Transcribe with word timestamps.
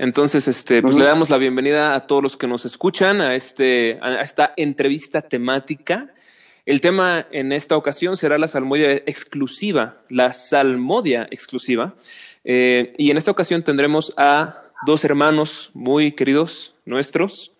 Entonces, 0.00 0.48
este, 0.48 0.80
pues 0.80 0.96
le 0.96 1.04
damos 1.04 1.28
la 1.28 1.36
bienvenida 1.36 1.94
a 1.94 2.06
todos 2.06 2.22
los 2.22 2.38
que 2.38 2.46
nos 2.46 2.64
escuchan 2.64 3.20
a, 3.20 3.34
este, 3.34 3.98
a 4.00 4.22
esta 4.22 4.54
entrevista 4.56 5.20
temática. 5.20 6.14
El 6.64 6.80
tema 6.80 7.26
en 7.30 7.52
esta 7.52 7.76
ocasión 7.76 8.16
será 8.16 8.38
la 8.38 8.48
salmodia 8.48 8.94
exclusiva, 8.94 10.00
la 10.08 10.32
salmodia 10.32 11.28
exclusiva. 11.30 11.96
Eh, 12.44 12.92
y 12.96 13.10
en 13.10 13.18
esta 13.18 13.30
ocasión 13.30 13.62
tendremos 13.62 14.14
a 14.16 14.62
dos 14.86 15.04
hermanos 15.04 15.70
muy 15.74 16.12
queridos 16.12 16.74
nuestros. 16.86 17.52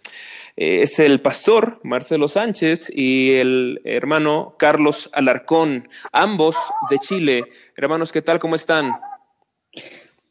Eh, 0.57 0.81
es 0.81 0.99
el 0.99 1.21
pastor 1.21 1.79
Marcelo 1.83 2.27
Sánchez 2.27 2.91
y 2.91 3.33
el 3.33 3.83
hermano 3.85 4.57
Carlos 4.59 5.11
Alarcón, 5.13 5.91
ambos 6.11 6.57
de 6.89 6.99
Chile. 7.01 7.45
Hermanos, 7.77 8.13
¿qué 8.13 8.23
tal? 8.23 8.39
¿Cómo 8.39 8.55
están? 8.55 8.93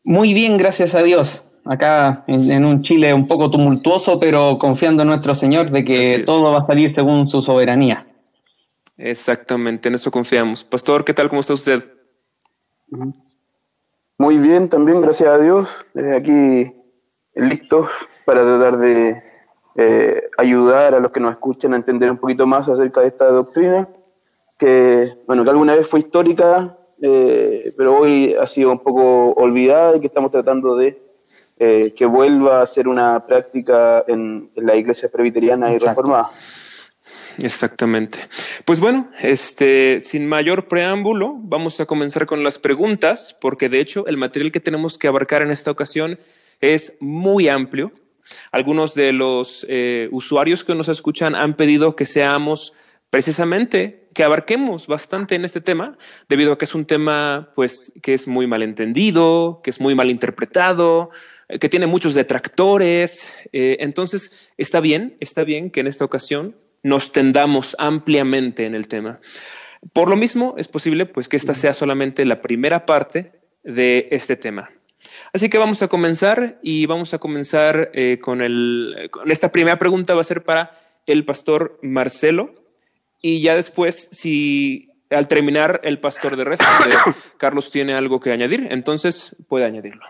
Muy 0.03 0.33
bien, 0.33 0.57
gracias 0.57 0.95
a 0.95 1.03
Dios 1.03 1.48
acá 1.65 2.23
en, 2.27 2.65
un 2.65 2.81
Chile 2.81 3.13
un 3.13 3.27
poco 3.27 3.49
tumultuoso, 3.49 4.19
pero 4.19 4.57
confiando 4.57 5.03
en 5.03 5.09
nuestro 5.09 5.33
Señor 5.33 5.69
de 5.69 5.83
que 5.83 6.23
todo 6.25 6.51
va 6.51 6.59
a 6.59 6.67
salir 6.67 6.93
según 6.93 7.27
su 7.27 7.41
soberanía. 7.41 8.05
Exactamente, 8.97 9.87
en 9.87 9.95
eso 9.95 10.11
confiamos. 10.11 10.63
Pastor, 10.63 11.05
¿qué 11.05 11.13
tal? 11.13 11.29
¿Cómo 11.29 11.41
está 11.41 11.53
usted? 11.53 11.83
Muy 14.17 14.37
bien, 14.37 14.67
también, 14.67 15.01
gracias 15.01 15.29
a 15.29 15.37
Dios. 15.37 15.69
aquí 16.15 16.73
listos 17.35 17.89
para 18.25 18.41
tratar 18.41 18.77
de 18.77 19.23
eh, 19.75 20.23
ayudar 20.37 20.93
a 20.93 20.99
los 20.99 21.11
que 21.11 21.21
nos 21.21 21.31
escuchan 21.31 21.73
a 21.73 21.77
entender 21.77 22.11
un 22.11 22.17
poquito 22.17 22.45
más 22.45 22.67
acerca 22.67 23.01
de 23.01 23.07
esta 23.07 23.31
doctrina, 23.31 23.87
que, 24.57 25.13
bueno, 25.25 25.45
que 25.45 25.49
alguna 25.49 25.75
vez 25.75 25.87
fue 25.87 26.01
histórica, 26.01 26.77
eh, 27.01 27.73
pero 27.77 27.97
hoy 27.97 28.35
ha 28.35 28.45
sido 28.45 28.71
un 28.71 28.79
poco 28.79 29.31
olvidada 29.31 29.95
y 29.95 30.01
que 30.01 30.07
estamos 30.07 30.31
tratando 30.31 30.75
de 30.75 31.01
eh, 31.59 31.93
que 31.95 32.05
vuelva 32.05 32.61
a 32.61 32.65
ser 32.65 32.87
una 32.87 33.25
práctica 33.25 34.05
en, 34.07 34.49
la 34.55 34.75
iglesia 34.77 35.09
presbiteriana 35.11 35.73
y 35.73 35.77
reformada. 35.77 36.29
Exactamente. 37.41 38.19
Pues 38.65 38.79
bueno, 38.79 39.09
este, 39.21 39.99
sin 40.01 40.27
mayor 40.27 40.67
preámbulo, 40.67 41.35
vamos 41.37 41.79
a 41.79 41.85
comenzar 41.85 42.25
con 42.25 42.43
las 42.43 42.59
preguntas, 42.59 43.37
porque 43.39 43.69
de 43.69 43.79
hecho 43.79 44.07
el 44.07 44.17
material 44.17 44.51
que 44.51 44.59
tenemos 44.59 44.97
que 44.97 45.07
abarcar 45.07 45.41
en 45.41 45.51
esta 45.51 45.71
ocasión 45.71 46.19
es 46.61 46.97
muy 46.99 47.47
amplio. 47.47 47.91
Algunos 48.51 48.93
de 48.93 49.11
los 49.11 49.65
eh, 49.69 50.07
usuarios 50.11 50.63
que 50.63 50.75
nos 50.75 50.87
escuchan 50.87 51.35
han 51.35 51.55
pedido 51.55 51.95
que 51.95 52.05
seamos 52.05 52.73
precisamente 53.09 54.07
que 54.13 54.23
abarquemos 54.23 54.87
bastante 54.87 55.35
en 55.35 55.45
este 55.45 55.61
tema, 55.61 55.97
debido 56.27 56.53
a 56.53 56.57
que 56.57 56.65
es 56.65 56.75
un 56.75 56.85
tema 56.85 57.49
pues 57.55 57.93
que 58.01 58.13
es 58.13 58.27
muy 58.27 58.47
mal 58.47 58.63
entendido, 58.63 59.61
que 59.63 59.69
es 59.69 59.79
muy 59.79 59.95
mal 59.95 60.09
interpretado, 60.09 61.09
que 61.59 61.69
tiene 61.69 61.87
muchos 61.87 62.13
detractores. 62.13 63.33
Eh, 63.51 63.77
entonces, 63.79 64.51
está 64.57 64.79
bien, 64.79 65.17
está 65.19 65.43
bien 65.43 65.71
que 65.71 65.79
en 65.79 65.87
esta 65.87 66.05
ocasión 66.05 66.55
nos 66.83 67.11
tendamos 67.11 67.75
ampliamente 67.79 68.65
en 68.65 68.75
el 68.75 68.87
tema. 68.87 69.19
Por 69.93 70.09
lo 70.09 70.15
mismo, 70.15 70.55
es 70.57 70.67
posible 70.67 71.05
pues 71.05 71.27
que 71.27 71.37
esta 71.37 71.55
sea 71.55 71.73
solamente 71.73 72.25
la 72.25 72.41
primera 72.41 72.85
parte 72.85 73.31
de 73.63 74.07
este 74.11 74.35
tema. 74.35 74.71
Así 75.33 75.49
que 75.49 75.57
vamos 75.57 75.81
a 75.81 75.87
comenzar 75.87 76.59
y 76.61 76.85
vamos 76.85 77.13
a 77.13 77.19
comenzar 77.19 77.89
eh, 77.93 78.19
con, 78.21 78.41
el, 78.41 79.09
con 79.11 79.31
esta 79.31 79.51
primera 79.51 79.79
pregunta 79.79 80.13
va 80.13 80.21
a 80.21 80.25
ser 80.25 80.43
para 80.43 80.77
el 81.05 81.23
pastor 81.25 81.79
Marcelo 81.81 82.53
y 83.21 83.41
ya 83.41 83.55
después 83.55 84.09
si 84.11 84.91
al 85.09 85.27
terminar 85.27 85.79
el 85.83 85.99
pastor 85.99 86.35
de 86.35 86.43
resto, 86.43 86.65
Carlos 87.37 87.71
tiene 87.71 87.93
algo 87.93 88.19
que 88.19 88.31
añadir, 88.31 88.67
entonces 88.69 89.35
puede 89.47 89.65
añadirlo. 89.65 90.05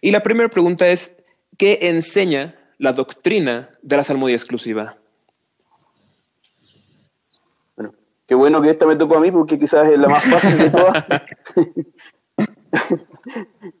Y 0.00 0.10
la 0.10 0.22
primera 0.22 0.48
pregunta 0.48 0.88
es, 0.88 1.16
¿qué 1.56 1.78
enseña 1.82 2.54
la 2.78 2.92
doctrina 2.92 3.70
de 3.82 3.96
la 3.96 4.04
salmodia 4.04 4.34
exclusiva? 4.34 4.96
Bueno, 7.76 7.94
qué 8.26 8.34
bueno 8.34 8.62
que 8.62 8.70
esta 8.70 8.86
me 8.86 8.96
tocó 8.96 9.16
a 9.16 9.20
mí 9.20 9.30
porque 9.30 9.58
quizás 9.58 9.88
es 9.90 9.98
la 9.98 10.08
más 10.08 10.24
fácil 10.24 10.58
de 10.58 10.70
todas. 10.70 11.04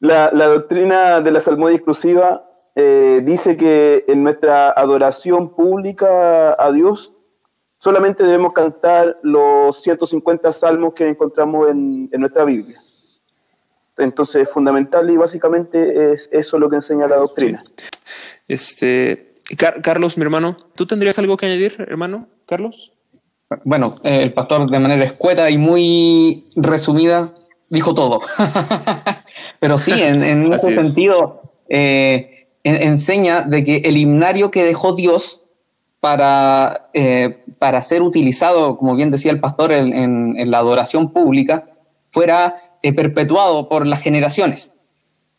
la, 0.00 0.30
doctrina 0.30 1.20
de 1.20 1.30
la 1.30 1.40
salmodia 1.40 1.76
exclusiva 1.76 2.44
eh, 2.74 3.20
dice 3.24 3.56
que 3.56 4.04
en 4.08 4.22
nuestra 4.22 4.70
adoración 4.70 5.54
pública 5.54 6.56
a 6.62 6.72
Dios 6.72 7.12
solamente 7.78 8.24
debemos 8.24 8.52
cantar 8.52 9.18
los 9.22 9.82
150 9.82 10.52
salmos 10.52 10.94
que 10.94 11.08
encontramos 11.08 11.70
en 11.70 12.08
nuestra 12.12 12.44
Biblia. 12.44 12.80
Entonces, 13.98 14.42
es 14.42 14.50
fundamental 14.50 15.10
y 15.10 15.16
básicamente 15.16 16.12
es 16.12 16.28
eso 16.32 16.58
lo 16.58 16.70
que 16.70 16.76
enseña 16.76 17.06
la 17.06 17.16
doctrina. 17.16 17.62
Este, 18.46 19.34
Carlos, 19.82 20.16
mi 20.16 20.24
hermano, 20.24 20.56
¿tú 20.74 20.86
tendrías 20.86 21.18
algo 21.18 21.36
que 21.36 21.46
añadir, 21.46 21.76
hermano? 21.88 22.28
Carlos. 22.46 22.92
Bueno, 23.64 23.96
eh, 24.04 24.22
el 24.22 24.34
pastor 24.34 24.70
de 24.70 24.78
manera 24.78 25.04
escueta 25.04 25.48
y 25.50 25.58
muy 25.58 26.48
resumida 26.56 27.34
dijo 27.70 27.94
todo. 27.94 28.20
Pero 29.60 29.78
sí, 29.78 29.92
en, 29.92 30.52
ese 30.52 30.74
sentido, 30.74 31.42
eh, 31.68 32.48
enseña 32.62 33.42
de 33.42 33.64
que 33.64 33.76
el 33.78 33.96
himnario 33.96 34.50
que 34.50 34.64
dejó 34.64 34.94
Dios 34.94 35.42
para, 36.00 36.90
eh, 36.94 37.42
para 37.58 37.82
ser 37.82 38.02
utilizado, 38.02 38.76
como 38.76 38.94
bien 38.94 39.10
decía 39.10 39.32
el 39.32 39.40
pastor, 39.40 39.72
en 39.72 40.50
la 40.50 40.58
adoración 40.58 41.12
pública, 41.12 41.66
fuera 42.10 42.54
eh, 42.82 42.92
perpetuado 42.92 43.68
por 43.68 43.86
las 43.86 44.02
generaciones. 44.02 44.72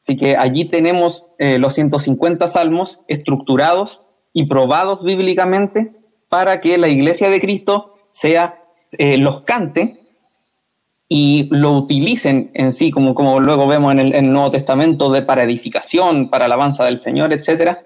Así 0.02 0.18
que 0.18 0.38
allí 0.38 0.66
tenemos 0.66 1.26
eh, 1.38 1.58
los 1.58 1.74
150 1.74 2.48
salmos 2.48 3.00
estructurados 3.08 4.02
y 4.34 4.48
probados 4.48 5.04
bíblicamente 5.04 5.92
para 6.30 6.62
que 6.62 6.78
la 6.78 6.88
iglesia 6.88 7.30
de 7.30 7.40
Cristo 7.40 7.94
sea, 8.12 8.64
eh, 8.98 9.18
los 9.18 9.42
cante 9.42 9.98
y 11.08 11.50
lo 11.52 11.74
utilicen 11.74 12.52
en 12.54 12.72
sí, 12.72 12.92
como, 12.92 13.16
como 13.16 13.40
luego 13.40 13.68
vemos 13.68 13.92
en 13.94 14.00
el, 14.00 14.32
Nuevo 14.32 14.52
Testamento, 14.52 15.12
de 15.12 15.22
para 15.24 15.44
edificación, 15.44 16.30
para 16.30 16.46
alabanza 16.46 16.86
del 16.86 17.00
Señor, 17.00 17.34
etc., 17.34 17.78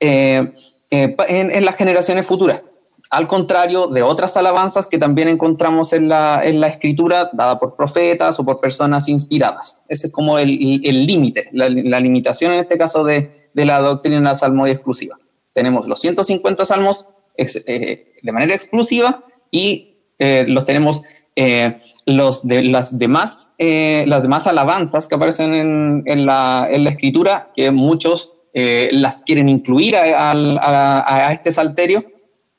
en 0.00 1.64
las 1.64 1.76
generaciones 1.76 2.26
futuras 2.26 2.62
al 3.10 3.26
contrario 3.26 3.88
de 3.88 4.02
otras 4.02 4.36
alabanzas 4.36 4.86
que 4.86 4.96
también 4.96 5.26
encontramos 5.26 5.92
en 5.92 6.08
la, 6.08 6.42
escritura 6.44 7.28
dada 7.32 7.58
por 7.58 7.74
profetas 7.74 8.38
o 8.38 8.44
por 8.44 8.60
personas 8.60 9.08
inspiradas. 9.08 9.82
Ese 9.88 10.06
es 10.06 10.12
como 10.12 10.38
el 10.38 11.06
límite, 11.06 11.46
la, 11.52 11.68
limitación 11.68 12.52
en 12.52 12.60
este 12.60 12.78
caso 12.78 13.02
de, 13.02 13.28
la 13.54 13.80
doctrina 13.80 14.16
de 14.16 14.22
la 14.22 14.70
exclusiva. 14.70 15.18
Tenemos 15.52 15.88
los 15.88 16.00
150 16.00 16.64
salmos 16.64 17.08
eh, 17.36 18.14
de 18.22 18.32
manera 18.32 18.54
exclusiva 18.54 19.24
y 19.50 19.96
eh, 20.20 20.44
los 20.46 20.64
tenemos 20.64 21.02
eh, 21.34 21.76
los 22.06 22.46
de 22.46 22.62
las 22.62 22.96
demás, 22.96 23.54
las 23.58 24.22
demás 24.22 24.46
alabanzas 24.46 25.08
que 25.08 25.16
aparecen 25.16 26.04
en, 26.06 26.26
la, 26.26 26.68
escritura, 26.70 27.50
que 27.56 27.72
muchos 27.72 28.34
las 28.54 29.22
quieren 29.22 29.48
incluir 29.48 29.96
a 29.96 31.32
este 31.32 31.50
salterio, 31.50 32.04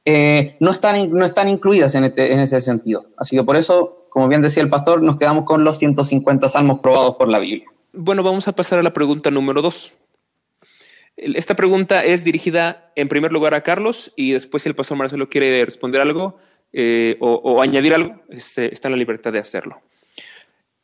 eh, 0.05 0.55
no, 0.59 0.71
están, 0.71 1.09
no 1.09 1.25
están 1.25 1.49
incluidas 1.49 1.95
en, 1.95 2.05
este, 2.05 2.33
en 2.33 2.39
ese 2.39 2.59
sentido. 2.61 3.05
Así 3.17 3.35
que 3.35 3.43
por 3.43 3.55
eso, 3.55 4.07
como 4.09 4.27
bien 4.27 4.41
decía 4.41 4.63
el 4.63 4.69
pastor, 4.69 5.01
nos 5.01 5.17
quedamos 5.17 5.45
con 5.45 5.63
los 5.63 5.77
150 5.77 6.49
salmos 6.49 6.79
probados 6.79 7.15
por 7.15 7.29
la 7.29 7.39
Biblia. 7.39 7.65
Bueno, 7.93 8.23
vamos 8.23 8.47
a 8.47 8.53
pasar 8.53 8.79
a 8.79 8.83
la 8.83 8.93
pregunta 8.93 9.31
número 9.31 9.61
dos. 9.61 9.93
Esta 11.17 11.55
pregunta 11.55 12.03
es 12.03 12.23
dirigida 12.23 12.91
en 12.95 13.09
primer 13.09 13.31
lugar 13.31 13.53
a 13.53 13.61
Carlos 13.61 14.13
y 14.15 14.31
después 14.31 14.63
si 14.63 14.69
el 14.69 14.75
pastor 14.75 14.97
Marcelo 14.97 15.29
quiere 15.29 15.63
responder 15.63 16.01
algo 16.01 16.37
eh, 16.73 17.17
o, 17.19 17.61
añadir 17.61 17.93
algo, 17.93 18.21
este, 18.29 18.73
está 18.73 18.87
en 18.87 18.93
la 18.93 18.97
libertad 18.97 19.33
de 19.33 19.39
hacerlo. 19.39 19.81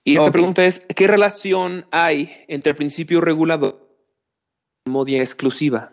Y 0.04 0.18
esta 0.18 0.32
pregunta 0.32 0.66
es, 0.66 0.86
¿qué 0.96 1.08
relación 1.08 1.86
hay 1.92 2.46
entre 2.48 2.72
el 2.72 2.76
principio 2.76 3.20
regulador 3.20 3.90
y 4.86 4.90
modia 4.90 5.20
exclusiva? 5.20 5.92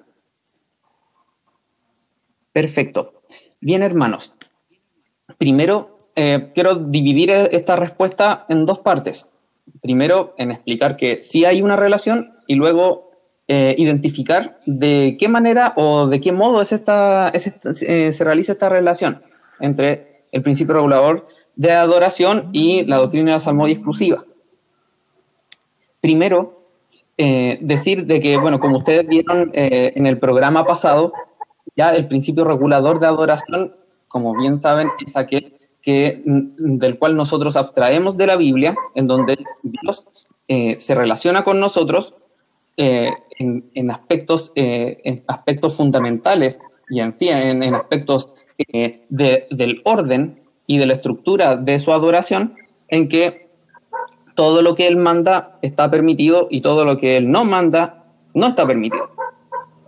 Perfecto. 2.53 3.24
Bien, 3.65 3.83
hermanos. 3.83 4.35
Primero, 5.39 5.97
eh, 6.17 6.51
quiero 6.53 6.75
dividir 6.75 7.31
esta 7.31 7.77
respuesta 7.77 8.45
en 8.51 8.67
dos 8.67 8.81
partes. 8.81 9.31
Primero, 9.81 10.35
en 10.37 10.51
explicar 10.51 10.99
que 10.99 11.23
sí 11.23 11.47
hay 11.47 11.63
una 11.63 11.75
relación 11.75 12.35
y 12.47 12.57
luego 12.57 13.11
eh, 13.49 13.75
identificar 13.79 14.61
de 14.67 15.17
qué 15.19 15.29
manera 15.29 15.73
o 15.77 16.09
de 16.09 16.21
qué 16.21 16.31
modo 16.31 16.61
eh, 16.61 18.13
se 18.13 18.25
realiza 18.25 18.53
esta 18.53 18.69
relación 18.69 19.23
entre 19.61 20.27
el 20.31 20.43
principio 20.43 20.75
regulador 20.75 21.27
de 21.57 21.73
adoración 21.73 22.51
y 22.53 22.85
la 22.85 22.97
doctrina 22.97 23.31
de 23.31 23.37
la 23.37 23.41
salmodia 23.41 23.73
exclusiva. 23.73 24.27
Primero, 26.03 26.69
decir 27.17 28.05
de 28.05 28.21
que, 28.21 28.37
bueno, 28.37 28.61
como 28.61 28.77
ustedes 28.77 29.07
vieron 29.07 29.51
en 29.55 30.07
el 30.07 30.19
programa 30.19 30.67
pasado, 30.67 31.15
ya 31.77 31.91
el 31.91 32.09
principio 32.09 32.45
regulador 32.45 33.01
de 33.01 33.07
adoración, 33.07 33.75
como 34.09 34.35
bien 34.37 34.57
saben, 34.59 34.89
es 35.05 35.17
aquel 35.17 35.55
que, 35.83 36.23
mm, 36.25 36.79
del 36.79 36.99
cual 36.99 37.17
nosotros 37.17 37.57
abstraemos 37.57 38.17
de 38.17 38.27
la 38.27 38.37
Biblia, 38.37 38.75
en 38.95 39.07
donde 39.07 39.37
Dios 39.63 40.07
eh, 40.49 40.77
se 40.79 40.95
relaciona 40.95 41.43
con 41.45 41.61
nosotros 41.61 42.15
eh, 42.77 43.11
en, 43.39 43.91
aspectos, 43.91 44.53
eh, 44.57 45.01
en 45.05 45.25
aspectos 45.29 45.77
fundamentales 45.77 46.59
y 46.91 47.01
en 47.01 47.13
en, 47.21 47.75
aspectos 47.75 48.29
del 49.09 49.83
orden 49.85 50.43
y 50.67 50.79
de 50.79 50.87
la 50.87 50.95
estructura 50.95 51.57
de 51.57 51.79
su 51.79 51.93
adoración, 51.93 52.57
en 52.89 53.09
que 53.09 53.49
todo 54.35 54.63
lo 54.63 54.75
que 54.75 54.87
él 54.87 54.97
manda 54.97 55.59
está 55.63 55.91
permitido 55.91 56.49
y 56.51 56.61
todo 56.61 56.85
lo 56.85 56.97
que 56.97 57.17
él 57.17 57.31
no 57.31 57.45
manda 57.45 58.05
no 58.35 58.49
está 58.49 58.67
permitido. 58.67 59.11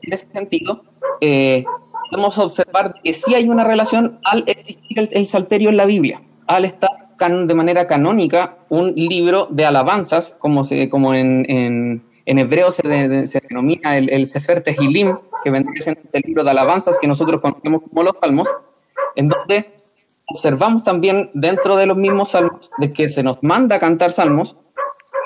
En 0.03 0.13
ese 0.13 0.27
sentido, 0.29 0.85
podemos 1.21 2.39
observar 2.39 3.01
que 3.03 3.13
sí 3.13 3.35
hay 3.35 3.49
una 3.49 3.65
relación 3.65 4.19
al 4.25 4.45
existir 4.47 5.09
el, 5.11 5.27
salterio 5.27 5.71
en 5.71 5.77
la 5.77 5.87
Biblia, 5.87 6.23
al 6.47 6.65
estar 6.65 6.91
de 7.19 7.55
manera 7.55 7.87
canónica 7.87 8.59
un 8.69 8.93
libro 8.95 9.49
de 9.51 9.65
alabanzas, 9.65 10.37
como, 10.39 10.65
se, 10.65 10.91
como 10.91 11.15
en 11.15 12.03
en 12.27 12.41
hebreo 12.41 12.71
se, 12.71 12.83
denomina 13.49 13.97
el, 13.97 14.11
el, 14.11 14.27
Sefer 14.27 14.61
Tehilim, 14.61 15.17
que 15.43 15.51
vendría 15.51 15.81
siendo 15.81 16.03
este 16.05 16.21
libro 16.21 16.43
de 16.43 16.51
alabanzas 16.51 16.99
que 16.99 17.07
nosotros 17.07 17.41
conocemos 17.41 17.83
como 17.89 18.03
los 18.03 18.17
salmos, 18.21 18.49
en 19.15 19.29
donde 19.29 19.67
observamos 20.27 20.83
también 20.83 21.31
dentro 21.35 21.77
de 21.77 21.87
los 21.87 21.97
mismos 21.97 22.31
salmos 22.31 22.71
de 22.79 22.93
que 22.93 23.09
se 23.09 23.23
nos 23.23 23.43
manda 23.43 23.77
a 23.77 23.79
cantar 23.79 24.11
salmos 24.11 24.59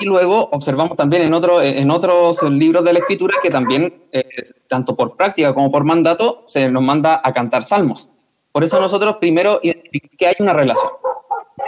y 0.01 0.05
luego 0.05 0.49
observamos 0.51 0.97
también 0.97 1.21
en, 1.21 1.33
otro, 1.33 1.61
en 1.61 1.91
otros 1.91 2.41
libros 2.43 2.83
de 2.83 2.93
la 2.93 2.99
escritura 2.99 3.35
que 3.41 3.49
también, 3.49 4.03
eh, 4.11 4.23
tanto 4.67 4.95
por 4.95 5.15
práctica 5.15 5.53
como 5.53 5.71
por 5.71 5.83
mandato, 5.83 6.41
se 6.45 6.69
nos 6.69 6.83
manda 6.83 7.21
a 7.23 7.31
cantar 7.31 7.63
salmos. 7.63 8.09
Por 8.51 8.63
eso 8.63 8.79
nosotros 8.81 9.17
primero 9.17 9.59
que 9.61 10.27
hay 10.27 10.35
una 10.39 10.53
relación, 10.53 10.91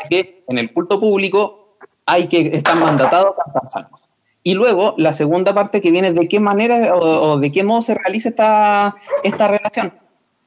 que 0.09 0.43
en 0.47 0.57
el 0.57 0.73
culto 0.73 0.99
público 0.99 1.77
hay 2.05 2.27
que 2.27 2.47
estar 2.47 2.77
mandatado 2.79 3.29
a 3.29 3.43
cantar 3.43 3.67
salmos. 3.67 4.09
Y 4.41 4.55
luego 4.55 4.95
la 4.97 5.13
segunda 5.13 5.53
parte 5.53 5.79
que 5.79 5.91
viene 5.91 6.11
de 6.11 6.27
qué 6.27 6.39
manera 6.39 6.95
o, 6.95 7.39
de 7.39 7.51
qué 7.51 7.63
modo 7.63 7.81
se 7.81 7.93
realiza 7.95 8.29
esta, 8.29 8.95
esta 9.23 9.47
relación. 9.47 9.93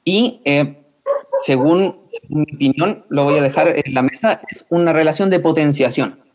Y 0.04 0.42
eh, 0.44 0.84
según, 1.42 2.00
mi 2.28 2.42
opinión, 2.42 3.04
lo 3.08 3.24
voy 3.24 3.38
a 3.38 3.42
dejar 3.42 3.68
en 3.68 3.94
la 3.94 4.02
mesa, 4.02 4.40
es 4.50 4.66
una 4.70 4.92
relación 4.92 5.30
de 5.30 5.40
potenciación, 5.40 6.25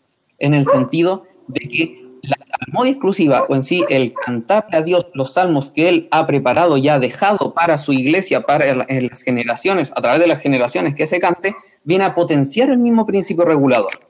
en 0.42 0.54
el 0.54 0.66
sentido 0.66 1.24
de 1.48 1.60
que 1.68 2.12
la 2.24 2.38
salmodia 2.46 2.92
exclusiva 2.92 3.46
o 3.50 3.56
en 3.56 3.64
sí 3.64 3.84
el 3.90 4.14
cantarle 4.14 4.78
a 4.78 4.82
Dios 4.82 5.08
los 5.14 5.34
salmos 5.34 5.72
que 5.72 5.90
Él 5.90 6.08
ha 6.12 6.26
preparado 6.26 6.78
y 6.78 6.88
ha 6.88 7.00
dejado 7.00 7.54
para 7.54 7.78
su 7.78 7.94
iglesia, 7.94 8.42
para 8.42 8.74
las 8.76 9.24
generaciones, 9.24 9.92
a 9.96 10.02
través 10.02 10.20
de 10.20 10.28
las 10.28 10.42
generaciones 10.42 10.96
que 10.96 11.08
se 11.08 11.20
cante, 11.20 11.56
viene 11.84 12.04
a 12.04 12.14
potenciar 12.14 12.70
el 12.70 12.78
mismo 12.78 13.06
principio 13.06 13.46
regulador. 13.46 14.08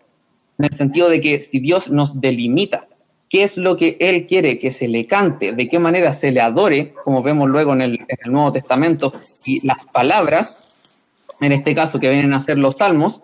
En 0.57 0.65
el 0.65 0.73
sentido 0.73 1.09
de 1.09 1.21
que 1.21 1.41
si 1.41 1.59
Dios 1.59 1.89
nos 1.89 2.19
delimita 2.19 2.87
qué 3.29 3.43
es 3.43 3.57
lo 3.57 3.77
que 3.77 3.97
Él 3.99 4.27
quiere 4.27 4.57
que 4.57 4.71
se 4.71 4.87
le 4.87 5.07
cante, 5.07 5.53
de 5.53 5.69
qué 5.69 5.79
manera 5.79 6.11
se 6.13 6.31
le 6.31 6.41
adore, 6.41 6.93
como 7.03 7.23
vemos 7.23 7.49
luego 7.49 7.73
en 7.73 7.81
el, 7.81 7.99
Nuevo 8.25 8.51
Testamento, 8.51 9.13
y 9.45 9.65
las 9.65 9.85
palabras, 9.85 11.07
en 11.39 11.53
este 11.53 11.73
caso 11.73 11.99
que 11.99 12.09
vienen 12.09 12.33
a 12.33 12.41
ser 12.41 12.57
los 12.57 12.77
salmos, 12.77 13.21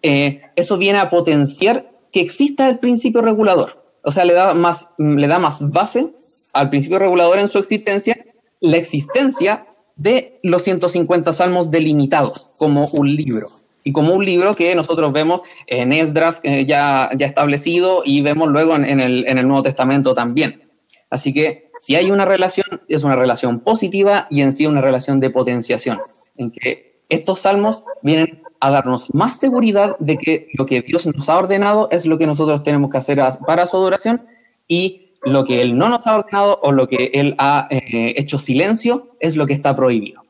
eh, 0.00 0.42
eso 0.56 0.78
viene 0.78 0.98
a 0.98 1.10
potenciar 1.10 1.91
que 2.12 2.20
exista 2.20 2.68
el 2.68 2.78
principio 2.78 3.22
regulador. 3.22 3.82
O 4.04 4.10
sea, 4.10 4.24
le 4.24 4.34
da, 4.34 4.54
más, 4.54 4.90
le 4.98 5.26
da 5.26 5.38
más 5.38 5.70
base 5.70 6.12
al 6.52 6.70
principio 6.70 6.98
regulador 6.98 7.38
en 7.38 7.48
su 7.48 7.58
existencia, 7.58 8.16
la 8.60 8.76
existencia 8.76 9.66
de 9.96 10.38
los 10.42 10.62
150 10.62 11.32
salmos 11.32 11.70
delimitados 11.70 12.54
como 12.58 12.86
un 12.88 13.14
libro 13.14 13.48
y 13.84 13.92
como 13.92 14.14
un 14.14 14.24
libro 14.24 14.54
que 14.54 14.74
nosotros 14.74 15.12
vemos 15.12 15.40
en 15.66 15.92
Esdras 15.92 16.40
eh, 16.44 16.66
ya, 16.66 17.10
ya 17.16 17.26
establecido 17.26 18.02
y 18.04 18.22
vemos 18.22 18.48
luego 18.48 18.76
en, 18.76 19.00
el, 19.00 19.26
en 19.26 19.38
el 19.38 19.46
Nuevo 19.46 19.62
Testamento 19.62 20.14
también. 20.14 20.70
Así 21.10 21.32
que 21.32 21.70
si 21.74 21.94
hay 21.94 22.10
una 22.10 22.24
relación, 22.24 22.66
es 22.88 23.04
una 23.04 23.16
relación 23.16 23.60
positiva 23.60 24.26
y 24.30 24.40
en 24.40 24.52
sí 24.52 24.66
una 24.66 24.80
relación 24.80 25.20
de 25.20 25.30
potenciación, 25.30 25.98
en 26.36 26.50
que 26.50 26.94
estos 27.08 27.40
salmos 27.40 27.84
vienen 28.02 28.42
a 28.62 28.70
darnos 28.70 29.12
más 29.12 29.38
seguridad 29.40 29.96
de 29.98 30.16
que 30.16 30.48
lo 30.54 30.66
que 30.66 30.80
Dios 30.80 31.04
nos 31.06 31.28
ha 31.28 31.36
ordenado 31.36 31.88
es 31.90 32.06
lo 32.06 32.16
que 32.16 32.28
nosotros 32.28 32.62
tenemos 32.62 32.92
que 32.92 32.98
hacer 32.98 33.20
para 33.44 33.66
su 33.66 33.76
adoración 33.76 34.24
y 34.68 35.16
lo 35.24 35.44
que 35.44 35.60
Él 35.60 35.76
no 35.76 35.88
nos 35.88 36.06
ha 36.06 36.16
ordenado 36.16 36.60
o 36.62 36.70
lo 36.70 36.86
que 36.86 37.10
Él 37.12 37.34
ha 37.38 37.66
eh, 37.70 38.14
hecho 38.16 38.38
silencio 38.38 39.16
es 39.18 39.36
lo 39.36 39.46
que 39.46 39.52
está 39.52 39.74
prohibido. 39.74 40.22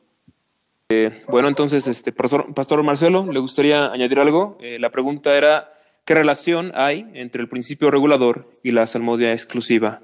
Eh, 0.89 1.23
bueno, 1.29 1.47
entonces, 1.47 1.85
este, 1.87 2.11
Pastor, 2.11 2.83
Marcelo, 2.83 3.31
¿le 3.31 3.39
gustaría 3.39 3.91
añadir 3.91 4.19
algo? 4.19 4.57
Eh, 4.61 4.77
la 4.79 4.89
pregunta 4.89 5.37
era, 5.37 5.67
¿qué 6.03 6.15
relación 6.15 6.71
hay 6.73 7.09
entre 7.13 7.39
el 7.39 7.47
principio 7.47 7.91
regulador 7.91 8.47
y 8.63 8.71
la 8.71 8.87
salmodia 8.87 9.31
exclusiva? 9.31 10.01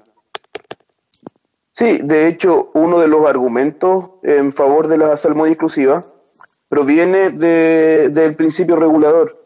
Sí, 1.72 1.98
de 2.02 2.28
hecho, 2.28 2.70
uno 2.74 3.00
de 3.00 3.08
los 3.08 3.26
argumentos 3.26 4.10
en 4.22 4.52
favor 4.52 4.86
de 4.86 4.98
la 4.98 5.16
salmodia 5.16 5.52
exclusiva 5.52 6.00
proviene 6.70 7.32
del 7.32 8.34
principio 8.36 8.76
regulador. 8.76 9.36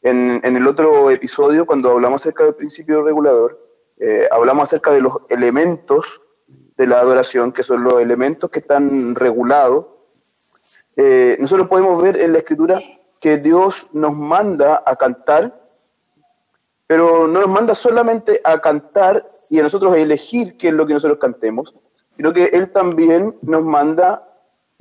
En, 0.00 0.40
el 0.44 0.66
otro 0.66 1.10
episodio, 1.10 1.66
cuando 1.66 1.90
hablamos 1.90 2.22
acerca 2.22 2.44
del 2.44 2.54
principio 2.54 3.02
regulador, 3.02 3.60
eh, 3.98 4.26
hablamos 4.32 4.70
acerca 4.70 4.92
de 4.92 5.02
los 5.02 5.18
elementos 5.28 6.22
de 6.78 6.86
la 6.86 7.00
adoración, 7.00 7.52
que 7.52 7.62
son 7.62 7.84
los 7.84 8.00
elementos 8.00 8.48
que 8.48 8.60
están 8.60 9.14
regulados 9.14 9.92
eh, 10.96 11.36
nosotros 11.40 11.68
podemos 11.68 12.02
ver 12.02 12.20
en 12.20 12.32
la 12.32 12.38
escritura 12.38 12.82
que 13.20 13.38
Dios 13.38 13.86
nos 13.92 14.14
manda 14.14 14.82
a 14.84 14.96
cantar, 14.96 15.58
pero 16.86 17.26
no 17.26 17.40
nos 17.40 17.48
manda 17.48 17.74
solamente 17.74 18.40
a 18.44 18.60
cantar 18.60 19.26
y 19.48 19.58
a 19.58 19.62
nosotros 19.62 19.94
a 19.94 19.98
elegir 19.98 20.56
qué 20.58 20.68
es 20.68 20.74
lo 20.74 20.86
que 20.86 20.94
nosotros 20.94 21.18
cantemos, 21.18 21.74
sino 22.10 22.32
que 22.32 22.46
Él 22.46 22.70
también 22.72 23.38
nos 23.42 23.64
manda 23.64 24.31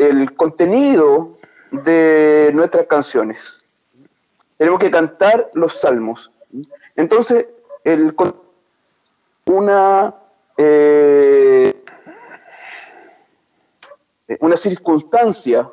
el 0.01 0.35
contenido 0.35 1.35
de 1.69 2.49
nuestras 2.55 2.87
canciones. 2.87 3.63
Tenemos 4.57 4.79
que 4.79 4.89
cantar 4.89 5.51
los 5.53 5.79
salmos. 5.79 6.31
Entonces, 6.95 7.45
el, 7.83 8.15
una, 9.45 10.15
eh, 10.57 11.83
una 14.39 14.57
circunstancia 14.57 15.69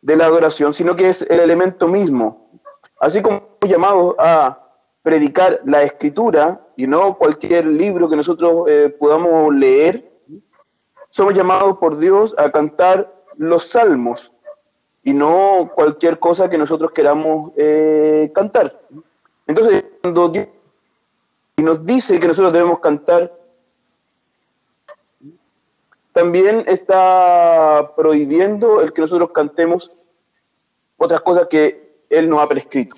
de 0.00 0.16
la 0.16 0.24
adoración, 0.24 0.72
sino 0.72 0.96
que 0.96 1.10
es 1.10 1.20
el 1.22 1.40
elemento 1.40 1.86
mismo. 1.86 2.60
Así 2.98 3.20
como 3.20 3.58
llamamos 3.68 4.14
a 4.18 4.58
predicar 5.02 5.60
la 5.66 5.82
escritura 5.82 6.66
y 6.76 6.86
no 6.86 7.18
cualquier 7.18 7.66
libro 7.66 8.08
que 8.08 8.16
nosotros 8.16 8.64
eh, 8.68 8.94
podamos 8.98 9.54
leer, 9.54 10.10
somos 11.10 11.34
llamados 11.34 11.76
por 11.76 11.98
Dios 11.98 12.34
a 12.38 12.50
cantar 12.50 13.14
los 13.36 13.68
salmos 13.68 14.32
y 15.02 15.12
no 15.12 15.70
cualquier 15.74 16.18
cosa 16.18 16.48
que 16.48 16.58
nosotros 16.58 16.92
queramos 16.92 17.52
eh, 17.56 18.30
cantar. 18.34 18.80
Entonces, 19.46 19.84
cuando 20.02 20.28
Dios 20.28 20.48
nos 21.56 21.84
dice 21.84 22.18
que 22.18 22.28
nosotros 22.28 22.52
debemos 22.52 22.80
cantar 22.80 23.32
también 26.12 26.64
está 26.68 27.92
prohibiendo 27.96 28.80
el 28.80 28.92
que 28.92 29.00
nosotros 29.00 29.30
cantemos 29.32 29.90
otras 30.96 31.20
cosas 31.22 31.48
que 31.48 32.04
él 32.08 32.28
nos 32.28 32.40
ha 32.40 32.48
prescrito. 32.48 32.94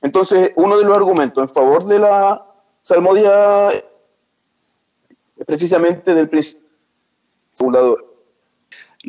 Entonces, 0.00 0.52
uno 0.56 0.78
de 0.78 0.84
los 0.84 0.96
argumentos 0.96 1.42
en 1.42 1.48
favor 1.54 1.84
de 1.84 1.98
la 1.98 2.46
salmodia 2.80 3.70
es 3.70 3.84
precisamente 5.46 6.14
del 6.14 6.28
principio. 6.30 6.66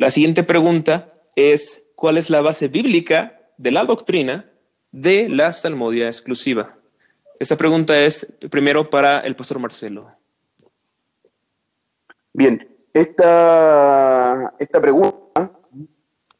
La 0.00 0.08
siguiente 0.08 0.42
pregunta 0.44 1.12
es, 1.36 1.86
¿cuál 1.94 2.16
es 2.16 2.30
la 2.30 2.40
base 2.40 2.68
bíblica 2.68 3.38
de 3.58 3.70
la 3.70 3.84
doctrina 3.84 4.50
de 4.92 5.28
la 5.28 5.52
salmodia 5.52 6.06
exclusiva? 6.06 6.78
Esta 7.38 7.54
pregunta 7.54 8.00
es 8.00 8.34
primero 8.50 8.88
para 8.88 9.20
el 9.20 9.36
pastor 9.36 9.58
Marcelo. 9.58 10.10
Bien, 12.32 12.66
esta, 12.94 14.54
esta 14.58 14.80
pregunta 14.80 15.52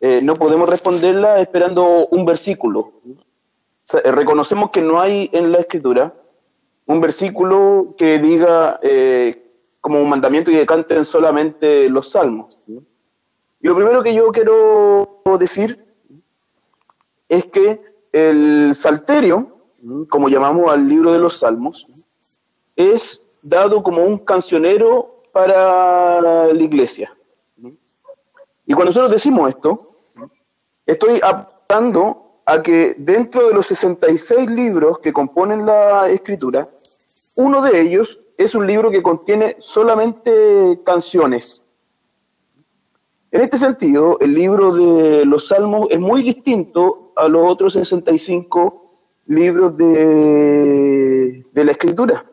eh, 0.00 0.20
no 0.22 0.36
podemos 0.36 0.66
responderla 0.66 1.38
esperando 1.42 2.06
un 2.06 2.24
versículo. 2.24 3.02
Eh, 3.92 4.10
reconocemos 4.10 4.70
que 4.70 4.80
no 4.80 5.02
hay 5.02 5.28
en 5.34 5.52
la 5.52 5.58
escritura 5.58 6.14
un 6.86 7.02
versículo 7.02 7.94
que 7.98 8.20
diga 8.20 8.80
eh, 8.82 9.52
como 9.82 10.00
un 10.00 10.08
mandamiento 10.08 10.50
que 10.50 10.64
canten 10.64 11.04
solamente 11.04 11.90
los 11.90 12.12
salmos. 12.12 12.56
Y 13.60 13.68
lo 13.68 13.74
primero 13.76 14.02
que 14.02 14.14
yo 14.14 14.32
quiero 14.32 15.22
decir 15.38 15.84
es 17.28 17.46
que 17.46 17.80
el 18.12 18.74
salterio, 18.74 19.56
como 20.08 20.28
llamamos 20.28 20.72
al 20.72 20.88
libro 20.88 21.12
de 21.12 21.18
los 21.18 21.38
salmos, 21.38 21.86
es 22.74 23.22
dado 23.42 23.82
como 23.82 24.02
un 24.02 24.18
cancionero 24.18 25.22
para 25.32 26.20
la 26.20 26.62
iglesia. 26.62 27.14
Y 28.66 28.72
cuando 28.72 28.90
nosotros 28.90 29.12
decimos 29.12 29.50
esto, 29.50 29.78
estoy 30.86 31.20
apuntando 31.22 32.40
a 32.46 32.62
que 32.62 32.94
dentro 32.98 33.48
de 33.48 33.54
los 33.54 33.66
66 33.66 34.52
libros 34.52 34.98
que 34.98 35.12
componen 35.12 35.66
la 35.66 36.08
escritura, 36.08 36.66
uno 37.36 37.62
de 37.62 37.80
ellos 37.80 38.20
es 38.36 38.54
un 38.54 38.66
libro 38.66 38.90
que 38.90 39.02
contiene 39.02 39.56
solamente 39.60 40.80
canciones. 40.84 41.62
En 43.32 43.42
este 43.42 43.58
sentido, 43.58 44.18
el 44.20 44.34
libro 44.34 44.74
de 44.74 45.24
los 45.24 45.48
Salmos 45.48 45.86
es 45.90 46.00
muy 46.00 46.22
distinto 46.22 47.12
a 47.14 47.28
los 47.28 47.48
otros 47.48 47.74
65 47.74 48.90
libros 49.26 49.76
de, 49.76 51.44
la 51.54 51.70
Escritura. 51.70 52.24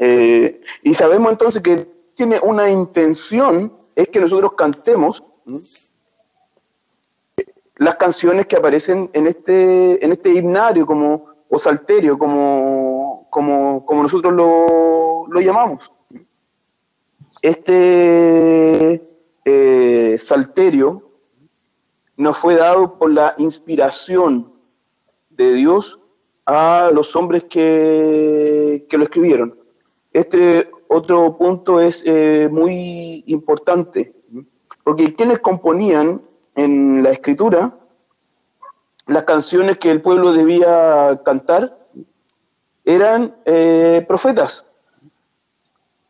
Eh, 0.00 0.60
y 0.82 0.94
sabemos 0.94 1.30
entonces 1.30 1.62
que 1.62 1.86
tiene 2.16 2.40
una 2.42 2.68
intención, 2.68 3.72
es 3.94 4.08
que 4.08 4.18
nosotros 4.18 4.54
cantemos 4.56 5.22
las 7.76 7.94
canciones 7.94 8.46
que 8.46 8.56
aparecen 8.56 9.10
en 9.12 9.28
este, 9.28 10.04
en 10.04 10.10
este 10.10 10.30
himnario 10.30 10.86
como, 10.86 11.26
o 11.48 11.58
salterio, 11.60 12.18
como, 12.18 13.28
como, 13.30 14.02
nosotros 14.02 14.32
lo, 14.32 15.26
lo 15.28 15.40
llamamos 15.40 15.93
este 17.44 19.06
eh, 19.44 20.16
salterio 20.18 21.10
nos 22.16 22.38
fue 22.38 22.54
dado 22.54 22.98
por 22.98 23.12
la 23.12 23.34
inspiración 23.36 24.50
de 25.28 25.52
Dios 25.52 26.00
a 26.46 26.90
los 26.90 27.14
hombres 27.14 27.44
que, 27.44 28.86
lo 28.90 29.04
escribieron. 29.04 29.58
Este 30.14 30.70
otro 30.88 31.36
punto 31.36 31.80
es 31.80 32.02
eh, 32.06 32.48
muy 32.50 33.24
importante, 33.26 34.14
porque 34.82 35.14
quienes 35.14 35.40
componían 35.40 36.22
en 36.54 37.02
la 37.02 37.10
escritura 37.10 37.78
las 39.06 39.24
canciones 39.24 39.76
que 39.76 39.90
el 39.90 40.00
pueblo 40.00 40.32
debía 40.32 41.20
cantar 41.26 41.76
eran 42.86 43.36
eh, 43.44 44.02
profetas. 44.08 44.64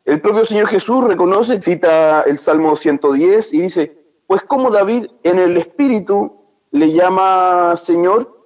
El 0.05 0.21
propio 0.21 0.45
Señor 0.45 0.69
Jesús 0.69 1.03
reconoce, 1.05 1.63
cita 1.63 2.23
el 2.23 2.39
Salmo 2.39 2.77
110 2.77 3.55
y 3.55 3.63
dice, 3.63 3.99
pues 4.27 4.43
como 4.43 4.71
David 4.71 5.07
en 5.23 5.39
el 5.39 5.57
Espíritu 5.57 6.41
le 6.73 6.93
llama 6.93 7.75
Señor, 7.77 8.45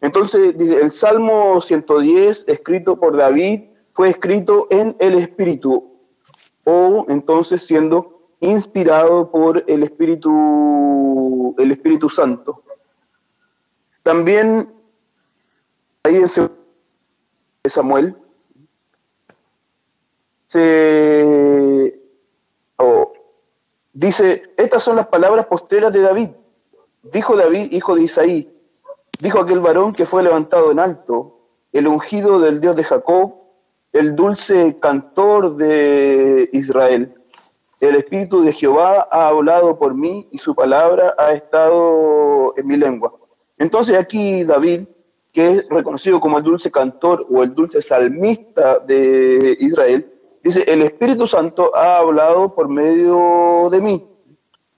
entonces 0.00 0.56
dice, 0.58 0.80
el 0.80 0.92
Salmo 0.92 1.60
110 1.60 2.44
escrito 2.48 3.00
por 3.00 3.16
David 3.16 3.62
fue 3.94 4.10
escrito 4.10 4.66
en 4.70 4.94
el 4.98 5.14
Espíritu, 5.14 5.98
o 6.64 7.06
entonces 7.08 7.62
siendo 7.62 8.30
inspirado 8.40 9.30
por 9.30 9.64
el 9.66 9.82
Espíritu, 9.82 11.54
el 11.58 11.72
Espíritu 11.72 12.10
Santo. 12.10 12.62
También 14.02 14.70
ahí 16.04 16.16
en 16.16 16.28
Samuel 17.68 18.16
se 20.48 22.00
dice, 23.92 24.42
estas 24.56 24.82
son 24.82 24.96
las 24.96 25.06
palabras 25.08 25.46
posteras 25.46 25.92
de 25.92 26.00
David. 26.00 26.30
Dijo 27.02 27.36
David, 27.36 27.72
hijo 27.72 27.94
de 27.94 28.02
Isaí, 28.02 28.52
dijo 29.20 29.40
aquel 29.40 29.60
varón 29.60 29.92
que 29.92 30.06
fue 30.06 30.22
levantado 30.22 30.72
en 30.72 30.80
alto, 30.80 31.38
el 31.72 31.86
ungido 31.86 32.40
del 32.40 32.60
Dios 32.60 32.76
de 32.76 32.84
Jacob, 32.84 33.34
el 33.92 34.16
dulce 34.16 34.76
cantor 34.80 35.56
de 35.56 36.48
Israel. 36.52 37.14
El 37.80 37.94
Espíritu 37.96 38.42
de 38.42 38.52
Jehová 38.52 39.06
ha 39.10 39.28
hablado 39.28 39.78
por 39.78 39.94
mí 39.94 40.28
y 40.32 40.38
su 40.38 40.54
palabra 40.54 41.14
ha 41.18 41.32
estado 41.32 42.54
en 42.56 42.66
mi 42.66 42.76
lengua. 42.76 43.14
Entonces 43.58 43.96
aquí 43.96 44.44
David, 44.44 44.88
que 45.32 45.52
es 45.52 45.68
reconocido 45.68 46.20
como 46.20 46.38
el 46.38 46.44
dulce 46.44 46.70
cantor 46.70 47.26
o 47.30 47.42
el 47.42 47.54
dulce 47.54 47.80
salmista 47.82 48.78
de 48.80 49.56
Israel, 49.60 50.17
Dice, 50.42 50.64
el 50.68 50.82
Espíritu 50.82 51.26
Santo 51.26 51.74
ha 51.74 51.98
hablado 51.98 52.54
por 52.54 52.68
medio 52.68 53.68
de 53.70 53.80
mí. 53.80 54.08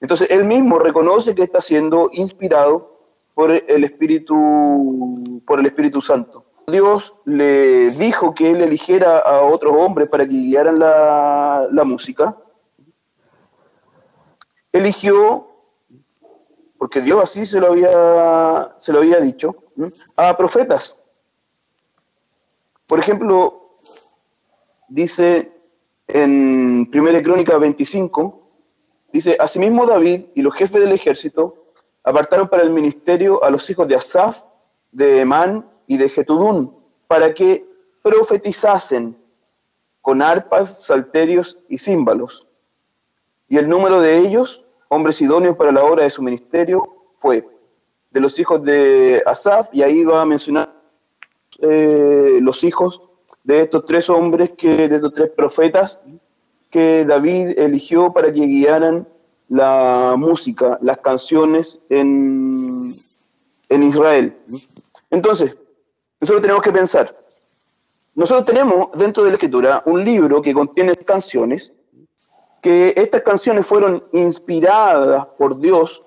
Entonces, 0.01 0.29
él 0.31 0.45
mismo 0.45 0.79
reconoce 0.79 1.35
que 1.35 1.43
está 1.43 1.61
siendo 1.61 2.09
inspirado 2.13 2.99
por 3.35 3.51
el 3.51 3.85
Espíritu, 3.85 5.43
por 5.47 5.61
el 5.61 5.67
Espíritu 5.67 6.01
Santo. 6.01 6.47
Dios 6.67 7.21
le 7.25 7.91
dijo 7.91 8.35
que 8.35 8.51
él 8.51 8.63
eligiera 8.63 9.19
a 9.19 9.43
otros 9.43 9.75
hombres 9.77 10.09
para 10.09 10.25
que 10.25 10.33
guiaran 10.33 10.77
la, 10.77 11.67
la 11.71 11.85
música. 11.85 12.37
Eligió, 14.73 15.49
porque 16.79 17.01
Dios 17.01 17.23
así 17.23 17.45
se 17.45 17.61
lo 17.61 17.69
había, 17.69 18.75
se 18.79 18.93
lo 18.93 19.01
había 19.01 19.21
dicho, 19.21 19.57
a 20.17 20.37
profetas. 20.37 20.97
Por 22.87 22.99
ejemplo, 22.99 23.60
dice 24.91 25.53
en 26.09 26.91
1 26.93 27.23
Crónica 27.23 27.57
25, 27.57 28.43
dice, 29.13 29.37
asimismo 29.41 29.87
David 29.87 30.27
y 30.35 30.43
los 30.43 30.55
jefes 30.55 30.83
del 30.83 30.93
ejército 30.93 31.73
apartaron 32.03 32.49
para 32.49 32.63
el 32.63 32.71
ministerio 32.71 33.43
a 33.43 33.51
los 33.51 33.69
hijos 33.71 33.89
de 33.89 33.95
Asaf, 33.95 34.43
de 34.91 35.21
Emán 35.21 35.67
y 35.87 35.97
de 35.97 36.09
Getudún, 36.09 36.77
para 37.07 37.33
que 37.33 37.65
profetizasen 38.03 39.17
con 40.01 40.21
arpas, 40.21 40.85
salterios 40.85 41.59
y 41.69 41.79
címbalos. 41.79 42.49
Y 43.49 43.59
el 43.59 43.69
número 43.69 44.01
de 44.01 44.19
ellos, 44.19 44.65
hombres 44.89 45.21
idóneos 45.21 45.57
para 45.57 45.73
la 45.73 45.85
obra 45.85 46.05
de 46.05 46.11
su 46.11 46.23
ministerio, 46.23 46.83
fue 47.19 47.47
de 48.11 48.21
los 48.21 48.39
hijos 48.39 48.65
de 48.65 49.23
Asaf, 49.27 49.69
y 49.73 49.83
ahí 49.83 50.03
va 50.05 50.23
a 50.23 50.27
mencionar 50.27 50.73
eh, 51.61 52.39
los 52.41 52.65
hijos 52.65 53.03
de 53.45 53.63
estos 53.63 53.85
tres 53.87 54.09
hombres, 54.11 54.51
que, 54.57 54.89
de 54.89 54.97
estos 54.97 55.13
tres 55.15 55.31
profetas 55.31 56.01
que 56.71 57.05
David 57.05 57.59
eligió 57.59 58.13
para 58.13 58.33
que 58.33 58.41
guiaran 58.41 59.09
la 59.49 60.15
música, 60.17 60.79
las 60.81 60.99
canciones 60.99 61.79
en, 61.89 62.53
en 63.69 63.83
Israel. 63.83 64.37
Entonces, 65.11 65.57
nosotros 66.21 66.43
tenemos 66.43 66.63
que 66.63 66.71
pensar, 66.71 67.17
nosotros 68.15 68.45
tenemos 68.45 68.89
dentro 68.95 69.25
de 69.25 69.31
la 69.31 69.35
escritura 69.35 69.83
un 69.87 70.05
libro 70.05 70.41
que 70.41 70.55
contiene 70.55 70.95
canciones, 70.97 71.73
que 72.63 72.93
estas 72.97 73.23
canciones 73.23 73.67
fueron 73.67 74.05
inspiradas 74.13 75.27
por 75.39 75.59
Dios, 75.59 76.03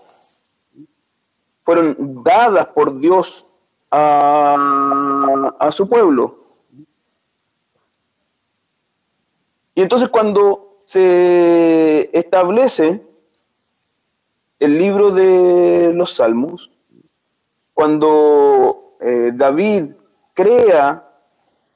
fueron 1.64 2.24
dadas 2.24 2.68
por 2.68 2.98
Dios 3.00 3.46
a, 3.92 5.52
a 5.60 5.72
su 5.72 5.90
pueblo. 5.90 6.43
Y 9.76 9.82
entonces 9.82 10.10
cuando 10.10 10.82
se 10.86 12.10
establece 12.18 13.02
el 14.60 14.78
libro 14.78 15.12
de 15.12 15.92
los 15.94 16.16
Salmos, 16.16 16.72
cuando 17.74 18.96
eh, 19.00 19.32
David 19.34 19.94
crea 20.34 21.10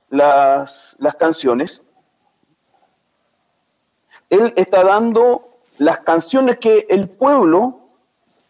las, 0.09 0.95
las 0.99 1.15
canciones, 1.15 1.81
él 4.29 4.53
está 4.55 4.83
dando 4.83 5.41
las 5.77 5.99
canciones 5.99 6.57
que 6.59 6.85
el 6.89 7.09
pueblo 7.09 7.81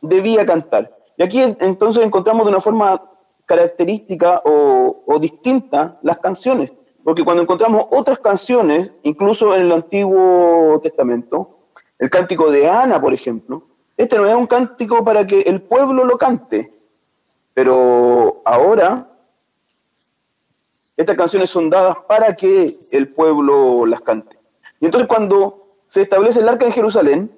debía 0.02 0.46
cantar. 0.46 0.96
Y 1.18 1.24
aquí 1.24 1.42
entonces 1.42 2.04
encontramos 2.04 2.46
de 2.46 2.52
una 2.52 2.62
forma 2.62 3.02
característica 3.46 4.42
o, 4.44 5.04
o 5.06 5.20
distinta 5.20 5.98
las 6.02 6.20
canciones. 6.20 6.74
Porque 7.08 7.24
cuando 7.24 7.42
encontramos 7.42 7.86
otras 7.92 8.20
canciones, 8.20 8.92
incluso 9.04 9.56
en 9.56 9.62
el 9.62 9.72
Antiguo 9.72 10.78
Testamento, 10.84 11.58
el 11.98 12.10
cántico 12.10 12.52
de 12.52 12.70
Ana, 12.70 13.00
por 13.00 13.14
ejemplo, 13.14 13.64
este 13.96 14.18
no 14.18 14.28
es 14.28 14.36
un 14.36 14.46
cántico 14.46 15.06
para 15.06 15.26
que 15.26 15.40
el 15.40 15.62
pueblo 15.62 16.04
lo 16.04 16.18
cante, 16.18 16.74
pero 17.54 18.42
ahora 18.44 19.10
estas 20.98 21.16
canciones 21.16 21.50
son 21.50 21.70
dadas 21.70 21.96
para 22.10 22.36
que 22.36 22.76
el 22.92 23.08
pueblo 23.08 23.86
las 23.86 24.02
cante. 24.02 24.38
Y 24.82 24.88
entonces 24.88 25.08
cuando 25.08 25.78
se 25.88 26.02
establece 26.02 26.42
el 26.42 26.50
arca 26.50 26.66
en 26.66 26.74
Jerusalén, 26.74 27.32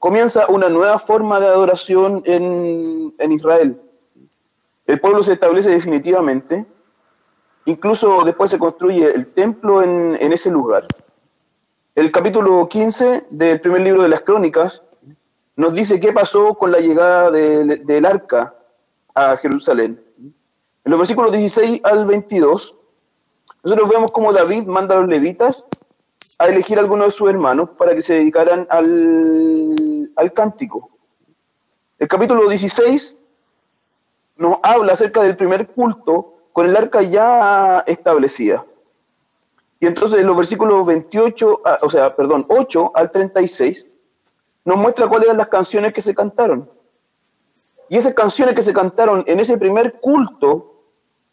comienza 0.00 0.48
una 0.48 0.68
nueva 0.68 0.98
forma 0.98 1.40
de 1.40 1.46
adoración 1.46 2.22
en, 2.26 3.14
en 3.16 3.32
Israel. 3.32 3.80
El 4.86 5.00
pueblo 5.00 5.22
se 5.22 5.32
establece 5.32 5.70
definitivamente 5.70 6.66
Incluso 7.64 8.24
después 8.24 8.50
se 8.50 8.58
construye 8.58 9.14
el 9.14 9.28
templo 9.28 9.82
en, 9.82 10.32
ese 10.32 10.50
lugar. 10.50 10.86
El 11.94 12.10
capítulo 12.10 12.68
15 12.68 13.26
del 13.30 13.60
primer 13.60 13.82
libro 13.82 14.02
de 14.02 14.08
las 14.08 14.22
crónicas 14.22 14.82
nos 15.54 15.74
dice 15.74 16.00
qué 16.00 16.12
pasó 16.12 16.54
con 16.54 16.72
la 16.72 16.80
llegada 16.80 17.30
del 17.30 18.06
arca 18.06 18.54
a 19.14 19.36
Jerusalén. 19.36 20.02
En 20.84 20.90
los 20.90 20.98
versículos 20.98 21.30
16 21.30 21.82
al 21.84 22.04
22, 22.06 22.74
nosotros 23.62 23.88
vemos 23.88 24.10
cómo 24.10 24.32
David 24.32 24.64
manda 24.64 24.96
a 24.96 25.00
los 25.00 25.08
levitas 25.08 25.66
a 26.38 26.46
elegir 26.46 26.78
a 26.78 26.80
algunos 26.80 27.06
de 27.06 27.10
sus 27.12 27.28
hermanos 27.28 27.70
para 27.78 27.94
que 27.94 28.02
se 28.02 28.14
dedicaran 28.14 28.66
al, 28.70 30.10
al 30.16 30.32
cántico. 30.32 30.90
El 31.98 32.08
capítulo 32.08 32.48
16 32.48 33.16
nos 34.36 34.56
habla 34.64 34.94
acerca 34.94 35.22
del 35.22 35.36
primer 35.36 35.68
culto 35.68 36.41
con 36.52 36.66
el 36.66 36.76
arca 36.76 37.02
ya 37.02 37.82
establecida. 37.86 38.64
Y 39.80 39.86
entonces 39.86 40.20
en 40.20 40.26
los 40.26 40.36
versículos 40.36 40.86
28, 40.86 41.62
o 41.82 41.90
sea, 41.90 42.10
perdón, 42.16 42.46
8 42.48 42.92
al 42.94 43.10
36, 43.10 43.98
nos 44.64 44.76
muestra 44.76 45.08
cuáles 45.08 45.26
eran 45.26 45.38
las 45.38 45.48
canciones 45.48 45.92
que 45.92 46.02
se 46.02 46.14
cantaron. 46.14 46.68
Y 47.88 47.96
esas 47.96 48.14
canciones 48.14 48.54
que 48.54 48.62
se 48.62 48.72
cantaron 48.72 49.24
en 49.26 49.40
ese 49.40 49.58
primer 49.58 50.00
culto 50.00 50.84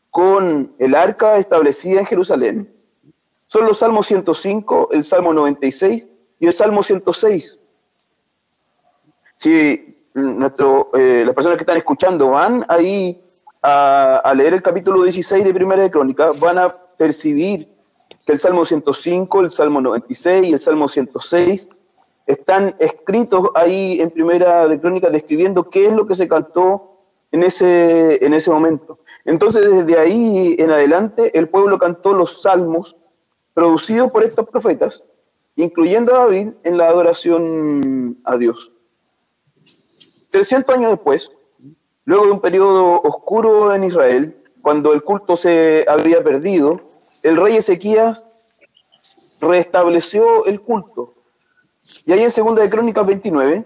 con 0.09 0.73
el 0.79 0.95
arca 0.95 1.37
establecida 1.37 1.99
en 1.99 2.05
Jerusalén 2.05 2.73
son 3.47 3.65
los 3.65 3.79
Salmos 3.79 4.07
105, 4.07 4.89
el 4.91 5.03
Salmo 5.03 5.33
96 5.33 6.07
y 6.39 6.47
el 6.47 6.53
Salmo 6.53 6.83
106. 6.83 7.59
Si 9.37 10.05
nuestro, 10.13 10.91
eh, 10.93 11.23
las 11.25 11.33
personas 11.33 11.57
que 11.57 11.63
están 11.63 11.77
escuchando 11.77 12.31
van 12.31 12.65
ahí 12.67 13.21
a, 13.61 14.33
leer 14.35 14.53
el 14.53 14.61
capítulo 14.61 15.03
16 15.03 15.43
de 15.43 15.53
Primera 15.53 15.83
de 15.83 15.91
Crónica, 15.91 16.31
van 16.39 16.57
a 16.57 16.67
percibir 16.97 17.67
que 18.25 18.33
el 18.33 18.39
Salmo 18.39 18.65
105, 18.65 19.41
el 19.41 19.51
Salmo 19.51 19.81
96 19.81 20.47
y 20.47 20.53
el 20.53 20.59
Salmo 20.59 20.87
106 20.87 21.69
están 22.25 22.75
escritos 22.79 23.47
ahí 23.55 23.99
en 23.99 24.11
Primera 24.11 24.67
de 24.67 24.79
Crónica 24.79 25.09
describiendo 25.09 25.69
qué 25.69 25.87
es 25.87 25.93
lo 25.93 26.05
que 26.05 26.15
se 26.15 26.27
cantó 26.27 26.99
en 27.31 27.43
ese, 27.43 28.23
en 28.23 28.33
ese 28.33 28.51
momento. 28.51 28.99
Entonces, 29.25 29.69
desde 29.69 29.99
ahí 29.99 30.55
en 30.59 30.71
adelante, 30.71 31.37
el 31.37 31.49
pueblo 31.49 31.77
cantó 31.77 32.13
los 32.13 32.41
salmos 32.41 32.95
producidos 33.53 34.11
por 34.11 34.23
estos 34.23 34.47
profetas, 34.47 35.03
incluyendo 35.55 36.15
a 36.15 36.19
David 36.19 36.53
en 36.63 36.77
la 36.77 36.87
adoración 36.87 38.19
a 38.23 38.37
Dios. 38.37 38.71
300 40.31 40.75
años 40.75 40.91
después, 40.91 41.31
luego 42.09 42.25
de 42.25 42.31
un 42.31 42.39
periodo 42.39 43.01
oscuro 43.03 43.71
en 43.71 43.83
Israel, 43.83 44.35
cuando 44.63 44.93
el 44.93 45.03
culto 45.03 45.37
se 45.37 45.85
había 45.87 46.23
perdido, 46.23 46.81
el 47.21 47.37
rey 47.37 47.57
Ezequías 47.57 48.25
restableció 49.39 50.45
el 50.45 50.59
culto 50.59 51.13
y 52.05 52.11
ahí 52.11 52.23
en 52.23 52.31
Segunda 52.31 52.63
de 52.63 52.69
Crónicas 52.71 53.05
29 53.05 53.63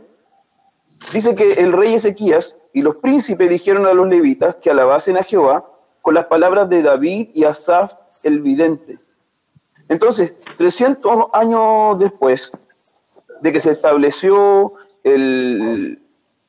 dice 1.13 1.33
que 1.35 1.53
el 1.53 1.71
rey 1.71 1.93
Ezequías 1.93 2.57
y 2.73 2.81
los 2.81 2.97
príncipes 2.97 3.49
dijeron 3.49 3.85
a 3.85 3.93
los 3.93 4.09
levitas 4.09 4.55
que 4.55 4.69
alabasen 4.69 5.15
a 5.15 5.23
Jehová 5.23 5.65
con 6.01 6.13
las 6.13 6.25
palabras 6.25 6.67
de 6.67 6.81
David 6.81 7.29
y 7.33 7.45
Asaf 7.45 7.93
el 8.25 8.41
vidente. 8.41 8.99
Entonces, 9.87 10.33
300 10.57 11.27
años 11.31 11.97
después 11.97 12.51
de 13.39 13.53
que 13.53 13.61
se 13.61 13.71
estableció 13.71 14.73
el, 15.05 16.02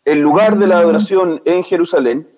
el 0.05 0.21
lugar 0.21 0.57
de 0.57 0.67
la 0.67 0.79
adoración 0.79 1.41
en 1.45 1.65
Jerusalén, 1.65 2.29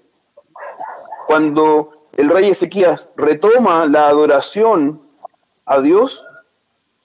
cuando 1.26 2.08
el 2.16 2.28
rey 2.28 2.48
Ezequías 2.48 3.10
retoma 3.16 3.86
la 3.86 4.08
adoración 4.08 5.02
a 5.64 5.80
Dios, 5.80 6.24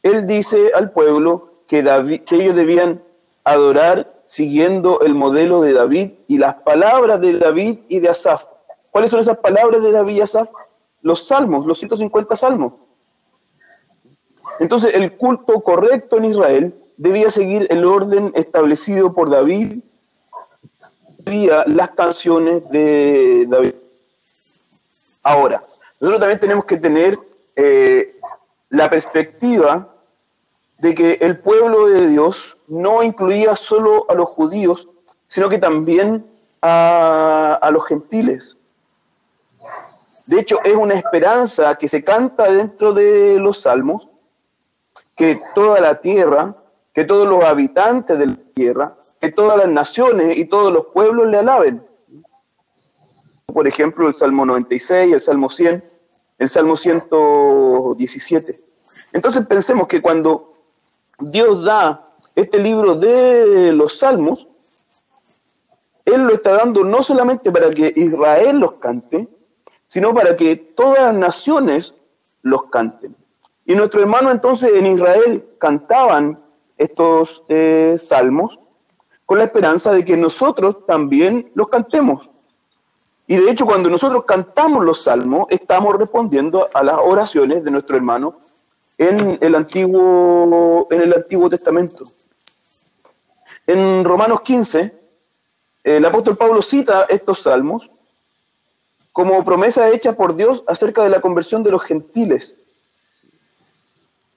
él 0.03 0.25
dice 0.27 0.72
al 0.75 0.91
pueblo 0.91 1.63
que, 1.68 1.80
ellos 1.80 2.56
debían 2.56 3.03
adorar 3.44 4.24
siguiendo 4.27 5.01
el 5.01 5.15
modelo 5.15 5.62
de 5.62 5.74
David 5.74 6.12
y 6.27 6.38
las 6.38 6.56
palabras 6.56 7.20
de 7.22 7.38
David 7.38 7.80
y 7.88 8.00
de 8.00 8.10
Asaf. 8.10 8.46
¿Cuáles 8.91 9.12
son 9.12 9.20
esas 9.20 9.38
palabras 9.38 9.82
de 9.82 9.91
David 9.91 10.15
y 10.15 10.22
Asaf? 10.22 10.50
Los 11.01 11.27
salmos, 11.27 11.65
los 11.65 11.80
150 11.80 12.36
salmos. 12.36 12.74
Entonces 14.60 14.94
el 14.94 15.18
culto 15.18 15.62
correcto 15.62 16.18
en 16.18 16.25
Israel 16.25 16.75
debía 16.98 17.30
seguir 17.32 17.68
el 17.70 17.84
orden 17.84 18.32
establecido 18.36 19.13
por 19.13 19.30
David, 19.30 19.82
las 21.68 21.92
canciones 21.92 22.70
de 22.70 23.46
David. 23.48 23.74
Ahora, 25.24 25.62
nosotros 26.00 26.20
también 26.20 26.40
tenemos 26.40 26.66
que 26.66 26.78
tener 26.78 27.18
eh, 27.56 28.20
la 28.70 28.90
perspectiva 28.90 29.88
de 30.80 30.96
que 30.96 31.14
el 31.22 31.38
pueblo 31.40 31.88
de 31.88 32.08
Dios 32.08 32.58
no 32.68 33.04
incluía 33.04 33.56
solo 33.56 34.06
a 34.10 34.16
los 34.16 34.30
judíos, 34.30 34.88
sino 35.27 35.48
que 35.48 35.60
también 35.60 36.25
a, 36.62 37.70
los 37.72 37.86
gentiles. 37.86 38.58
De 40.25 40.40
hecho, 40.40 40.60
es 40.64 40.75
una 40.75 40.96
esperanza 40.96 41.75
que 41.75 41.88
se 41.88 42.03
canta 42.03 42.51
dentro 42.51 42.94
de 42.94 43.38
los 43.38 43.62
salmos, 43.62 44.08
que 45.16 45.40
toda 45.53 45.79
la 45.79 46.00
tierra, 46.00 46.55
que 46.94 47.06
todos 47.06 47.27
los 47.27 47.44
habitantes 47.44 48.18
de 48.20 48.27
la 48.27 48.38
tierra, 48.54 48.98
que 49.20 49.32
todas 49.32 49.58
las 49.58 49.70
naciones 49.70 50.38
y 50.38 50.46
todos 50.46 50.74
los 50.74 50.88
pueblos 50.88 51.27
le 51.27 51.38
alaben. 51.38 51.86
Por 53.46 53.68
ejemplo, 53.68 54.08
el 54.08 54.16
Salmo 54.16 54.46
96, 54.46 55.14
el 55.14 55.22
Salmo 55.22 55.50
100, 55.50 55.84
el 56.38 56.50
Salmo 56.50 56.75
117. 56.75 58.56
Entonces 59.14 59.46
pensemos 59.46 59.88
que 59.88 60.01
cuando 60.01 60.54
Dios 61.20 61.64
da 61.64 62.14
este 62.36 62.60
libro 62.60 62.96
de 62.96 63.72
los 63.74 64.00
salmos, 64.00 64.48
Él 66.06 66.22
lo 66.22 66.34
está 66.34 66.54
dando 66.54 66.84
no 66.84 67.04
solamente 67.04 67.51
para 67.51 67.70
que 67.72 67.92
Israel 67.96 68.60
los 68.60 68.74
cante, 68.74 69.27
sino 69.88 70.14
para 70.14 70.36
que 70.36 70.56
todas 70.56 71.01
las 71.01 71.16
naciones 71.16 71.94
los 72.42 72.68
canten. 72.70 73.16
Y 73.66 73.75
nuestros 73.75 74.04
hermanos 74.04 74.32
entonces 74.32 74.72
en 74.74 74.86
Israel 74.88 75.46
cantaban 75.60 76.40
estos 76.81 77.44
eh, 77.48 77.96
salmos 77.98 78.59
con 79.25 79.37
la 79.37 79.46
esperanza 79.46 79.91
de 79.94 80.03
que 80.03 80.17
nosotros 80.17 80.85
también 80.85 81.51
los 81.53 81.67
cantemos. 81.67 82.29
Y 83.27 83.37
de 83.37 83.50
hecho 83.51 83.65
cuando 83.65 83.89
nosotros 83.89 84.25
cantamos 84.25 84.83
los 84.83 85.03
salmos, 85.03 85.46
estamos 85.50 85.96
respondiendo 85.96 86.70
a 86.74 86.83
las 86.83 86.98
oraciones 87.01 87.63
de 87.63 87.72
nuestro 87.72 87.96
hermano 87.96 88.37
en 88.98 89.37
el 89.39 89.55
Antiguo, 89.55 90.87
en 90.91 91.01
el 91.01 91.13
Antiguo 91.13 91.50
Testamento. 91.50 92.03
En 93.67 94.03
Romanos 94.03 94.41
15, 94.41 94.94
el 95.83 96.05
apóstol 96.05 96.35
Pablo 96.35 96.61
cita 96.61 97.05
estos 97.09 97.44
salmos 97.44 97.89
como 99.13 99.44
promesa 99.44 99.89
hecha 99.89 100.13
por 100.13 100.35
Dios 100.35 100.63
acerca 100.67 101.03
de 101.03 101.09
la 101.09 101.22
conversión 101.22 101.63
de 101.63 101.72
los 101.72 101.83
gentiles. 101.83 102.55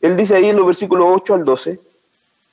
Él 0.01 0.17
dice 0.17 0.37
ahí 0.37 0.51
en 0.51 0.57
los 0.57 0.67
versículos 0.67 1.07
8 1.11 1.35
al 1.35 1.45
12, 1.45 1.81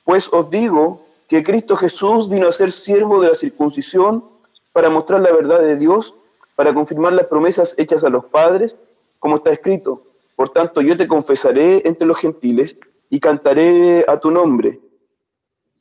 pues 0.04 0.28
os 0.32 0.50
digo 0.50 1.02
que 1.28 1.42
Cristo 1.42 1.76
Jesús 1.76 2.28
vino 2.28 2.48
a 2.48 2.52
ser 2.52 2.72
siervo 2.72 3.20
de 3.20 3.30
la 3.30 3.36
circuncisión 3.36 4.24
para 4.72 4.90
mostrar 4.90 5.20
la 5.20 5.32
verdad 5.32 5.60
de 5.60 5.76
Dios, 5.76 6.14
para 6.56 6.74
confirmar 6.74 7.12
las 7.12 7.26
promesas 7.26 7.74
hechas 7.78 8.04
a 8.04 8.10
los 8.10 8.24
padres, 8.26 8.76
como 9.18 9.36
está 9.36 9.50
escrito 9.50 10.02
por 10.42 10.50
tanto, 10.50 10.80
yo 10.80 10.96
te 10.96 11.06
confesaré 11.06 11.82
entre 11.84 12.06
los 12.06 12.18
gentiles 12.18 12.76
y 13.10 13.20
cantaré 13.20 14.04
a 14.08 14.18
tu 14.18 14.30
nombre. 14.30 14.80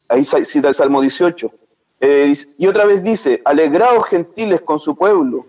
Ahí 0.08 0.24
cita 0.24 0.68
el 0.68 0.76
Salmo 0.76 1.02
18. 1.02 1.52
Eh, 2.02 2.34
y 2.58 2.68
otra 2.68 2.86
vez 2.86 3.04
dice, 3.04 3.42
alegraos 3.46 4.06
gentiles 4.06 4.62
con 4.62 4.78
su 4.78 4.96
pueblo. 4.96 5.46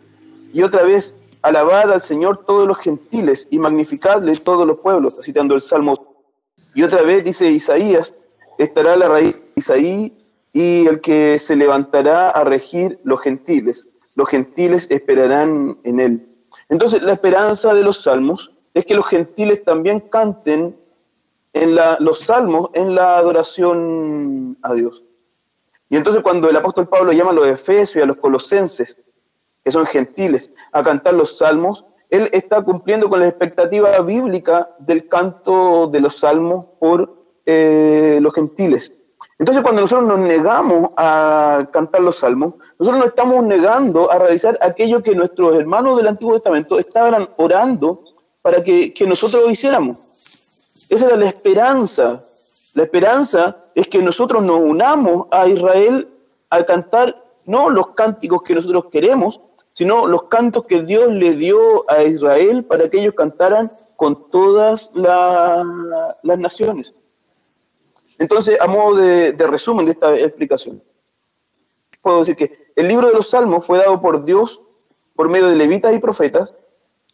Y 0.53 0.63
otra 0.63 0.83
vez, 0.83 1.21
alabad 1.43 1.93
al 1.93 2.01
Señor 2.01 2.45
todos 2.47 2.69
los 2.69 2.79
gentiles 2.79 3.49
y 3.51 3.59
magnificadle 3.59 4.33
todos 4.37 4.67
los 4.67 4.79
pueblos. 4.79 5.21
Citando 5.23 5.55
el 5.55 5.63
Salmo. 5.63 6.17
Y 6.75 6.83
otra 6.83 7.03
vez 7.03 7.25
dice 7.25 7.51
Isaías, 7.51 8.15
estará 8.59 8.97
la 8.97 9.09
raíz 9.09 9.37
Isaí 9.55 10.17
y 10.53 10.87
el 10.87 11.01
que 11.01 11.39
se 11.39 11.57
levantará 11.57 12.31
a 12.31 12.45
regir 12.45 12.99
los 13.05 13.21
gentiles. 13.21 13.89
Los 14.15 14.29
gentiles 14.29 14.87
esperarán 14.91 15.79
en 15.85 16.01
él. 16.01 16.29
Entonces, 16.69 17.03
la 17.03 17.13
esperanza 17.13 17.73
de 17.75 17.83
los 17.83 18.03
salmos 18.03 18.53
es 18.75 18.85
que 18.85 18.95
los 18.95 19.07
gentiles 19.07 19.65
también 19.65 20.01
canten 20.01 20.77
en 21.53 21.79
los 22.01 22.21
salmos 22.21 22.71
en 22.73 22.95
la 22.95 23.19
adoración 23.19 24.57
a 24.63 24.75
Dios. 24.75 25.05
Y 25.91 25.97
entonces 25.97 26.23
cuando 26.23 26.49
el 26.49 26.57
apóstol 26.57 26.89
Pablo 26.89 27.13
llama 27.13 27.33
a 27.33 27.35
los 27.35 27.47
efesios 27.47 27.97
y 27.97 28.01
a 28.01 28.07
los 28.07 28.17
colosenses, 28.17 28.97
que 29.63 29.71
son 29.71 29.85
gentiles, 29.85 30.51
a 30.73 30.83
cantar 30.83 31.15
los 31.15 31.37
salmos, 31.37 31.85
él 32.09 32.31
está 32.33 32.63
cumpliendo 32.63 33.09
con 33.11 33.21
la 33.21 33.29
expectativa 33.29 34.01
bíblica 34.01 34.71
del 34.79 35.09
canto 35.09 35.89
de 35.89 36.01
los 36.01 36.17
salmos 36.17 36.67
por 36.81 37.22
eh, 37.47 38.19
los 38.21 38.35
gentiles. 38.35 38.93
Entonces 39.39 39.63
cuando 39.63 39.81
nosotros 39.81 40.09
nos 40.09 40.21
negamos 40.21 40.91
a 40.97 41.67
cantar 41.73 42.01
los 42.03 42.17
salmos, 42.17 42.55
nosotros 42.79 43.01
nos 43.01 43.09
estamos 43.09 43.45
negando 43.45 44.11
a 44.11 44.19
realizar 44.19 44.59
aquello 44.61 45.03
que 45.03 45.15
nuestros 45.15 45.57
hermanos 45.57 45.97
del 45.97 46.09
Antiguo 46.09 46.35
Testamento 46.35 46.79
estaban 46.79 47.29
orando 47.39 48.05
para 48.41 48.63
que, 48.63 48.95
nosotros 49.07 49.43
lo 49.43 49.51
hiciéramos. 49.51 49.97
Esa 50.89 51.07
era 51.07 51.17
la 51.17 51.29
esperanza. 51.29 52.21
La 52.75 52.85
esperanza 52.85 53.57
es 53.75 53.89
que 53.89 53.99
nosotros 53.99 54.43
nos 54.43 54.61
unamos 54.61 55.27
a 55.31 55.49
Israel 55.49 56.09
al 56.51 56.67
cantar 56.67 57.25
no 57.45 57.71
los 57.71 57.89
cánticos 57.89 58.43
que 58.43 58.55
nosotros 58.55 58.87
queremos, 58.93 59.41
sino 59.73 60.07
los 60.07 60.25
cantos 60.25 60.67
que 60.67 60.83
Dios 60.83 61.11
le 61.11 61.33
dio 61.33 61.91
a 61.91 62.03
Israel 62.05 62.65
para 62.65 62.89
que 62.89 63.01
ellos 63.01 63.15
cantaran 63.15 63.69
con 63.97 64.31
todas 64.31 64.91
las 64.95 66.39
naciones. 66.39 66.95
Entonces, 68.23 68.57
a 68.61 68.69
modo 68.69 68.95
de, 68.99 69.33
de, 69.33 69.47
resumen 69.49 69.85
de 69.85 69.93
esta 69.93 70.17
explicación, 70.17 70.81
puedo 72.01 72.21
decir 72.21 72.37
que 72.37 72.71
el 72.77 72.87
libro 72.87 73.09
de 73.09 73.15
los 73.15 73.29
Salmos 73.29 73.67
fue 73.67 73.79
dado 73.79 74.01
por 74.01 74.25
Dios 74.25 74.63
por 75.17 75.29
medio 75.29 75.49
de 75.49 75.57
levitas 75.57 75.93
y 75.93 75.99
profetas 75.99 76.55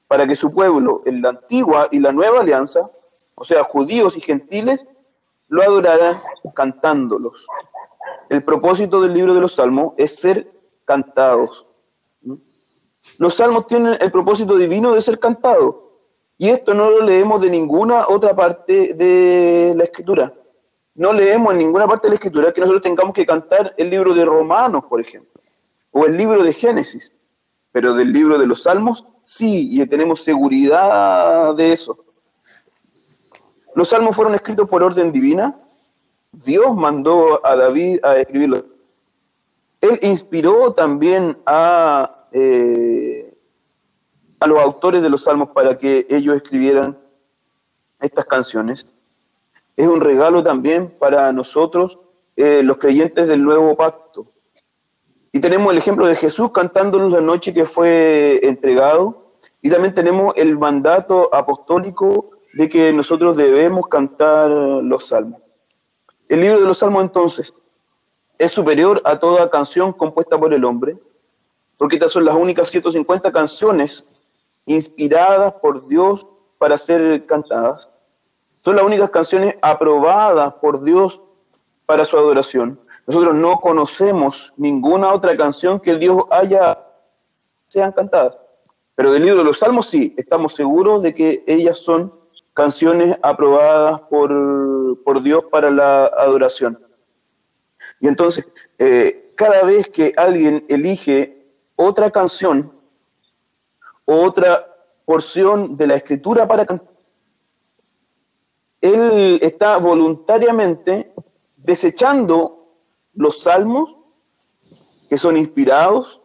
para 0.07 0.27
que 0.27 0.37
su 0.37 0.51
pueblo, 0.51 1.01
en 1.07 1.23
la 1.23 1.31
antigua 1.31 1.89
y 1.91 1.99
la 1.99 2.13
nueva 2.13 2.41
alianza, 2.41 2.91
o 3.35 3.43
sea, 3.43 3.65
judíos 3.65 4.19
y 4.19 4.21
gentiles, 4.21 4.87
lo 5.49 5.63
adorarán 5.63 6.21
cantándolos. 6.55 7.47
El 8.29 8.45
propósito 8.45 9.01
del 9.01 9.15
libro 9.15 9.33
de 9.33 9.41
los 9.41 9.55
salmos 9.55 9.95
es 9.97 10.15
ser 10.15 10.53
cantados. 10.85 11.67
Los 13.19 13.33
salmos 13.33 13.67
tienen 13.67 13.97
el 13.99 14.13
propósito 14.13 14.59
divino 14.59 14.93
de 14.93 15.01
ser 15.01 15.19
cantados. 15.19 15.75
Y 16.37 16.51
esto 16.51 16.75
no 16.75 16.91
lo 16.91 17.01
leemos 17.01 17.41
de 17.41 17.49
ninguna 17.49 18.09
otra 18.09 18.37
parte 18.37 18.93
de 18.93 19.73
la 19.75 19.85
escritura. 19.85 20.35
No 20.99 21.13
leemos 21.13 21.53
en 21.53 21.59
ninguna 21.61 21.87
parte 21.87 22.09
de 22.09 22.11
la 22.11 22.15
escritura 22.17 22.53
que 22.53 22.61
nosotros 22.61 22.83
tengamos 22.83 23.15
que 23.15 23.25
cantar 23.25 23.75
el 23.79 23.89
libro 23.89 24.13
de 24.13 24.25
Romanos, 24.25 24.85
por 24.89 25.01
ejemplo, 25.01 25.41
o 25.93 26.05
el 26.05 26.17
libro 26.17 26.43
de 26.43 26.53
Génesis. 26.53 27.13
Pero 27.73 27.95
del 27.95 28.13
libro 28.13 28.39
de 28.39 28.47
los 28.47 28.65
salmos, 28.65 29.07
sí, 29.23 29.69
y 29.71 29.87
tenemos 29.87 30.23
seguridad 30.23 31.55
de 31.55 31.73
eso. 31.73 32.05
Los 33.75 33.89
salmos 33.89 34.17
fueron 34.17 34.35
escritos 34.35 34.69
por 34.69 34.83
orden 34.83 35.13
divina. 35.13 35.57
Dios 36.33 36.77
mandó 36.77 37.47
a 37.47 37.57
David 37.57 38.05
a 38.05 38.17
escribirlos. 38.17 38.65
Él 39.81 39.99
inspiró 40.03 40.73
también 40.73 41.39
a 41.47 42.27
eh, 42.33 43.29
a 44.41 44.47
los 44.47 44.59
autores 44.59 45.03
de 45.03 45.09
los 45.09 45.25
salmos 45.25 45.51
para 45.51 45.79
que 45.79 46.07
ellos 46.09 46.37
escribieran 46.37 46.99
estas 48.01 48.25
canciones. 48.27 48.87
Es 49.79 49.87
un 49.87 50.01
regalo 50.01 50.43
también 50.43 50.91
para 50.99 51.33
nosotros, 51.33 52.01
eh, 52.35 52.63
los 52.65 52.79
creyentes 52.79 53.29
del 53.29 53.45
nuevo 53.45 53.77
pacto. 53.77 54.27
Y 55.31 55.39
tenemos 55.39 55.71
el 55.71 55.79
ejemplo 55.79 56.05
de 56.05 56.17
Jesús 56.17 56.51
cantándonos 56.51 57.13
la 57.13 57.21
noche 57.21 57.55
que 57.55 57.65
fue 57.65 58.41
entregado. 58.43 59.37
Y 59.63 59.71
también 59.71 59.95
tenemos 59.95 60.35
el 60.37 60.59
mandato 60.59 61.33
apostólico 61.33 62.31
de 62.55 62.69
que 62.69 62.93
nosotros 62.93 63.37
debemos 63.37 63.87
cantar 63.87 64.51
los 64.51 65.07
salmos. 65.07 65.41
El 66.29 66.41
libro 66.41 66.59
de 66.59 66.67
los 66.67 66.79
salmos 66.79 67.03
entonces 67.05 67.55
es 68.37 68.51
superior 68.51 69.01
a 69.05 69.21
toda 69.21 69.49
canción 69.49 69.93
compuesta 69.93 70.37
por 70.37 70.53
el 70.53 70.65
hombre, 70.65 70.99
porque 71.79 71.95
estas 71.95 72.11
son 72.11 72.25
las 72.25 72.35
únicas 72.35 72.69
150 72.69 73.31
canciones 73.31 74.05
inspiradas 74.67 75.53
por 75.63 75.87
Dios 75.87 76.27
para 76.59 76.77
ser 76.77 77.25
cantadas. 77.27 77.89
Son 78.61 78.77
las 78.77 78.85
únicas 78.85 79.11
canciones 79.11 79.55
aprobadas 79.63 80.55
por 80.55 80.83
Dios 80.83 81.23
para 81.87 82.05
su 82.05 82.17
adoración. 82.17 82.81
Nosotros 83.07 83.35
no 83.35 83.61
conocemos 83.61 84.53
ninguna 84.57 85.13
otra 85.13 85.37
canción 85.37 85.81
que 85.81 85.97
Dios 85.97 86.25
haya 86.31 86.79
sean 87.69 87.93
cantadas. 87.93 88.39
Pero 88.95 89.13
del 89.13 89.25
libro 89.25 89.39
de 89.39 89.45
los 89.45 89.59
Salmos 89.59 89.87
sí, 89.87 90.15
estamos 90.17 90.55
seguros 90.55 91.03
de 91.03 91.15
que 91.15 91.45
ellas 91.47 91.79
son 91.79 92.13
canciones 92.53 93.17
aprobadas 93.23 94.01
por, 94.11 95.03
por 95.05 95.23
Dios 95.23 95.45
para 95.51 95.71
la 95.71 96.07
adoración. 96.07 96.79
Y 98.01 98.09
entonces, 98.09 98.47
eh, 98.79 99.33
cada 99.37 99.63
vez 99.63 99.89
que 99.89 100.13
alguien 100.17 100.65
elige 100.69 101.47
otra 101.77 102.11
canción 102.11 102.79
otra 104.11 104.67
porción 105.05 105.77
de 105.77 105.87
la 105.87 105.97
escritura 105.97 106.49
para 106.49 106.65
cantar. 106.65 106.89
Él 108.81 109.39
está 109.43 109.79
voluntariamente 109.79 111.13
desechando 111.57 112.75
los 113.15 113.43
salmos 113.43 113.97
que 115.09 115.19
son 115.19 115.37
inspirados, 115.37 116.21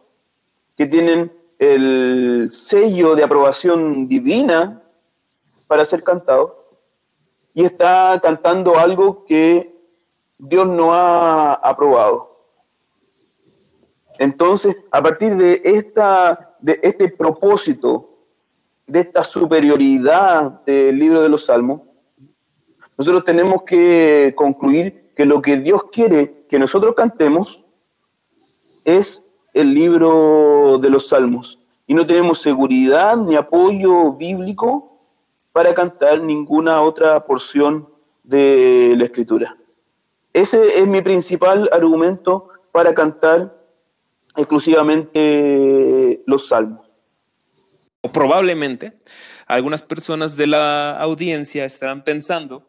que 0.76 0.86
tienen 0.86 1.32
el 1.58 2.48
sello 2.50 3.14
de 3.14 3.24
aprobación 3.24 4.06
divina 4.08 4.82
para 5.66 5.84
ser 5.84 6.02
cantados, 6.02 6.52
y 7.54 7.64
está 7.64 8.20
cantando 8.22 8.76
algo 8.78 9.24
que 9.24 9.74
Dios 10.38 10.66
no 10.66 10.92
ha 10.92 11.54
aprobado. 11.54 12.34
Entonces, 14.18 14.76
a 14.90 15.02
partir 15.02 15.34
de 15.36 15.62
esta 15.64 16.54
de 16.64 16.80
este 16.82 17.10
propósito, 17.10 18.08
de 18.86 19.00
esta 19.00 19.22
superioridad 19.22 20.64
del 20.64 20.98
libro 20.98 21.20
de 21.20 21.28
los 21.28 21.44
Salmos, 21.44 21.82
nosotros 22.96 23.24
tenemos 23.24 23.62
que 23.64 24.34
concluir 24.36 25.12
que 25.16 25.24
lo 25.24 25.42
que 25.42 25.58
Dios 25.58 25.84
quiere 25.92 26.44
que 26.48 26.58
nosotros 26.58 26.94
cantemos 26.94 27.64
es 28.84 29.22
el 29.52 29.74
libro 29.74 30.78
de 30.78 30.90
los 30.90 31.08
Salmos. 31.08 31.60
Y 31.86 31.94
no 31.94 32.06
tenemos 32.06 32.40
seguridad 32.40 33.16
ni 33.16 33.36
apoyo 33.36 34.12
bíblico 34.12 35.00
para 35.52 35.74
cantar 35.74 36.20
ninguna 36.22 36.82
otra 36.82 37.24
porción 37.26 37.88
de 38.22 38.94
la 38.96 39.04
Escritura. 39.04 39.56
Ese 40.32 40.78
es 40.80 40.86
mi 40.86 41.02
principal 41.02 41.68
argumento 41.72 42.48
para 42.72 42.94
cantar 42.94 43.56
exclusivamente 44.36 46.22
los 46.26 46.48
salmos. 46.48 46.90
O 48.00 48.10
probablemente 48.10 48.94
algunas 49.46 49.82
personas 49.82 50.36
de 50.36 50.48
la 50.48 50.98
audiencia 50.98 51.64
estarán 51.64 52.02
pensando, 52.02 52.66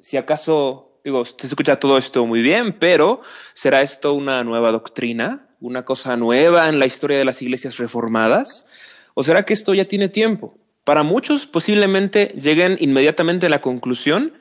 si 0.00 0.16
acaso, 0.16 1.00
digo, 1.04 1.24
se 1.24 1.46
escucha 1.46 1.78
todo 1.78 1.98
esto 1.98 2.26
muy 2.26 2.42
bien, 2.42 2.72
pero 2.72 3.20
¿será 3.54 3.82
esto 3.82 4.14
una 4.14 4.42
nueva 4.44 4.72
doctrina? 4.72 5.48
¿Una 5.60 5.84
cosa 5.84 6.16
nueva 6.16 6.68
en 6.68 6.78
la 6.78 6.86
historia 6.86 7.18
de 7.18 7.24
las 7.24 7.42
iglesias 7.42 7.76
reformadas? 7.76 8.66
¿O 9.14 9.22
será 9.22 9.44
que 9.44 9.52
esto 9.52 9.74
ya 9.74 9.84
tiene 9.84 10.08
tiempo? 10.08 10.58
Para 10.84 11.02
muchos 11.02 11.46
posiblemente 11.46 12.34
lleguen 12.36 12.76
inmediatamente 12.80 13.46
a 13.46 13.50
la 13.50 13.60
conclusión, 13.60 14.32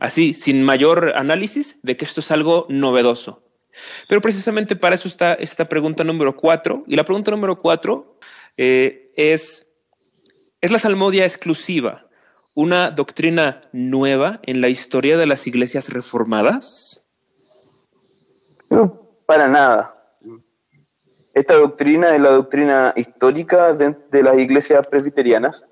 así, 0.00 0.32
sin 0.32 0.62
mayor 0.62 1.12
análisis, 1.14 1.78
de 1.82 1.96
que 1.96 2.06
esto 2.06 2.20
es 2.20 2.30
algo 2.30 2.66
novedoso. 2.70 3.44
Pero 4.08 4.22
precisamente 4.22 4.76
para 4.76 4.94
eso 4.94 5.08
está 5.08 5.34
esta 5.34 5.68
pregunta 5.68 6.04
número 6.04 6.36
cuatro. 6.36 6.84
Y 6.86 6.96
la 6.96 7.04
pregunta 7.04 7.30
número 7.30 7.60
cuatro 7.60 8.18
eh, 8.56 9.12
es, 9.16 9.66
¿es 10.60 10.70
la 10.70 10.78
salmodia 10.78 11.24
exclusiva 11.24 12.06
una 12.54 12.90
doctrina 12.90 13.62
nueva 13.72 14.40
en 14.42 14.60
la 14.60 14.68
historia 14.68 15.16
de 15.16 15.26
las 15.26 15.46
iglesias 15.46 15.88
reformadas? 15.88 17.04
No, 18.68 19.00
para 19.26 19.48
nada. 19.48 19.98
Esta 21.34 21.54
doctrina 21.54 22.14
es 22.14 22.20
la 22.20 22.30
doctrina 22.30 22.92
histórica 22.94 23.72
de, 23.72 24.22
las 24.22 24.38
iglesias 24.38 24.86
presbiterianas. 24.86 25.64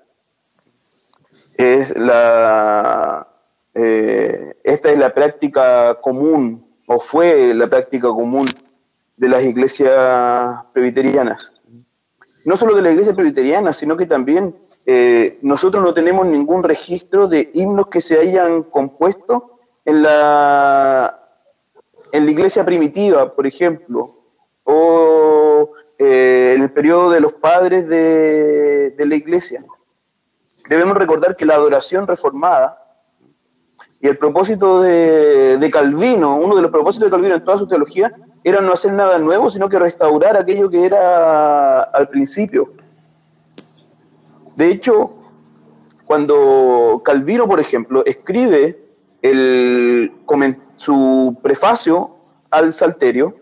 Es 1.55 1.95
la, 1.95 3.27
eh, 3.75 4.55
esta 4.63 4.91
es 4.91 4.97
la 4.97 5.13
práctica 5.13 5.99
común 6.01 6.65
o 6.87 6.99
fue 6.99 7.53
la 7.53 7.69
práctica 7.69 8.07
común 8.07 8.47
de 9.17 9.29
las 9.29 9.43
iglesias 9.43 10.65
presbiterianas. 10.73 11.53
No 12.43 12.57
solo 12.57 12.75
de 12.75 12.81
la 12.81 12.89
iglesia 12.89 13.13
presbiteriana, 13.13 13.71
sino 13.71 13.95
que 13.95 14.07
también 14.07 14.55
eh, 14.85 15.39
nosotros 15.41 15.83
no 15.83 15.93
tenemos 15.93 16.25
ningún 16.25 16.63
registro 16.63 17.27
de 17.27 17.49
himnos 17.53 17.87
que 17.87 18.01
se 18.01 18.19
hayan 18.19 18.63
compuesto 18.63 19.59
en 19.85 20.03
la, 20.03 21.19
en 22.11 22.25
la 22.25 22.31
iglesia 22.31 22.65
primitiva, 22.65 23.33
por 23.33 23.45
ejemplo, 23.45 24.15
o 24.63 25.71
eh, 25.97 26.53
en 26.55 26.61
el 26.61 26.71
periodo 26.71 27.11
de 27.11 27.19
los 27.19 27.33
padres 27.33 27.87
de, 27.89 28.91
de 28.91 29.05
la 29.05 29.15
iglesia. 29.15 29.63
Debemos 30.69 30.97
recordar 30.97 31.35
que 31.35 31.45
la 31.45 31.55
adoración 31.55 32.07
reformada 32.07 32.81
y 34.01 34.07
el 34.07 34.17
propósito 34.17 34.81
de, 34.81 35.69
Calvino, 35.71 36.35
uno 36.37 36.55
de 36.55 36.63
los 36.63 36.71
propósitos 36.71 37.07
de 37.07 37.11
Calvino 37.11 37.35
en 37.35 37.43
toda 37.43 37.59
su 37.59 37.67
teología, 37.67 38.11
era 38.43 38.59
no 38.59 38.73
hacer 38.73 38.93
nada 38.93 39.19
nuevo, 39.19 39.49
sino 39.51 39.69
que 39.69 39.77
restaurar 39.77 40.35
aquello 40.35 40.71
que 40.71 40.83
era 40.83 41.83
al 41.83 42.09
principio. 42.09 42.73
De 44.55 44.69
hecho, 44.69 45.17
cuando 46.05 47.01
Calvino, 47.05 47.47
por 47.47 47.59
ejemplo, 47.59 48.03
escribe 48.05 48.79
el, 49.21 50.11
su 50.75 51.37
prefacio 51.41 52.17
al 52.49 52.73
Salterio, 52.73 53.35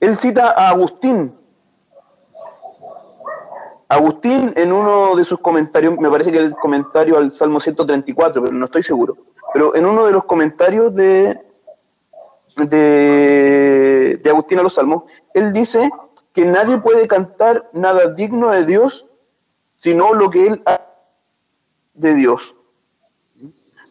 él 0.00 0.16
cita 0.16 0.52
a 0.56 0.70
Agustín, 0.70 1.32
Agustín, 3.92 4.54
en 4.56 4.72
uno 4.72 5.14
de 5.16 5.22
sus 5.22 5.38
comentarios, 5.38 5.98
me 5.98 6.08
parece 6.08 6.32
que 6.32 6.38
el 6.38 6.54
comentario 6.54 7.18
al 7.18 7.30
Salmo 7.30 7.60
134, 7.60 8.42
pero 8.42 8.56
no 8.56 8.64
estoy 8.64 8.82
seguro, 8.82 9.18
pero 9.52 9.76
en 9.76 9.84
uno 9.84 10.06
de 10.06 10.12
los 10.12 10.24
comentarios 10.24 10.94
de, 10.94 11.38
de, 12.56 14.18
de 14.22 14.30
Agustín 14.30 14.58
a 14.58 14.62
los 14.62 14.72
Salmos, 14.72 15.04
él 15.34 15.52
dice 15.52 15.90
que 16.32 16.46
nadie 16.46 16.78
puede 16.78 17.06
cantar 17.06 17.68
nada 17.74 18.06
digno 18.06 18.48
de 18.48 18.64
Dios 18.64 19.06
sino 19.82 20.14
lo 20.14 20.30
que 20.30 20.46
él 20.46 20.62
ha 20.64 20.80
de 21.94 22.14
Dios. 22.14 22.54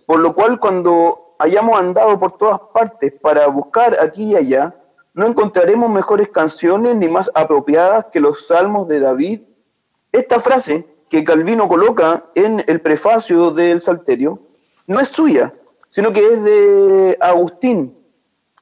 Por 0.06 0.20
lo 0.20 0.34
cual, 0.34 0.58
cuando 0.58 1.36
hayamos 1.38 1.78
andado 1.78 2.18
por 2.18 2.38
todas 2.38 2.62
partes 2.74 3.12
para 3.22 3.48
buscar 3.48 4.00
aquí 4.00 4.32
y 4.32 4.36
allá, 4.38 4.74
no 5.14 5.28
encontraremos 5.28 5.90
mejores 5.90 6.30
canciones 6.30 6.96
ni 6.96 7.10
más 7.10 7.30
apropiadas 7.36 8.06
que 8.12 8.22
los 8.22 8.48
salmos 8.48 8.88
de 8.88 9.02
David 9.02 9.42
esta 10.14 10.40
frase 10.40 10.88
que 11.10 11.24
Calvino 11.24 11.68
coloca 11.68 12.26
en 12.36 12.64
el 12.68 12.80
prefacio 12.80 13.52
del 13.52 13.82
Salterio 13.82 14.40
no 14.88 15.00
es 15.00 15.10
suya, 15.10 15.54
sino 15.90 16.12
que 16.12 16.34
es 16.34 16.44
de 16.44 17.18
Agustín. 17.20 17.98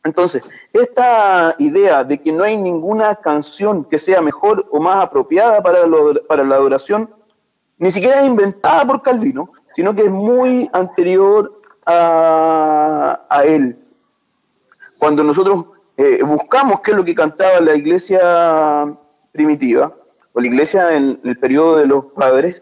Entonces, 0.04 0.50
esta 0.74 1.56
idea 1.60 2.04
de 2.04 2.22
que 2.22 2.32
no 2.32 2.44
hay 2.44 2.56
ninguna 2.58 3.16
canción 3.16 3.84
que 3.84 3.98
sea 3.98 4.22
mejor 4.22 4.68
o 4.72 4.80
más 4.80 5.04
apropiada 5.04 5.62
para, 5.62 5.82
para 6.28 6.44
la 6.44 6.56
adoración, 6.56 7.14
ni 7.80 7.92
siquiera 7.92 8.20
es 8.20 8.28
inventada 8.28 8.86
por 8.86 9.02
Calvino, 9.02 9.52
sino 9.74 9.96
que 9.96 10.04
es 10.04 10.12
muy 10.12 10.70
anterior 10.74 11.60
a, 11.86 13.42
él. 13.46 13.80
Cuando 15.00 15.24
nosotros 15.24 15.66
eh, 15.98 16.22
buscamos 16.24 16.82
qué 16.82 16.92
es 16.92 16.98
lo 16.98 17.06
que 17.06 17.16
cantaba 17.16 17.60
la 17.62 17.76
iglesia 17.76 18.94
primitiva, 19.32 19.96
o 20.34 20.42
la 20.42 20.48
iglesia 20.48 20.96
en 20.96 21.20
el 21.24 21.40
periodo 21.40 21.78
de 21.78 21.88
los 21.88 22.06
padres, 22.06 22.62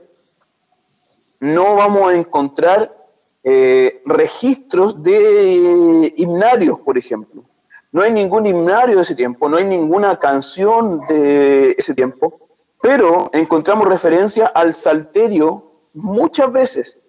no 1.40 1.76
vamos 1.76 2.10
a 2.10 2.16
encontrar 2.16 2.96
eh, 3.44 4.02
registros 4.06 5.02
de 5.02 6.14
himnarios, 6.16 6.80
por 6.80 6.98
ejemplo. 6.98 7.44
No 7.92 8.02
hay 8.02 8.12
ningún 8.12 8.46
himnario 8.46 8.98
de 8.98 9.02
ese 9.02 9.16
tiempo, 9.16 9.50
no 9.50 9.58
hay 9.58 9.66
ninguna 9.66 10.20
canción 10.20 11.02
de 11.08 11.72
ese 11.78 11.94
tiempo, 11.94 12.47
pero 12.82 13.30
encontramos 13.34 13.88
referencia 13.88 14.48
al 14.48 14.74
salterio 14.74 15.72
muchas 15.94 16.52
veces 16.52 17.00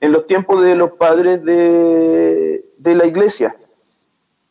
en 0.00 0.12
los 0.12 0.26
tiempos 0.26 0.62
de 0.62 0.74
los 0.74 0.92
padres 0.92 1.44
de, 1.44 2.64
la 2.78 3.06
iglesia. 3.06 3.56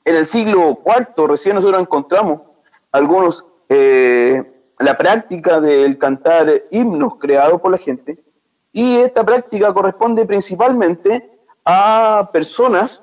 En 0.05 0.15
el 0.15 0.25
siglo 0.25 0.79
IV 0.85 1.27
recién 1.27 1.55
nosotros 1.55 1.81
encontramos 1.81 2.41
algunos, 2.91 3.45
eh, 3.69 4.43
la 4.79 4.95
práctica 4.97 5.59
del 5.59 5.97
cantar 5.97 6.63
himnos 6.69 7.15
creados 7.15 7.59
por 7.59 7.71
la 7.71 7.77
gente, 7.77 8.23
y 8.71 8.97
esta 8.97 9.25
práctica 9.25 9.73
corresponde 9.73 10.25
principalmente 10.25 11.31
a 11.65 12.29
personas, 12.31 13.01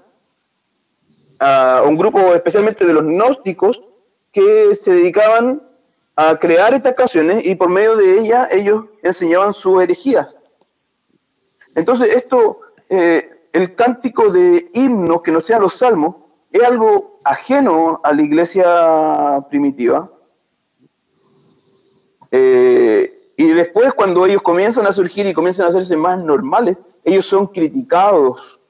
a 1.41 1.83
un 1.85 1.97
grupo 1.97 2.19
especialmente 2.35 2.87
de 2.87 2.93
los 2.93 3.03
gnósticos, 3.03 3.83
que 4.31 4.75
se 4.75 4.93
dedicaban 4.93 5.63
a 6.16 6.38
crear 6.38 6.74
estas 6.74 6.94
canciones 6.94 7.44
y 7.44 7.55
por 7.55 7.68
medio 7.68 7.96
de 7.96 8.18
ellas 8.18 8.48
ellos 8.50 8.85
enseñaban 9.03 9.53
sus 9.53 9.83
herejías. 9.83 10.37
Entonces, 11.74 12.14
esto, 12.14 12.61
eh, 12.88 13.48
el 13.53 13.74
cántico 13.74 14.31
de 14.31 14.70
himnos 14.74 15.22
que 15.22 15.33
no 15.33 15.40
sean 15.40 15.62
los 15.62 15.74
salmos, 15.74 16.16
es 16.53 16.62
algo 16.62 17.20
ajeno 17.24 18.00
a 18.05 18.12
la 18.12 18.22
iglesia 18.22 19.44
primitiva. 19.50 20.09
Eh, 22.31 23.33
y 23.37 23.48
después, 23.48 23.92
cuando 23.94 24.24
ellos 24.27 24.42
comienzan 24.42 24.87
a 24.87 24.92
surgir 24.92 25.27
y 25.27 25.33
comienzan 25.33 25.66
a 25.66 25.68
hacerse 25.70 25.96
más 25.96 26.18
normales, 26.18 26.79
ellos 27.03 27.27
son 27.27 27.48
criticados 27.48 28.61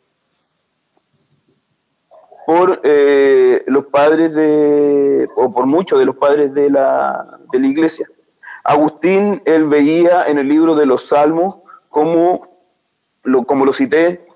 por 2.47 2.81
eh, 2.85 3.63
los 3.67 3.87
padres 3.87 4.35
de, 4.35 5.29
o 5.37 5.53
por 5.53 5.67
muchos 5.67 5.99
de 5.99 6.05
los 6.05 6.17
padres 6.17 6.55
de 6.55 6.71
la, 6.71 7.39
de 7.53 7.59
la 7.59 7.67
iglesia. 7.67 8.09
Agustín, 8.63 9.43
él 9.45 9.65
veía 9.65 10.25
en 10.27 10.39
el 10.39 10.49
libro 10.49 10.75
de 10.75 10.87
los 10.87 11.09
Salmos 11.09 11.57
como 11.89 12.49
lo, 13.23 13.45
como 13.45 13.65
lo 13.65 13.73
cité, 13.73 14.27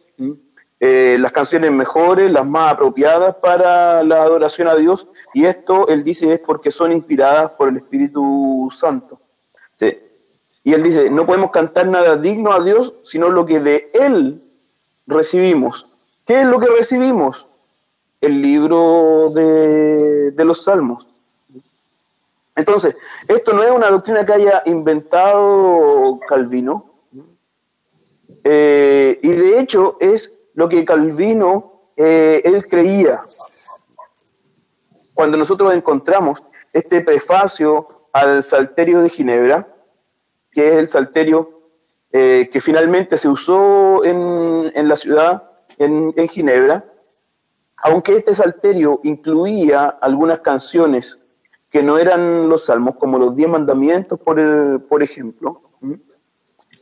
eh, 0.81 1.17
las 1.19 1.33
canciones 1.33 1.73
mejores, 1.73 2.31
las 2.31 2.47
más 2.47 2.73
apropiadas 2.73 3.37
para 3.37 4.03
la 4.05 4.23
adoración 4.23 4.69
a 4.69 4.77
Dios, 4.77 5.09
y 5.35 5.45
esto, 5.45 5.89
él 5.89 6.05
dice, 6.05 6.33
es 6.33 6.41
porque 6.41 6.71
son 6.71 6.93
inspiradas 6.93 7.51
por 7.53 7.69
el 7.69 7.79
Espíritu 7.79 8.69
Santo. 8.73 9.21
Y 10.69 10.75
él 10.75 10.83
dice, 10.83 11.09
no 11.09 11.25
podemos 11.25 11.51
cantar 11.51 11.87
nada 11.87 12.19
digno 12.19 12.53
a 12.53 12.63
Dios, 12.63 12.93
sino 13.03 13.31
lo 13.31 13.47
que 13.47 13.59
de 13.59 13.91
Él 13.95 14.43
recibimos. 15.07 15.87
¿Qué 16.27 16.43
es 16.43 16.47
lo 16.47 16.61
que 16.61 16.67
recibimos? 16.67 17.48
El 18.21 18.43
libro 18.43 19.31
de, 19.31 20.33
los 20.45 20.65
Salmos. 20.65 21.07
Entonces, 22.57 22.97
esto 23.29 23.53
no 23.53 23.63
es 23.63 23.71
una 23.71 23.91
doctrina 23.91 24.27
que 24.27 24.33
haya 24.33 24.63
inventado 24.67 26.19
Calvino, 26.29 26.93
eh, 28.43 29.19
y 29.23 29.29
de 29.29 29.61
hecho 29.61 29.97
es 30.01 30.33
lo 30.55 30.69
que 30.69 30.85
Calvino, 30.85 31.93
eh, 31.97 32.43
él 32.45 32.67
creía. 32.67 33.23
Cuando 35.15 35.37
nosotros 35.37 35.73
encontramos 35.73 36.43
este 36.73 37.01
prefacio 37.01 38.09
al 38.13 38.43
Salterio 38.43 39.03
de 39.03 39.11
Ginebra, 39.11 39.69
que 40.51 40.69
es 40.69 40.77
el 40.77 40.89
Salterio 40.89 41.59
eh, 42.11 42.49
que 42.51 42.61
finalmente 42.61 43.19
se 43.19 43.29
usó 43.29 44.03
en, 44.03 44.73
en 44.75 44.89
la 44.89 44.97
ciudad, 44.97 45.51
en, 45.77 46.15
en, 46.17 46.29
Ginebra, 46.29 46.85
aunque 47.83 48.17
este 48.17 48.35
Salterio 48.35 49.01
incluía 49.05 49.87
algunas 50.01 50.41
canciones 50.41 51.19
que 51.71 51.83
no 51.83 51.99
eran 51.99 52.49
los 52.49 52.67
salmos, 52.67 52.97
como 52.97 53.19
los 53.19 53.37
diez 53.37 53.49
mandamientos, 53.49 54.19
por, 54.19 55.03
ejemplo, 55.03 55.63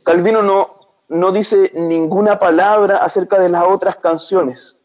Calvino 0.03 0.41
no, 0.41 0.77
no 1.09 1.31
dice 1.31 1.71
ninguna 1.75 2.39
palabra 2.39 2.97
acerca 2.97 3.39
de 3.39 3.49
las 3.49 3.65
otras 3.67 3.97
canciones, 3.97 4.77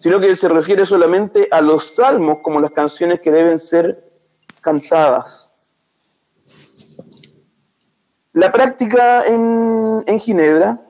sino 0.00 0.20
que 0.20 0.28
él 0.28 0.36
se 0.36 0.48
refiere 0.48 0.84
solamente 0.84 1.48
a 1.50 1.60
los 1.60 1.94
salmos 1.94 2.38
como 2.42 2.60
las 2.60 2.70
canciones 2.70 3.20
que 3.20 3.30
deben 3.30 3.58
ser 3.58 4.12
cantadas. 4.60 5.54
La 8.32 8.52
práctica 8.52 9.24
en, 9.26 10.04
Ginebra 10.18 10.85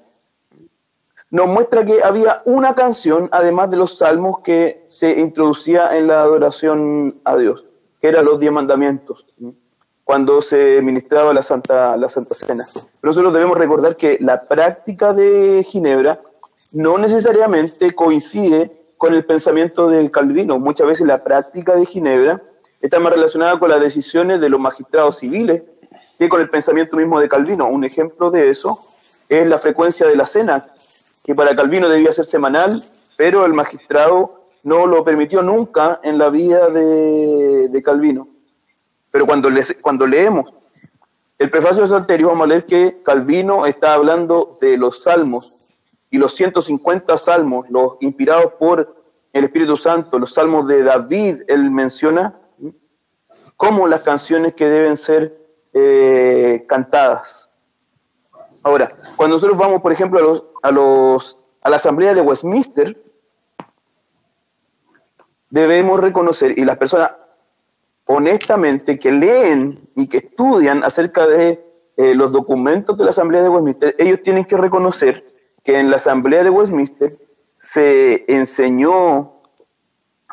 nos 1.30 1.48
muestra 1.48 1.84
que 1.84 2.02
había 2.02 2.42
una 2.44 2.74
canción, 2.74 3.28
además 3.32 3.70
de 3.70 3.76
los 3.76 3.98
salmos, 3.98 4.40
que 4.44 4.84
se 4.88 5.18
introducía 5.18 5.96
en 5.96 6.06
la 6.06 6.22
adoración 6.22 7.20
a 7.24 7.36
Dios, 7.36 7.64
que 8.00 8.08
eran 8.08 8.24
los 8.24 8.38
diez 8.38 8.52
mandamientos 8.52 9.26
cuando 10.06 10.40
se 10.40 10.80
ministraba 10.82 11.34
la 11.34 11.42
Santa, 11.42 11.96
la 11.96 12.08
Santa 12.08 12.36
Cena. 12.36 12.62
Pero 12.72 12.86
nosotros 13.02 13.32
debemos 13.32 13.58
recordar 13.58 13.96
que 13.96 14.18
la 14.20 14.40
práctica 14.44 15.12
de 15.12 15.66
Ginebra 15.68 16.20
no 16.72 16.96
necesariamente 16.96 17.92
coincide 17.92 18.70
con 18.96 19.14
el 19.14 19.24
pensamiento 19.24 19.88
de 19.88 20.08
Calvino. 20.08 20.60
Muchas 20.60 20.86
veces 20.86 21.08
la 21.08 21.18
práctica 21.18 21.74
de 21.74 21.84
Ginebra 21.86 22.40
está 22.80 23.00
más 23.00 23.12
relacionada 23.12 23.58
con 23.58 23.68
las 23.68 23.80
decisiones 23.80 24.40
de 24.40 24.48
los 24.48 24.60
magistrados 24.60 25.18
civiles 25.18 25.64
que 26.20 26.28
con 26.28 26.40
el 26.40 26.50
pensamiento 26.50 26.96
mismo 26.96 27.18
de 27.18 27.28
Calvino. 27.28 27.68
Un 27.68 27.82
ejemplo 27.82 28.30
de 28.30 28.48
eso 28.48 28.78
es 29.28 29.44
la 29.46 29.58
frecuencia 29.58 30.06
de 30.06 30.14
la 30.14 30.26
cena, 30.26 30.64
que 31.26 31.34
para 31.34 31.56
Calvino 31.56 31.88
debía 31.88 32.12
ser 32.12 32.24
semanal, 32.24 32.80
pero 33.16 33.44
el 33.44 33.52
magistrado 33.52 34.46
no 34.62 34.86
lo 34.86 35.02
permitió 35.02 35.42
nunca 35.42 35.98
en 36.04 36.18
la 36.18 36.28
vida 36.28 36.70
de, 36.70 37.82
Calvino. 37.84 38.28
Pero 39.10 39.26
cuando, 39.26 39.48
cuando 39.82 40.06
leemos 40.06 40.54
el 41.36 41.50
prefacio 41.50 41.82
de 41.82 41.88
Salterio, 41.88 42.28
vamos 42.28 42.44
a 42.44 42.46
leer 42.46 42.64
que 42.64 42.98
Calvino 43.04 43.66
está 43.66 43.94
hablando 43.94 44.54
de 44.60 44.78
los 44.78 45.02
salmos 45.02 45.70
y 46.10 46.18
los 46.18 46.32
150 46.32 47.18
salmos, 47.18 47.68
los 47.70 47.96
inspirados 48.00 48.52
por 48.56 48.96
el 49.32 49.44
Espíritu 49.44 49.76
Santo, 49.76 50.20
los 50.20 50.32
salmos 50.32 50.68
de 50.68 50.84
David, 50.84 51.42
él 51.48 51.72
menciona 51.72 52.38
como 53.56 53.88
las 53.88 54.02
canciones 54.02 54.54
que 54.54 54.66
deben 54.66 54.96
ser 54.96 55.36
eh, 55.72 56.64
cantadas. 56.68 57.50
Ahora, 58.66 58.88
cuando 59.14 59.36
nosotros 59.36 59.56
vamos, 59.56 59.80
por 59.80 59.92
ejemplo, 59.92 60.18
a, 60.18 60.22
los, 60.22 60.44
a, 60.60 60.70
los, 60.72 61.38
a 61.62 61.70
la 61.70 61.76
Asamblea 61.76 62.14
de 62.14 62.20
Westminster, 62.20 63.00
debemos 65.50 66.00
reconocer, 66.00 66.58
y 66.58 66.64
las 66.64 66.76
personas 66.76 67.12
honestamente 68.06 68.98
que 68.98 69.12
leen 69.12 69.88
y 69.94 70.08
que 70.08 70.16
estudian 70.16 70.82
acerca 70.82 71.28
de 71.28 71.64
eh, 71.96 72.16
los 72.16 72.32
documentos 72.32 72.98
de 72.98 73.04
la 73.04 73.10
Asamblea 73.10 73.44
de 73.44 73.50
Westminster, 73.50 73.94
ellos 74.00 74.20
tienen 74.24 74.44
que 74.44 74.56
reconocer 74.56 75.24
que 75.62 75.78
en 75.78 75.88
la 75.88 75.96
Asamblea 75.96 76.42
de 76.42 76.50
Westminster 76.50 77.12
se 77.58 78.24
enseñó, 78.26 79.42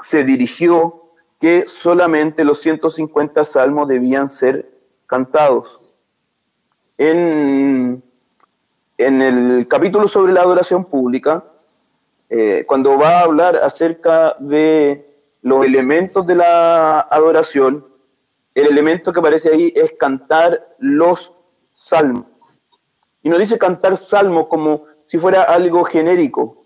se 0.02 0.24
dirigió 0.24 1.12
que 1.39 1.65
solamente 1.67 2.43
los 2.43 2.62
150 2.62 3.43
salmos 3.43 3.88
debían 3.88 4.28
ser 4.28 4.72
cantados. 5.06 5.80
En, 6.98 8.02
en 8.97 9.21
el 9.21 9.67
capítulo 9.67 10.08
sobre 10.08 10.34
la 10.34 10.41
adoración 10.41 10.86
pública, 10.86 11.43
eh, 12.29 12.63
cuando 12.67 12.97
va 12.97 13.19
a 13.19 13.23
hablar 13.23 13.56
acerca 13.58 14.36
de 14.39 15.08
los 15.41 15.65
elementos 15.65 16.25
de 16.25 16.36
la 16.36 17.01
adoración, 17.01 17.86
el 18.56 18.67
elemento 18.67 19.12
que 19.12 19.19
aparece 19.19 19.49
ahí 19.51 19.73
es 19.75 19.93
cantar 19.99 20.75
los 20.79 21.34
salmos. 21.71 22.25
Y 23.21 23.29
no 23.29 23.38
dice 23.38 23.58
cantar 23.58 23.97
salmos 23.97 24.47
como 24.47 24.86
si 25.06 25.17
fuera 25.17 25.43
algo 25.43 25.84
genérico. 25.84 26.65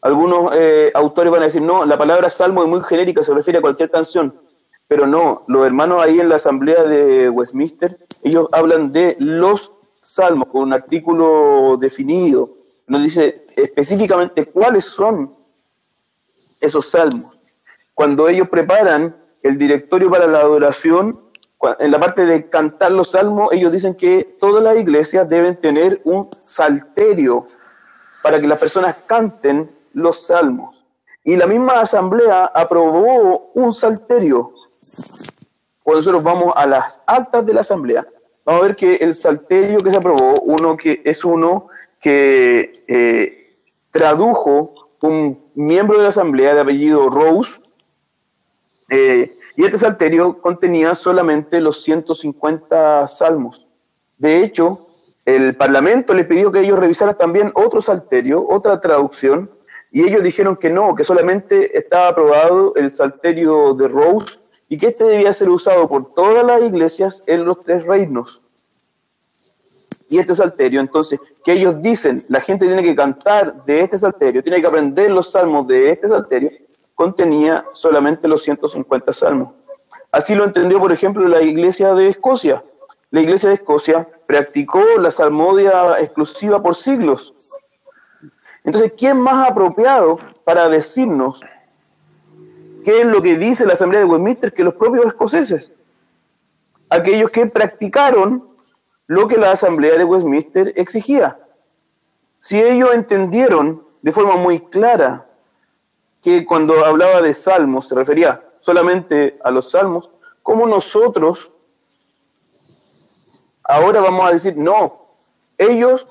Algunos 0.00 0.52
eh, 0.54 0.90
autores 0.94 1.32
van 1.32 1.42
a 1.42 1.46
decir, 1.46 1.62
no, 1.62 1.84
la 1.84 1.98
palabra 1.98 2.30
salmo 2.30 2.62
es 2.62 2.68
muy 2.68 2.80
genérica, 2.82 3.22
se 3.22 3.34
refiere 3.34 3.58
a 3.58 3.62
cualquier 3.62 3.90
canción. 3.90 4.40
Pero 4.86 5.06
no, 5.06 5.44
los 5.48 5.66
hermanos 5.66 6.02
ahí 6.02 6.20
en 6.20 6.28
la 6.28 6.36
asamblea 6.36 6.84
de 6.84 7.28
Westminster, 7.28 7.98
ellos 8.22 8.48
hablan 8.52 8.92
de 8.92 9.16
los 9.18 9.72
salmos 10.08 10.48
con 10.48 10.62
un 10.62 10.72
artículo 10.72 11.76
definido. 11.78 12.50
Nos 12.86 13.02
dice 13.02 13.46
específicamente 13.54 14.46
cuáles 14.46 14.86
son 14.86 15.34
esos 16.60 16.90
salmos. 16.90 17.38
Cuando 17.94 18.28
ellos 18.28 18.48
preparan 18.48 19.14
el 19.42 19.58
directorio 19.58 20.10
para 20.10 20.26
la 20.26 20.38
adoración, 20.38 21.20
en 21.78 21.90
la 21.90 22.00
parte 22.00 22.24
de 22.24 22.48
cantar 22.48 22.92
los 22.92 23.10
salmos, 23.10 23.52
ellos 23.52 23.70
dicen 23.70 23.94
que 23.94 24.36
todas 24.40 24.64
las 24.64 24.78
iglesias 24.78 25.28
deben 25.28 25.58
tener 25.58 26.00
un 26.04 26.30
salterio 26.44 27.48
para 28.22 28.40
que 28.40 28.46
las 28.46 28.58
personas 28.58 28.96
canten 29.06 29.70
los 29.92 30.26
salmos. 30.26 30.84
Y 31.22 31.36
la 31.36 31.46
misma 31.46 31.80
asamblea 31.80 32.46
aprobó 32.46 33.50
un 33.54 33.74
salterio. 33.74 34.54
Cuando 35.82 35.98
nosotros 35.98 36.22
vamos 36.22 36.54
a 36.56 36.64
las 36.64 37.00
actas 37.06 37.44
de 37.44 37.52
la 37.52 37.60
asamblea, 37.60 38.06
vamos 38.48 38.62
a 38.62 38.66
ver 38.68 38.76
que 38.76 38.94
el 38.94 39.14
salterio 39.14 39.80
que 39.80 39.90
se 39.90 39.98
aprobó, 39.98 40.40
uno 40.40 40.74
que 40.74 41.02
es 41.04 41.22
uno 41.22 41.68
que 42.00 42.70
eh, 42.88 43.58
tradujo 43.90 44.88
un 45.02 45.50
miembro 45.54 45.98
de 45.98 46.04
la 46.04 46.08
asamblea 46.08 46.54
de 46.54 46.60
apellido 46.62 47.10
Rose, 47.10 47.60
eh, 48.88 49.36
y 49.54 49.64
este 49.66 49.76
salterio 49.76 50.40
contenía 50.40 50.94
solamente 50.94 51.60
los 51.60 51.82
150 51.82 53.06
salmos. 53.06 53.66
De 54.16 54.42
hecho, 54.42 54.86
el 55.26 55.54
Parlamento 55.54 56.14
le 56.14 56.24
pidió 56.24 56.50
que 56.50 56.60
ellos 56.60 56.78
revisaran 56.78 57.18
también 57.18 57.52
otro 57.54 57.82
salterio, 57.82 58.48
otra 58.48 58.80
traducción, 58.80 59.50
y 59.92 60.04
ellos 60.04 60.22
dijeron 60.22 60.56
que 60.56 60.70
no, 60.70 60.94
que 60.94 61.04
solamente 61.04 61.76
estaba 61.76 62.08
aprobado 62.08 62.72
el 62.76 62.92
salterio 62.92 63.74
de 63.74 63.88
Rose 63.88 64.38
y 64.68 64.78
que 64.78 64.86
este 64.86 65.04
debía 65.04 65.32
ser 65.32 65.48
usado 65.48 65.88
por 65.88 66.12
todas 66.14 66.44
las 66.44 66.62
iglesias 66.62 67.22
en 67.26 67.44
los 67.44 67.60
tres 67.60 67.86
reinos. 67.86 68.42
Y 70.10 70.18
este 70.18 70.34
salterio, 70.34 70.80
entonces, 70.80 71.20
que 71.44 71.52
ellos 71.52 71.80
dicen, 71.82 72.24
la 72.28 72.40
gente 72.40 72.66
tiene 72.66 72.82
que 72.82 72.96
cantar 72.96 73.62
de 73.64 73.80
este 73.80 73.98
salterio, 73.98 74.42
tiene 74.42 74.60
que 74.60 74.66
aprender 74.66 75.10
los 75.10 75.30
salmos 75.30 75.66
de 75.66 75.90
este 75.90 76.08
salterio, 76.08 76.50
contenía 76.94 77.64
solamente 77.72 78.26
los 78.26 78.42
150 78.42 79.12
salmos. 79.12 79.54
Así 80.10 80.34
lo 80.34 80.44
entendió, 80.44 80.78
por 80.78 80.92
ejemplo, 80.92 81.26
la 81.28 81.42
iglesia 81.42 81.94
de 81.94 82.08
Escocia. 82.08 82.64
La 83.10 83.20
iglesia 83.20 83.50
de 83.50 83.56
Escocia 83.56 84.08
practicó 84.26 84.82
la 84.98 85.10
salmodia 85.10 86.00
exclusiva 86.00 86.62
por 86.62 86.74
siglos. 86.74 87.34
Entonces, 88.64 88.92
¿quién 88.96 89.20
más 89.20 89.50
apropiado 89.50 90.18
para 90.44 90.68
decirnos 90.68 91.40
qué 92.84 93.00
es 93.00 93.06
lo 93.06 93.22
que 93.22 93.36
dice 93.36 93.66
la 93.66 93.74
Asamblea 93.74 94.00
de 94.00 94.06
Westminster 94.06 94.52
que 94.52 94.64
los 94.64 94.74
propios 94.74 95.06
escoceses? 95.06 95.72
Aquellos 96.90 97.30
que 97.30 97.46
practicaron 97.46 98.48
lo 99.06 99.26
que 99.26 99.36
la 99.36 99.52
Asamblea 99.52 99.96
de 99.96 100.04
Westminster 100.04 100.72
exigía. 100.76 101.38
Si 102.38 102.60
ellos 102.60 102.90
entendieron 102.94 103.82
de 104.02 104.12
forma 104.12 104.36
muy 104.36 104.60
clara 104.60 105.26
que 106.22 106.44
cuando 106.44 106.84
hablaba 106.84 107.22
de 107.22 107.32
salmos 107.32 107.88
se 107.88 107.94
refería 107.94 108.44
solamente 108.58 109.38
a 109.42 109.50
los 109.50 109.70
salmos, 109.70 110.10
como 110.42 110.66
nosotros 110.66 111.50
ahora 113.64 114.00
vamos 114.00 114.26
a 114.26 114.32
decir, 114.32 114.56
no, 114.56 115.08
ellos 115.56 116.06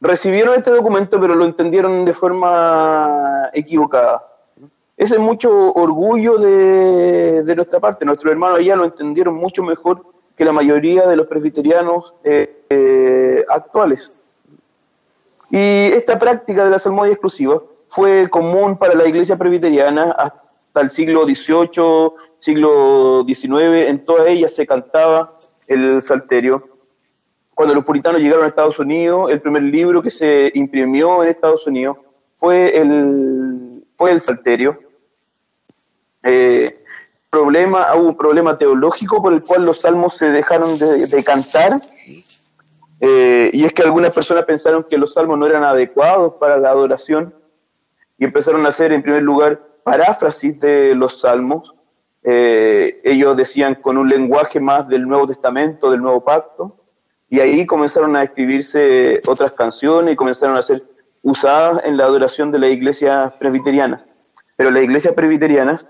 recibieron 0.00 0.54
este 0.54 0.70
documento 0.70 1.20
pero 1.20 1.34
lo 1.34 1.44
entendieron 1.44 2.04
de 2.04 2.12
forma 2.12 3.50
equivocada. 3.52 4.27
Ese 4.98 5.14
es 5.14 5.20
mucho 5.20 5.72
orgullo 5.74 6.38
de, 6.38 7.54
nuestra 7.54 7.78
parte. 7.78 8.04
Nuestros 8.04 8.32
hermanos 8.32 8.58
allá 8.58 8.74
lo 8.74 8.84
entendieron 8.84 9.36
mucho 9.36 9.62
mejor 9.62 10.04
que 10.36 10.44
la 10.44 10.50
mayoría 10.50 11.06
de 11.06 11.14
los 11.14 11.28
presbiterianos 11.28 12.14
eh, 12.24 12.64
eh, 12.68 13.44
actuales. 13.48 14.24
Y 15.50 15.92
esta 15.92 16.18
práctica 16.18 16.64
de 16.64 16.70
la 16.70 16.80
salmodia 16.80 17.12
exclusiva 17.12 17.62
fue 17.86 18.28
común 18.28 18.76
para 18.76 18.94
la 18.94 19.06
iglesia 19.06 19.36
presbiteriana 19.36 20.10
hasta 20.10 20.80
el 20.80 20.90
siglo 20.90 21.24
XVIII, 21.24 22.12
siglo 22.40 23.24
XIX, 23.24 23.88
en 23.88 24.04
todas 24.04 24.26
ellas 24.26 24.52
se 24.52 24.66
cantaba 24.66 25.32
el 25.68 26.02
salterio. 26.02 26.68
Cuando 27.54 27.72
los 27.72 27.84
puritanos 27.84 28.20
llegaron 28.20 28.44
a 28.44 28.48
Estados 28.48 28.80
Unidos, 28.80 29.30
el 29.30 29.40
primer 29.40 29.62
libro 29.62 30.02
que 30.02 30.10
se 30.10 30.50
imprimió 30.54 31.22
en 31.22 31.28
Estados 31.28 31.68
Unidos 31.68 31.98
fue 32.34 32.76
el, 32.76 33.84
fue 33.96 34.10
el 34.10 34.20
salterio. 34.20 34.87
Eh, 36.22 36.84
problema, 37.30 37.94
hubo 37.94 38.08
un 38.08 38.16
problema 38.16 38.56
teológico 38.56 39.22
por 39.22 39.32
el 39.32 39.40
cual 39.44 39.66
los 39.66 39.80
salmos 39.80 40.16
se 40.16 40.30
dejaron 40.30 40.78
de, 40.78 41.24
cantar. 41.24 41.72
Eh, 43.00 43.50
y 43.52 43.64
es 43.64 43.72
que 43.72 43.82
algunas 43.82 44.12
personas 44.12 44.44
pensaron 44.44 44.84
que 44.88 44.98
los 44.98 45.14
salmos 45.14 45.38
no 45.38 45.46
eran 45.46 45.62
adecuados 45.62 46.34
para 46.40 46.58
la 46.58 46.70
adoración 46.70 47.34
y 48.18 48.24
empezaron 48.24 48.66
a 48.66 48.70
hacer 48.70 48.92
en 48.92 49.02
primer 49.02 49.22
lugar 49.22 49.60
paráfrasis 49.84 50.58
de 50.58 50.94
los 50.94 51.20
salmos. 51.20 51.74
Eh, 52.24 53.00
ellos 53.04 53.36
decían 53.36 53.76
con 53.76 53.96
un 53.96 54.08
lenguaje 54.08 54.58
más 54.58 54.88
del 54.88 55.06
Nuevo 55.06 55.26
Testamento, 55.26 55.90
del 55.90 56.02
Nuevo 56.02 56.24
Pacto, 56.24 56.76
y 57.30 57.40
ahí 57.40 57.66
comenzaron 57.66 58.16
a 58.16 58.22
escribirse 58.22 59.20
otras 59.26 59.52
canciones 59.52 60.14
y 60.14 60.16
comenzaron 60.16 60.56
a 60.56 60.62
ser 60.62 60.80
usadas 61.22 61.82
en 61.84 61.96
la 61.96 62.04
adoración 62.04 62.50
de 62.50 62.58
las 62.58 62.70
iglesias 62.70 63.34
presbiterianas. 63.38 64.04
Pero 64.56 64.70
las 64.70 64.82
iglesias 64.82 65.14
presbiterianas 65.14 65.86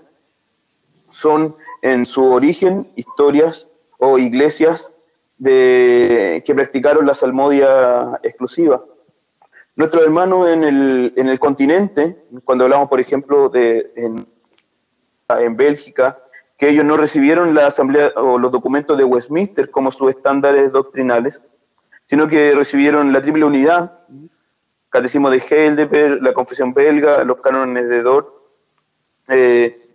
son 1.09 1.55
en 1.81 2.05
su 2.05 2.25
origen 2.25 2.91
historias 2.95 3.67
o 3.97 4.17
iglesias 4.17 4.93
de, 5.37 6.43
que 6.45 6.55
practicaron 6.55 7.05
la 7.05 7.13
salmodia 7.13 8.19
exclusiva. 8.23 8.83
Nuestros 9.75 10.03
hermanos 10.03 10.49
en 10.49 10.63
el, 10.63 11.13
en 11.15 11.27
el 11.29 11.39
continente, 11.39 12.25
cuando 12.43 12.65
hablamos, 12.65 12.89
por 12.89 12.99
ejemplo, 12.99 13.49
de 13.49 13.91
en, 13.95 14.27
Bélgica, 15.55 16.19
que 16.57 16.69
ellos 16.69 16.83
no 16.83 16.97
recibieron 16.97 17.53
la 17.53 17.67
asamblea 17.67 18.11
o 18.15 18.37
los 18.37 18.51
documentos 18.51 18.97
de 18.97 19.05
Westminster 19.05 19.69
como 19.69 19.91
sus 19.91 20.09
estándares 20.09 20.71
doctrinales, 20.71 21.41
sino 22.05 22.27
que 22.27 22.53
recibieron 22.55 23.13
la 23.13 23.21
triple 23.21 23.45
unidad, 23.45 23.99
catecismo 24.89 25.29
de 25.29 25.37
Heidelberg, 25.37 26.21
la 26.21 26.33
confesión 26.33 26.73
belga, 26.73 27.23
los 27.23 27.39
cánones 27.39 27.87
de 27.87 28.01
Dort. 28.01 28.27
Eh, 29.29 29.88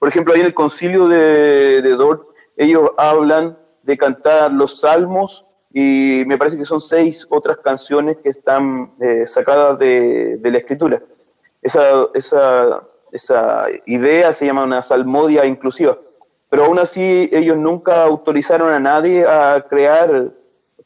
por 0.00 0.08
ejemplo, 0.08 0.32
ahí 0.32 0.40
en 0.40 0.46
el 0.46 0.54
concilio 0.54 1.06
de, 1.08 1.82
de 1.82 1.90
Dort, 1.90 2.22
ellos 2.56 2.90
hablan 2.96 3.56
de 3.82 3.98
cantar 3.98 4.50
los 4.50 4.80
salmos 4.80 5.46
y 5.74 6.24
me 6.26 6.38
parece 6.38 6.56
que 6.56 6.64
son 6.64 6.80
seis 6.80 7.26
otras 7.28 7.58
canciones 7.58 8.16
que 8.16 8.30
están 8.30 8.94
eh, 8.98 9.26
sacadas 9.26 9.78
de, 9.78 10.38
de, 10.38 10.50
la 10.50 10.56
escritura. 10.56 11.02
Esa, 11.60 12.08
esa, 12.14 12.82
esa 13.12 13.66
idea 13.84 14.32
se 14.32 14.46
llama 14.46 14.64
una 14.64 14.82
salmodia 14.82 15.44
inclusiva, 15.44 15.98
pero 16.48 16.64
aún 16.64 16.78
así 16.78 17.28
ellos 17.30 17.58
nunca 17.58 18.02
autorizaron 18.02 18.72
a 18.72 18.80
nadie 18.80 19.26
a 19.26 19.66
crear 19.68 20.32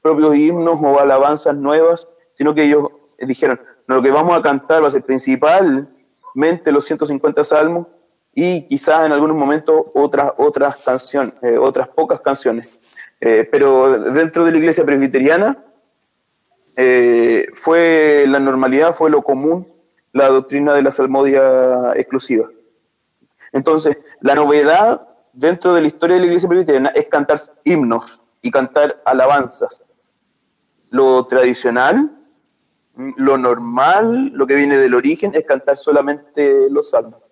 propios 0.02 0.34
himnos 0.34 0.80
o 0.82 0.98
alabanzas 0.98 1.56
nuevas, 1.56 2.08
sino 2.34 2.52
que 2.52 2.64
ellos 2.64 2.88
dijeron, 3.20 3.60
lo 3.86 4.02
que 4.02 4.10
vamos 4.10 4.36
a 4.36 4.42
cantar 4.42 4.82
va 4.82 4.88
a 4.88 4.90
ser 4.90 5.04
principalmente 5.04 6.72
los 6.72 6.84
150 6.84 7.44
salmos 7.44 7.86
y 8.34 8.66
quizás 8.66 9.06
en 9.06 9.12
algunos 9.12 9.36
momentos 9.36 9.86
otras, 9.94 10.32
otras 10.36 10.84
canciones, 10.84 11.34
eh, 11.42 11.56
otras 11.56 11.88
pocas 11.88 12.20
canciones. 12.20 12.80
Eh, 13.20 13.48
pero 13.50 13.98
dentro 14.12 14.44
de 14.44 14.52
la 14.52 14.58
iglesia 14.58 14.84
presbiteriana 14.84 15.64
eh, 16.76 17.46
fue 17.54 18.24
la 18.28 18.40
normalidad, 18.40 18.94
fue 18.94 19.08
lo 19.08 19.22
común, 19.22 19.72
la 20.12 20.28
doctrina 20.28 20.74
de 20.74 20.82
la 20.82 20.90
salmodia 20.90 21.92
exclusiva. 21.94 22.50
Entonces, 23.52 23.98
la 24.20 24.34
novedad 24.34 25.08
dentro 25.32 25.74
de 25.74 25.82
la 25.82 25.86
historia 25.86 26.16
de 26.16 26.20
la 26.20 26.26
iglesia 26.26 26.48
presbiteriana 26.48 26.88
es 26.90 27.06
cantar 27.06 27.38
himnos 27.62 28.20
y 28.42 28.50
cantar 28.50 29.00
alabanzas. 29.04 29.80
Lo 30.90 31.24
tradicional, 31.26 32.10
lo 33.16 33.38
normal, 33.38 34.32
lo 34.34 34.46
que 34.46 34.54
viene 34.54 34.76
del 34.76 34.94
origen, 34.94 35.32
es 35.34 35.44
cantar 35.44 35.76
solamente 35.76 36.68
los 36.68 36.90
salmos. 36.90 37.23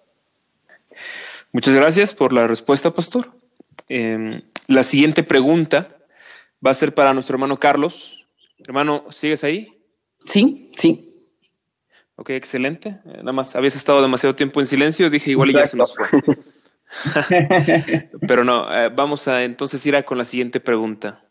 Muchas 1.52 1.74
gracias 1.74 2.14
por 2.14 2.32
la 2.32 2.46
respuesta, 2.46 2.92
pastor. 2.92 3.34
Em, 3.88 4.42
la 4.68 4.82
siguiente 4.82 5.22
pregunta 5.22 5.86
va 6.64 6.70
a 6.70 6.74
ser 6.74 6.94
para 6.94 7.12
nuestro 7.12 7.34
hermano 7.34 7.58
Carlos. 7.58 8.26
Hermano, 8.58 9.04
¿sigues 9.10 9.44
ahí? 9.44 9.78
Sí, 10.24 10.70
sí. 10.76 11.08
Ok, 12.16 12.30
excelente. 12.30 13.00
Eh, 13.04 13.18
nada 13.18 13.32
más, 13.32 13.54
habías 13.54 13.76
estado 13.76 14.00
demasiado 14.00 14.34
tiempo 14.34 14.60
en 14.60 14.66
silencio, 14.66 15.10
dije 15.10 15.30
igual 15.30 15.50
y 15.50 15.54
ya 15.54 15.66
se 15.66 15.76
nos 15.76 15.94
fue. 15.94 16.06
Pero 18.26 18.44
no, 18.44 18.72
eh, 18.74 18.88
vamos 18.88 19.28
a 19.28 19.44
entonces 19.44 19.84
ir 19.84 19.96
a 19.96 20.04
con 20.04 20.18
la 20.18 20.24
siguiente 20.24 20.60
pregunta. 20.60 21.22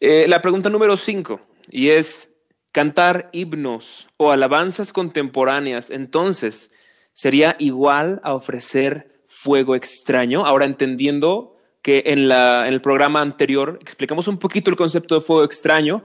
Eh, 0.00 0.26
la 0.28 0.42
pregunta 0.42 0.68
número 0.68 0.96
cinco, 0.96 1.40
y 1.70 1.88
es 1.88 2.34
cantar 2.72 3.30
himnos 3.32 4.08
o 4.16 4.30
alabanzas 4.30 4.92
contemporáneas, 4.92 5.90
entonces, 5.90 6.70
¿sería 7.14 7.56
igual 7.58 8.20
a 8.22 8.34
ofrecer 8.34 9.14
fuego 9.34 9.74
extraño. 9.74 10.46
Ahora 10.46 10.64
entendiendo 10.64 11.56
que 11.82 12.04
en, 12.06 12.28
la, 12.28 12.66
en 12.66 12.72
el 12.72 12.80
programa 12.80 13.20
anterior 13.20 13.78
explicamos 13.82 14.28
un 14.28 14.38
poquito 14.38 14.70
el 14.70 14.76
concepto 14.76 15.16
de 15.16 15.20
fuego 15.20 15.44
extraño 15.44 16.02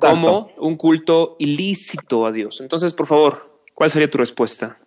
como 0.00 0.50
un 0.58 0.76
culto 0.76 1.36
ilícito 1.38 2.26
a 2.26 2.32
Dios. 2.32 2.60
Entonces, 2.60 2.92
por 2.92 3.06
favor, 3.06 3.62
¿cuál 3.72 3.90
sería 3.90 4.10
tu 4.10 4.18
respuesta? 4.18 4.78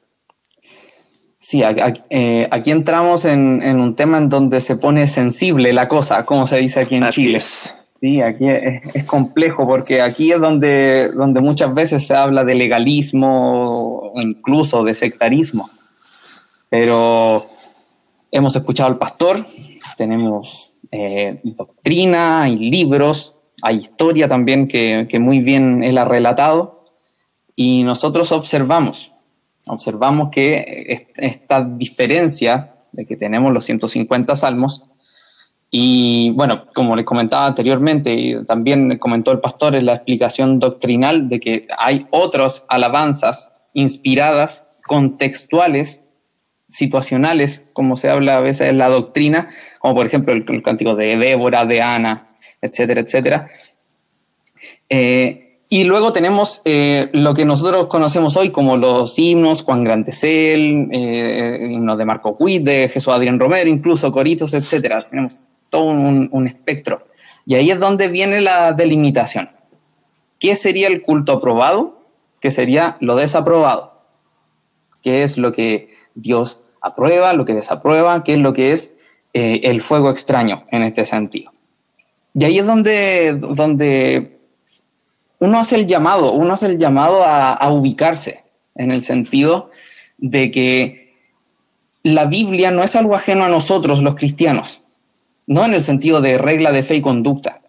Sí, 1.38 1.64
eh, 2.10 2.48
aquí, 2.52 2.72
entramos 2.72 3.26
en, 3.26 3.62
un 3.80 3.94
tema 3.96 4.18
en 4.18 4.30
donde 4.30 4.62
se 4.62 4.78
pone 4.78 5.08
sensible 5.08 5.74
la 5.74 5.88
cosa, 5.88 6.24
como 6.24 6.48
se 6.48 6.58
dice 6.58 6.82
aquí 6.82 6.96
en 6.96 7.10
Chile. 7.10 7.40
Sí, 8.06 8.22
aquí 8.22 8.45
es, 8.47 9.03
complejo 9.06 9.68
porque 9.68 9.99
aquí 9.99 10.32
es 10.32 10.39
donde, 10.39 11.10
donde 11.10 11.41
muchas 11.41 11.74
veces 11.74 12.06
se 12.06 12.16
habla 12.16 12.43
de 12.43 12.53
legalismo 12.53 14.12
o 14.14 14.22
incluso 14.22 14.84
de 14.84 14.93
sectarismo. 14.93 15.72
Pero 16.70 17.47
hemos 18.30 18.56
escuchado 18.56 18.91
al 18.91 18.99
pastor, 18.99 19.43
tenemos 19.97 20.82
eh, 20.91 21.39
doctrina, 21.41 22.43
hay 22.43 22.58
libros, 22.58 23.39
hay 23.64 23.78
historia 23.78 24.28
también 24.28 24.68
que, 24.68 25.08
que 25.10 25.18
muy 25.18 25.39
bien 25.39 25.84
él 25.84 25.97
ha 25.97 26.06
relatado 26.06 26.86
y 27.56 27.82
nosotros 27.82 28.32
observamos 28.32 29.14
observamos 29.68 30.30
que 30.30 31.10
esta 31.16 31.64
diferencia 31.64 32.76
de 32.91 33.08
que 33.08 33.16
tenemos 33.16 33.51
los 33.51 33.66
150 33.66 34.36
salmos, 34.36 34.86
y 35.72 36.32
bueno, 36.32 36.66
como 36.74 36.95
les 36.95 37.05
comentaba 37.05 37.47
anteriormente, 37.47 38.13
y 38.13 38.45
también 38.45 38.97
comentó 38.97 39.32
el 39.32 39.39
pastor 39.39 39.76
en 39.76 39.88
la 39.88 39.95
explicación 39.95 40.59
doctrinal 40.59 41.28
de 41.28 41.39
que 41.39 41.68
hay 41.78 42.05
otras 42.11 42.66
alabanzas 42.70 43.55
inspiradas, 43.74 44.68
contextuales, 44.88 46.03
situacionales, 46.68 47.68
como 47.74 47.97
se 47.97 48.09
habla 48.09 48.38
a 48.38 48.39
veces 48.41 48.70
en 48.70 48.78
la 48.78 48.89
doctrina, 48.89 49.49
como 49.80 49.95
por 49.95 50.05
ejemplo 50.05 50.34
el, 50.34 50.63
cántico 50.63 50.95
de 50.95 51.18
Débora, 51.18 51.66
de 51.66 51.82
Ana, 51.82 52.36
etcétera, 52.61 53.01
etcétera. 53.01 53.47
Eh, 54.89 55.59
y 55.68 55.84
luego 55.84 56.13
tenemos 56.13 56.61
eh, 56.66 57.09
lo 57.11 57.34
que 57.34 57.43
nosotros 57.43 57.88
conocemos 57.88 58.38
hoy 58.38 58.51
como 58.51 58.78
los 58.78 59.18
himnos, 59.18 59.63
Juan 59.63 59.84
Grandesel, 59.84 60.88
eh, 60.91 61.68
himnos 61.70 61.97
de 61.97 62.05
Marco 62.05 62.38
Cuid, 62.38 62.61
de 62.61 62.88
Jesús 62.88 63.13
Adrián 63.13 63.39
Romero, 63.39 63.70
incluso 63.70 64.11
coritos, 64.11 64.53
etc. 64.53 65.05
Tenemos 65.09 65.39
un, 65.82 66.48
espectro. 66.48 67.08
Y 67.46 67.56
ahí 67.56 67.72
es 67.72 67.80
donde 67.80 68.08
viene 68.08 68.42
la 68.42 68.74
delimitación. 68.74 69.50
¿Qué 70.40 70.56
sería 70.56 70.88
el 70.88 71.02
culto 71.02 71.34
aprobado? 71.34 72.02
¿Qué 72.42 72.52
sería 72.52 72.94
lo 73.00 73.16
desaprobado? 73.16 74.00
¿Qué 75.04 75.24
es 75.24 75.38
lo 75.38 75.52
que 75.52 75.90
Dios 76.16 76.62
aprueba, 76.82 77.34
lo 77.34 77.46
que 77.46 77.54
desaprueba? 77.54 78.24
¿Qué 78.24 78.34
es 78.34 78.40
lo 78.40 78.54
que 78.54 78.72
es 78.72 78.96
eh, 79.34 79.62
el 79.64 79.82
fuego 79.82 80.10
extraño 80.10 80.66
en 80.72 80.84
este 80.84 81.06
sentido? 81.06 81.52
Y 82.34 82.44
ahí 82.44 82.60
es 82.60 82.66
donde, 82.66 83.34
donde 83.34 84.36
uno 85.40 85.60
hace 85.60 85.76
el 85.76 85.88
llamado, 85.88 86.34
uno 86.34 86.54
hace 86.54 86.68
el 86.68 86.78
llamado 86.78 87.24
a, 87.24 87.72
ubicarse 87.72 88.44
en 88.76 88.92
el 88.92 89.02
sentido 89.02 89.70
de 90.18 90.52
que 90.52 91.14
la 92.04 92.26
Biblia 92.26 92.72
no 92.72 92.84
es 92.84 92.96
algo 92.96 93.16
ajeno 93.16 93.46
a 93.46 93.50
nosotros 93.50 94.04
los 94.04 94.16
cristianos, 94.16 94.84
no 95.48 95.66
en 95.66 95.74
el 95.74 95.82
sentido 95.82 96.22
de 96.22 96.38
regla 96.38 96.72
de 96.72 96.84
fe 96.84 96.96
y 96.96 97.02
conducta, 97.02 97.62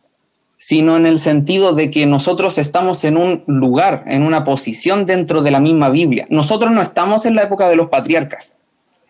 sino 0.57 0.97
en 0.97 1.07
el 1.07 1.19
sentido 1.19 1.75
de 1.75 1.91
que 1.91 2.07
nosotros 2.07 2.59
estamos 2.59 3.05
en 3.05 3.17
un 3.17 3.45
lugar, 3.47 4.05
en 4.07 4.23
una 4.23 4.45
posición 4.45 5.05
dentro 5.05 5.43
de 5.43 5.51
la 5.51 5.61
misma 5.61 5.91
Biblia. 5.91 6.27
Nosotros 6.31 6.73
no 6.73 6.81
estamos 6.81 7.27
en 7.27 7.35
la 7.35 7.43
época 7.43 7.69
de 7.69 7.77
los 7.77 7.89
patriarcas, 7.89 8.57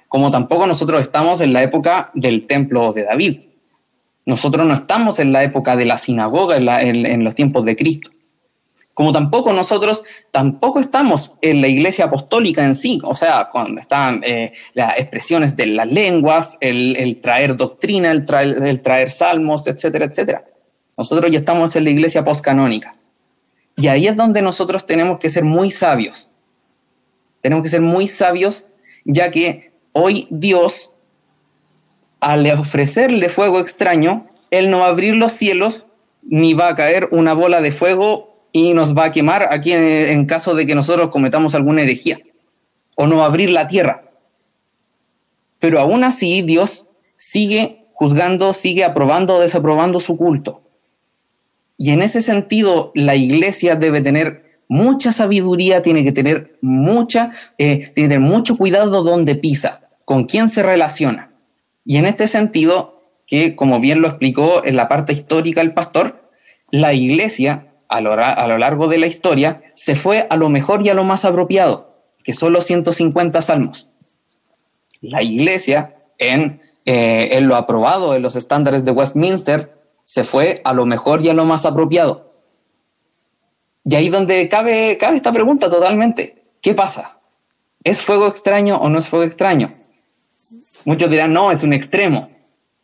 como 0.09 0.31
tampoco 0.31 0.67
nosotros 0.67 1.03
estamos 1.03 1.41
en 1.41 1.53
la 1.53 1.63
época 1.63 2.11
del 2.15 2.47
templo 2.47 2.93
de 2.93 3.05
David. 3.05 3.41
Nosotros 4.27 4.67
no 4.67 4.75
estamos 4.75 5.21
en 5.21 5.33
la 5.33 5.45
época 5.45 5.77
de 5.77 5.85
la 5.85 5.97
sinagoga 5.97 6.57
en 6.57 7.23
los 7.23 7.35
tiempos 7.37 7.65
de 7.65 7.77
Cristo 7.77 8.11
como 8.97 9.13
tampoco 9.13 9.53
nosotros 9.53 10.05
tampoco 10.31 10.81
estamos 10.81 11.37
en 11.43 11.61
la 11.61 11.69
iglesia 11.69 12.07
apostólica 12.07 12.65
en 12.65 12.75
sí, 12.75 12.99
o 13.05 13.13
sea, 13.13 13.47
cuando 13.53 13.79
están 13.79 14.23
eh, 14.25 14.53
las 14.73 14.97
expresiones 14.97 15.55
de 15.55 15.67
las 15.67 15.93
lenguas, 15.93 16.57
el, 16.63 17.21
traer 17.21 17.57
doctrina, 17.57 18.11
el 18.11 18.25
traer, 18.25 18.57
el 18.65 18.81
traer, 18.81 19.11
salmos, 19.11 19.67
etcétera, 19.67 20.07
etcétera. 20.07 20.47
Nosotros 20.97 21.31
ya 21.31 21.41
estamos 21.41 21.77
en 21.77 21.85
la 21.85 21.91
iglesia 21.91 22.25
postcanónica. 22.25 22.97
Y 23.77 23.89
ahí 23.89 24.07
es 24.07 24.17
donde 24.17 24.41
nosotros 24.41 24.87
tenemos 24.87 25.19
que 25.19 25.29
ser 25.29 25.45
muy 25.45 25.71
sabios. 25.71 26.31
Tenemos 27.43 27.65
que 27.65 27.69
ser 27.69 27.83
muy 27.83 28.09
sabios, 28.09 28.71
ya 29.05 29.31
que 29.31 29.75
hoy 29.93 30.27
Dios, 30.31 30.93
al 32.21 32.51
ofrecerle 32.51 33.29
fuego 33.29 33.61
extraño, 33.61 34.27
Él 34.51 34.71
no 34.71 34.79
va 34.79 34.87
a 34.87 34.89
abrir 34.89 35.17
los 35.17 35.33
cielos 35.33 35.85
ni 36.23 36.55
va 36.55 36.69
a 36.69 36.75
caer 36.75 37.11
una 37.13 37.35
bola 37.35 37.61
de 37.61 37.73
fuego 37.73 38.36
y 38.57 38.73
nos 38.73 38.97
va 38.97 39.05
a 39.05 39.11
quemar 39.11 39.49
aquí 39.51 39.73
en, 39.73 40.25
caso 40.25 40.55
de 40.55 40.65
que 40.65 40.75
nosotros 40.75 41.11
cometamos 41.11 41.55
alguna 41.55 41.83
herejía 41.83 42.19
o 42.97 43.07
no 43.07 43.23
abrir 43.23 43.51
la 43.51 43.67
tierra. 43.67 44.11
Pero 45.59 45.79
aún 45.79 46.05
así 46.05 46.41
Dios 46.41 46.89
sigue 47.17 47.85
juzgando, 47.93 48.55
sigue 48.55 48.83
aprobando 48.83 49.35
o 49.35 49.41
desaprobando 49.41 50.01
su 50.01 50.17
culto. 50.17 50.63
Y 51.77 51.91
en 51.91 52.01
ese 52.01 52.23
sentido 52.23 52.93
la 52.95 53.15
iglesia 53.15 53.77
debe 53.77 54.01
tener 54.01 54.59
mucha 54.69 55.13
sabiduría, 55.13 55.83
tiene 55.83 56.03
que 56.03 56.13
tener 56.13 56.57
mucha, 56.63 57.33
eh, 57.59 57.77
tiene 57.93 58.09
que 58.09 58.15
tener 58.15 58.21
mucho 58.21 58.57
cuidado 58.57 59.03
donde 59.03 59.35
pisa, 59.35 59.83
con 60.07 60.25
quién 60.25 60.49
se 60.49 60.63
relaciona. 60.63 61.31
Y 61.85 61.99
en 61.99 62.07
este 62.07 62.27
sentido, 62.27 63.03
que 63.27 63.55
como 63.55 63.81
bien 63.81 64.01
lo 64.01 64.09
explicó 64.09 64.65
en 64.65 64.77
la 64.77 64.89
parte 64.89 65.13
histórica 65.13 65.61
el 65.61 65.75
pastor, 65.75 66.31
la 66.71 66.95
iglesia 66.95 67.67
a 67.89 68.01
lo, 68.01 68.59
largo 68.59 68.89
de 68.89 68.99
la 68.99 69.07
historia 69.07 69.63
se 69.75 69.95
fue 69.95 70.27
a 70.29 70.37
lo 70.37 70.49
mejor 70.49 70.85
y 70.85 70.89
a 70.89 70.95
lo 70.95 71.05
más 71.05 71.25
apropiado, 71.25 71.95
que 72.25 72.35
son 72.35 72.53
los 72.53 72.67
150 72.67 73.41
salmos. 73.43 73.89
La 75.01 75.23
iglesia, 75.23 75.97
en, 76.19 76.61
eh, 76.85 77.29
en 77.33 77.49
lo 77.49 77.57
aprobado 77.57 78.15
en 78.15 78.23
los 78.23 78.37
estándares 78.37 78.85
de 78.85 78.93
Westminster, 78.93 79.77
se 80.03 80.25
fue 80.25 80.61
a 80.65 80.73
lo 80.73 80.87
mejor 80.87 81.23
y 81.23 81.29
a 81.29 81.35
lo 81.35 81.45
más 81.45 81.67
apropiado. 81.67 82.33
Y 83.85 83.95
ahí 83.95 84.09
donde 84.09 84.49
cabe, 84.49 84.99
cabe 84.99 85.17
esta 85.17 85.33
pregunta 85.33 85.71
totalmente. 85.71 86.43
¿Qué 86.61 86.75
pasa? 86.75 87.21
¿Es 87.85 88.03
fuego 88.03 88.27
extraño 88.27 88.77
o 88.77 88.89
no 88.89 88.99
es 88.99 89.09
fuego 89.09 89.25
extraño? 89.25 89.69
Muchos 90.85 91.11
dirán, 91.11 91.33
no, 91.33 91.53
es 91.53 91.63
un 91.63 91.73
extremo. 91.73 92.27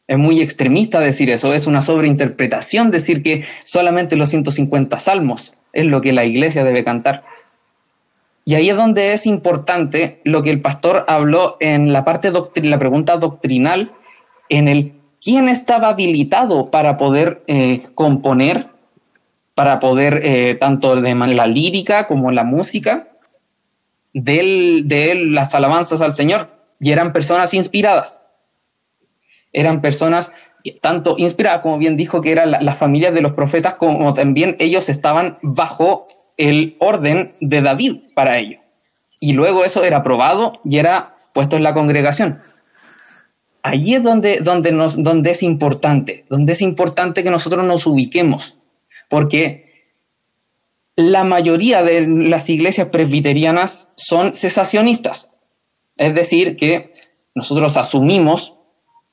Es 0.08 0.18
muy 0.18 0.40
extremista 0.40 1.00
decir 1.00 1.30
eso, 1.30 1.52
es 1.54 1.66
una 1.66 1.80
sobreinterpretación 1.80 2.90
decir 2.90 3.22
que 3.22 3.44
solamente 3.64 4.16
los 4.16 4.30
150 4.30 4.98
salmos 4.98 5.54
es 5.72 5.86
lo 5.86 6.00
que 6.00 6.12
la 6.12 6.24
iglesia 6.24 6.64
debe 6.64 6.84
cantar. 6.84 7.24
Y 8.44 8.56
ahí 8.56 8.68
es 8.70 8.76
donde 8.76 9.12
es 9.12 9.26
importante 9.26 10.20
lo 10.24 10.42
que 10.42 10.50
el 10.50 10.60
pastor 10.60 11.04
habló 11.06 11.56
en 11.60 11.92
la 11.92 12.04
parte 12.04 12.32
la 12.62 12.78
pregunta 12.78 13.16
doctrinal, 13.16 13.92
en 14.48 14.66
el 14.66 14.94
quién 15.22 15.48
estaba 15.48 15.90
habilitado 15.90 16.70
para 16.70 16.96
poder 16.96 17.44
eh, 17.46 17.80
componer, 17.94 18.66
para 19.54 19.78
poder 19.78 20.20
eh, 20.24 20.56
tanto 20.56 20.96
de 20.96 21.14
la 21.14 21.46
lírica 21.46 22.08
como 22.08 22.32
la 22.32 22.42
música, 22.42 23.08
de, 24.12 24.82
de 24.84 25.14
las 25.14 25.54
alabanzas 25.54 26.00
al 26.02 26.12
Señor. 26.12 26.48
Y 26.80 26.90
eran 26.90 27.12
personas 27.12 27.54
inspiradas 27.54 28.24
eran 29.52 29.80
personas 29.80 30.32
tanto 30.80 31.16
inspiradas, 31.18 31.60
como 31.60 31.78
bien 31.78 31.96
dijo, 31.96 32.20
que 32.20 32.32
eran 32.32 32.50
las 32.50 32.78
familias 32.78 33.14
de 33.14 33.20
los 33.20 33.32
profetas, 33.32 33.74
como 33.74 34.14
también 34.14 34.56
ellos 34.58 34.88
estaban 34.88 35.38
bajo 35.42 36.00
el 36.36 36.74
orden 36.80 37.30
de 37.40 37.62
David 37.62 38.00
para 38.14 38.38
ello. 38.38 38.58
Y 39.20 39.32
luego 39.32 39.64
eso 39.64 39.84
era 39.84 39.98
aprobado 39.98 40.60
y 40.64 40.78
era 40.78 41.14
puesto 41.32 41.56
en 41.56 41.62
la 41.62 41.74
congregación. 41.74 42.40
Allí 43.62 43.94
es 43.94 44.02
donde, 44.02 44.38
donde, 44.38 44.72
nos, 44.72 45.02
donde 45.02 45.30
es 45.30 45.42
importante, 45.42 46.24
donde 46.28 46.52
es 46.52 46.62
importante 46.62 47.22
que 47.22 47.30
nosotros 47.30 47.64
nos 47.64 47.86
ubiquemos, 47.86 48.56
porque 49.08 49.70
la 50.96 51.24
mayoría 51.24 51.82
de 51.82 52.06
las 52.06 52.50
iglesias 52.50 52.88
presbiterianas 52.88 53.92
son 53.96 54.34
cesacionistas. 54.34 55.30
Es 55.96 56.14
decir, 56.14 56.56
que 56.56 56.90
nosotros 57.34 57.76
asumimos 57.76 58.58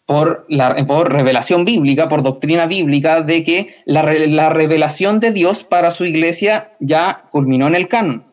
por, 0.10 0.48
por 0.88 1.14
revelación 1.14 1.66
bíblica, 1.66 2.08
por 2.08 2.24
doctrina 2.24 2.66
bíblica, 2.66 3.22
de 3.22 3.44
que 3.44 3.70
la, 3.86 4.02
la 4.12 4.50
revelación 4.50 5.20
de 5.20 5.32
Dios 5.32 5.64
para 5.64 5.92
su 5.92 6.04
iglesia 6.04 6.72
ya 6.80 7.26
culminó 7.30 7.68
en 7.68 7.76
el 7.76 7.88
canon. 7.88 8.24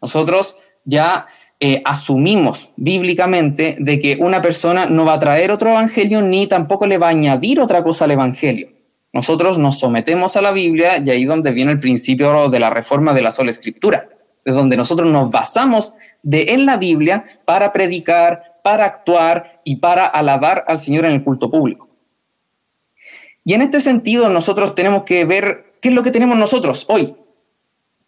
Nosotros 0.00 0.58
ya 0.84 1.26
eh, 1.58 1.82
asumimos 1.84 2.70
bíblicamente 2.76 3.74
de 3.80 3.98
que 3.98 4.16
una 4.20 4.40
persona 4.40 4.86
no 4.86 5.04
va 5.04 5.14
a 5.14 5.18
traer 5.18 5.50
otro 5.50 5.70
evangelio 5.70 6.22
ni 6.22 6.46
tampoco 6.46 6.86
le 6.86 6.98
va 6.98 7.08
a 7.08 7.10
añadir 7.10 7.60
otra 7.60 7.82
cosa 7.82 8.04
al 8.04 8.12
evangelio. 8.12 8.68
Nosotros 9.12 9.58
nos 9.58 9.80
sometemos 9.80 10.36
a 10.36 10.40
la 10.40 10.52
Biblia 10.52 11.02
y 11.04 11.10
ahí 11.10 11.24
donde 11.24 11.50
viene 11.50 11.72
el 11.72 11.80
principio 11.80 12.48
de 12.48 12.60
la 12.60 12.70
reforma 12.70 13.12
de 13.12 13.22
la 13.22 13.32
sola 13.32 13.50
escritura, 13.50 14.08
es 14.44 14.54
donde 14.54 14.76
nosotros 14.76 15.10
nos 15.10 15.32
basamos 15.32 15.94
de 16.22 16.54
en 16.54 16.64
la 16.64 16.76
Biblia 16.76 17.24
para 17.44 17.72
predicar, 17.72 18.55
para 18.66 18.84
actuar 18.84 19.60
y 19.62 19.76
para 19.76 20.06
alabar 20.06 20.64
al 20.66 20.80
Señor 20.80 21.06
en 21.06 21.12
el 21.12 21.22
culto 21.22 21.52
público. 21.52 21.88
Y 23.44 23.54
en 23.54 23.62
este 23.62 23.80
sentido 23.80 24.28
nosotros 24.28 24.74
tenemos 24.74 25.04
que 25.04 25.24
ver 25.24 25.76
qué 25.80 25.90
es 25.90 25.94
lo 25.94 26.02
que 26.02 26.10
tenemos 26.10 26.36
nosotros 26.36 26.84
hoy. 26.88 27.14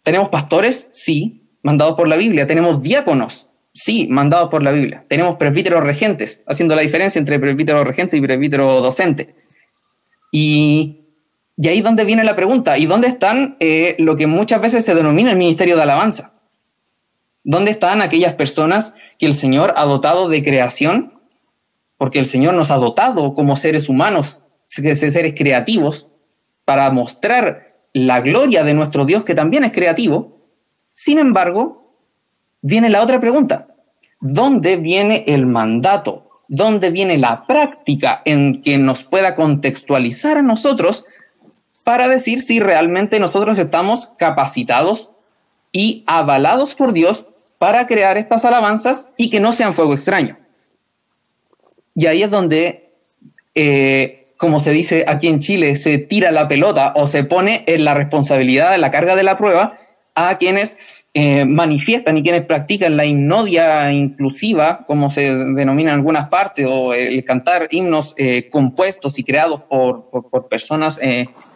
¿Tenemos 0.03 0.27
pastores? 0.27 0.89
Sí, 0.91 1.47
mandados 1.63 1.95
por 1.95 2.09
la 2.09 2.17
Biblia. 2.17 2.45
¿Tenemos 2.45 2.81
diáconos? 2.81 3.47
Sí, 3.73 4.09
mandados 4.09 4.49
por 4.49 4.61
la 4.61 4.73
Biblia. 4.73 5.05
¿Tenemos 5.07 5.37
presbíteros 5.37 5.81
regentes? 5.81 6.43
Haciendo 6.45 6.75
la 6.75 6.81
diferencia 6.81 7.19
entre 7.19 7.39
presbítero 7.39 7.85
regente 7.85 8.17
y 8.17 8.21
presbítero 8.21 8.81
docente. 8.81 9.35
Y, 10.29 11.05
ahí 11.63 11.77
es 11.77 11.83
donde 11.85 12.03
viene 12.03 12.25
la 12.25 12.35
pregunta. 12.35 12.77
¿Y 12.77 12.85
dónde 12.85 13.07
están 13.07 13.55
eh, 13.61 13.95
lo 13.97 14.17
que 14.17 14.27
muchas 14.27 14.61
veces 14.61 14.83
se 14.83 14.93
denomina 14.93 15.31
el 15.31 15.37
ministerio 15.37 15.77
de 15.77 15.83
alabanza? 15.83 16.33
¿Dónde 17.45 17.71
están 17.71 18.01
aquellas 18.01 18.33
personas 18.33 18.95
que 19.19 19.25
el 19.25 19.35
Señor 19.35 19.73
ha 19.75 19.85
dotado 19.85 20.29
de 20.29 20.41
creación? 20.41 21.21
Porque 21.97 22.17
el 22.19 22.25
Señor 22.25 22.55
nos 22.55 22.71
ha 22.71 22.77
dotado 22.77 23.33
como 23.33 23.55
seres 23.55 23.89
humanos, 23.89 24.39
seres 24.65 25.33
creativos, 25.37 26.07
para 26.65 26.89
mostrar 26.89 27.75
la 27.93 28.21
gloria 28.21 28.63
de 28.63 28.73
nuestro 28.73 29.05
Dios 29.05 29.25
que 29.25 29.35
también 29.35 29.63
es 29.63 29.71
creativo. 29.71 30.37
Sin 30.91 31.19
embargo, 31.19 31.93
viene 32.61 32.89
la 32.89 33.03
otra 33.03 33.19
pregunta. 33.19 33.67
¿Dónde 34.21 34.77
viene 34.77 35.25
el 35.27 35.45
mandato? 35.45 36.29
¿Dónde 36.47 36.89
viene 36.89 37.17
la 37.17 37.45
práctica 37.45 38.21
en 38.25 38.61
que 38.61 38.77
nos 38.77 39.03
pueda 39.03 39.35
contextualizar 39.35 40.37
a 40.37 40.41
nosotros 40.41 41.05
para 41.83 42.07
decir 42.07 42.41
si 42.41 42.59
realmente 42.59 43.19
nosotros 43.19 43.57
estamos 43.57 44.07
capacitados 44.17 45.11
y 45.71 46.03
avalados 46.07 46.75
por 46.75 46.93
Dios 46.93 47.25
para 47.59 47.85
crear 47.85 48.17
estas 48.17 48.45
alabanzas 48.45 49.09
y 49.17 49.29
que 49.29 49.39
no 49.39 49.51
sean 49.51 49.75
fuego 49.75 49.93
extraño. 49.93 50.37
Y 51.93 52.07
ahí 52.07 52.23
es 52.23 52.31
donde, 52.31 52.89
eh, 53.53 54.27
como 54.37 54.59
se 54.59 54.71
dice 54.71 55.03
aquí 55.05 55.27
en 55.27 55.39
Chile, 55.39 55.75
se 55.75 55.97
tira 55.97 56.31
la 56.31 56.47
pelota 56.47 56.93
o 56.95 57.05
se 57.05 57.25
pone 57.25 57.65
en 57.67 57.83
la 57.83 57.93
responsabilidad 57.93 58.71
de 58.71 58.77
la 58.77 58.89
carga 58.89 59.15
de 59.17 59.23
la 59.23 59.37
prueba 59.37 59.73
a 60.15 60.37
quienes 60.37 61.03
eh, 61.13 61.43
manifiestan 61.43 62.17
y 62.17 62.23
quienes 62.23 62.45
practican 62.45 62.95
la 62.95 63.03
hipnodia 63.03 63.91
inclusiva, 63.91 64.85
como 64.87 65.09
se 65.09 65.33
denomina 65.33 65.89
en 65.89 65.97
algunas 65.97 66.29
partes, 66.29 66.65
o 66.69 66.93
el 66.93 67.21
cantar 67.25 67.67
himnos 67.71 68.15
eh, 68.17 68.47
compuestos 68.49 69.19
y 69.19 69.23
creados 69.25 69.63
por, 69.63 70.07
personas 70.49 70.97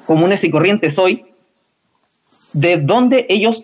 comunes 0.06 0.44
y 0.44 0.50
corrientes 0.50 1.00
hoy, 1.00 1.24
de 2.52 2.78
dónde 2.78 3.26
ellos 3.30 3.64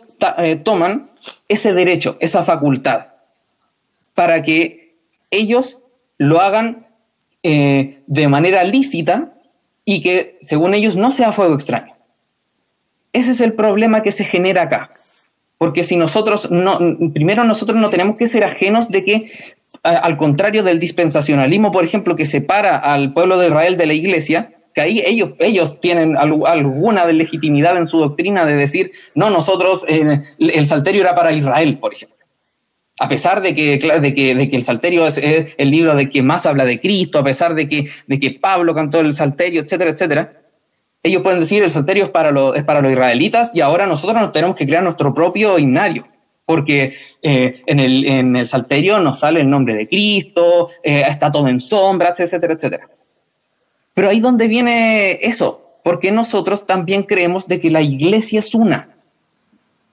toman 0.63 1.09
ese 1.49 1.73
derecho, 1.73 2.15
esa 2.21 2.43
facultad, 2.43 3.07
para 4.15 4.41
que 4.41 4.95
ellos 5.31 5.79
lo 6.17 6.39
hagan 6.39 6.87
eh, 7.43 8.01
de 8.07 8.27
manera 8.27 8.63
lícita 8.63 9.33
y 9.83 10.01
que, 10.01 10.37
según 10.41 10.73
ellos, 10.73 10.95
no 10.95 11.11
sea 11.11 11.31
fuego 11.31 11.55
extraño. 11.55 11.93
Ese 13.11 13.31
es 13.31 13.41
el 13.41 13.53
problema 13.53 14.03
que 14.03 14.11
se 14.11 14.25
genera 14.25 14.63
acá. 14.63 14.89
Porque 15.57 15.83
si 15.83 15.97
nosotros 15.97 16.51
no, 16.51 16.77
primero 17.13 17.43
nosotros 17.43 17.77
no 17.77 17.89
tenemos 17.89 18.15
que 18.15 18.27
ser 18.27 18.43
ajenos 18.45 18.89
de 18.89 19.03
que, 19.03 19.31
al 19.83 20.15
contrario 20.17 20.63
del 20.63 20.79
dispensacionalismo, 20.79 21.71
por 21.71 21.83
ejemplo, 21.83 22.15
que 22.15 22.25
separa 22.25 22.77
al 22.77 23.13
pueblo 23.13 23.37
de 23.37 23.47
Israel 23.47 23.75
de 23.75 23.85
la 23.87 23.93
iglesia, 23.93 24.51
ahí 24.81 25.01
ellos, 25.05 25.31
ellos 25.39 25.79
tienen 25.79 26.17
alguna 26.17 27.05
legitimidad 27.05 27.77
en 27.77 27.87
su 27.87 27.99
doctrina 27.99 28.45
de 28.45 28.55
decir, 28.55 28.91
no, 29.15 29.29
nosotros, 29.29 29.85
eh, 29.87 30.21
el 30.39 30.65
salterio 30.65 31.01
era 31.01 31.15
para 31.15 31.31
Israel, 31.31 31.77
por 31.77 31.93
ejemplo. 31.93 32.17
A 32.99 33.07
pesar 33.07 33.41
de 33.41 33.55
que, 33.55 33.77
de 33.77 34.13
que, 34.13 34.35
de 34.35 34.49
que 34.49 34.55
el 34.55 34.63
salterio 34.63 35.07
es, 35.07 35.17
el 35.17 35.71
libro 35.71 35.95
de 35.95 36.09
que 36.09 36.21
más 36.21 36.45
habla 36.45 36.65
de 36.65 36.79
Cristo, 36.79 37.19
a 37.19 37.23
pesar 37.23 37.55
de 37.55 37.69
que, 37.69 37.85
de 38.07 38.19
que 38.19 38.31
Pablo 38.31 38.75
cantó 38.75 38.99
el 38.99 39.13
salterio, 39.13 39.61
etcétera, 39.61 39.91
etcétera, 39.91 40.33
ellos 41.01 41.21
pueden 41.21 41.39
decir 41.39 41.63
el 41.63 41.71
salterio 41.71 42.03
es 42.03 42.09
para, 42.09 42.31
es 42.55 42.63
para 42.65 42.81
los 42.81 42.91
israelitas 42.91 43.55
y 43.55 43.61
ahora 43.61 43.85
nosotros 43.85 44.19
nos 44.19 44.33
tenemos 44.33 44.55
que 44.57 44.65
crear 44.65 44.83
nuestro 44.83 45.13
propio 45.13 45.57
himnario 45.57 46.05
porque 46.49 46.91
eh, 47.21 47.61
en, 47.67 47.79
el, 47.79 48.05
en, 48.07 48.35
el, 48.35 48.47
salterio 48.47 48.97
nos 48.99 49.19
sale 49.19 49.41
el 49.41 49.49
nombre 49.51 49.75
de 49.75 49.87
Cristo, 49.87 50.67
eh, 50.83 51.03
está 51.07 51.31
todo 51.31 51.47
en 51.47 51.59
sombras, 51.59 52.19
etcétera, 52.19 52.55
etcétera. 52.55 52.89
Pero 53.99 54.11
ahí 54.11 54.21
donde 54.21 54.47
viene 54.47 55.17
eso, 55.23 55.73
porque 55.83 56.13
nosotros 56.13 56.65
también 56.65 57.03
creemos 57.03 57.49
de 57.49 57.59
que 57.59 57.69
la 57.69 57.81
iglesia 57.81 58.39
es 58.39 58.55
una, 58.55 58.95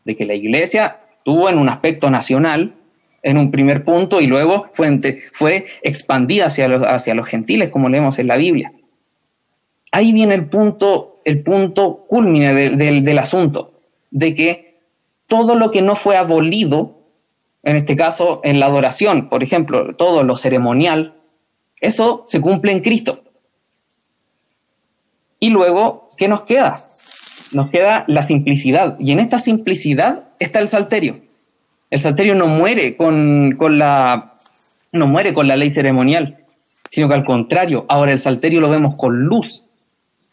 de 0.04 0.14
que 0.14 0.24
la 0.24 0.34
iglesia 0.34 1.00
tuvo 1.24 1.50
en 1.50 1.58
un 1.58 1.68
aspecto 1.68 2.08
nacional, 2.08 2.76
en 3.24 3.36
un 3.36 3.50
primer 3.50 3.82
punto, 3.82 4.20
y 4.20 4.28
luego 4.28 4.70
fue, 4.72 5.66
expandida 5.82 6.46
hacia 6.46 6.68
los, 6.68 6.86
hacia 6.86 7.16
los 7.16 7.26
gentiles, 7.26 7.68
como 7.70 7.88
leemos 7.88 8.20
en 8.20 8.28
la 8.28 8.36
Biblia. 8.36 8.72
Ahí 9.90 10.12
viene 10.12 10.34
el 10.36 10.48
punto, 10.48 11.18
el 11.24 11.42
punto 11.42 12.04
culmine 12.06 12.54
del 12.54 13.18
asunto, 13.18 13.72
de 14.12 14.36
que 14.36 14.78
todo 15.26 15.56
lo 15.56 15.72
que 15.72 15.82
no 15.82 15.96
fue 15.96 16.16
abolido, 16.16 16.94
en 17.64 17.74
este 17.74 17.96
caso 17.96 18.40
en 18.44 18.60
la 18.60 18.66
adoración, 18.66 19.28
por 19.28 19.42
ejemplo, 19.42 19.96
todo 19.96 20.22
lo 20.22 20.36
ceremonial, 20.36 21.14
eso 21.80 22.22
se 22.24 22.40
cumple 22.40 22.70
en 22.70 22.82
Cristo. 22.82 23.24
Y 25.38 25.50
luego, 25.50 26.12
¿qué 26.16 26.28
nos 26.28 26.42
queda? 26.42 26.80
Nos 27.52 27.70
queda 27.70 28.04
la 28.06 28.22
simplicidad. 28.22 28.96
Y 28.98 29.12
en 29.12 29.20
esta 29.20 29.38
simplicidad 29.38 30.24
está 30.38 30.60
el 30.60 30.68
salterio. 30.68 31.20
El 31.90 32.00
salterio 32.00 32.34
no 32.34 32.46
muere 32.46 32.96
con, 32.96 33.56
la, 33.78 34.34
no 34.92 35.06
muere 35.06 35.34
con 35.34 35.46
la 35.46 35.56
ley 35.56 35.70
ceremonial, 35.70 36.44
sino 36.90 37.08
que 37.08 37.14
al 37.14 37.24
contrario, 37.24 37.86
ahora 37.88 38.12
el 38.12 38.18
salterio 38.18 38.60
lo 38.60 38.70
vemos 38.70 38.96
con 38.96 39.24
luz. 39.24 39.68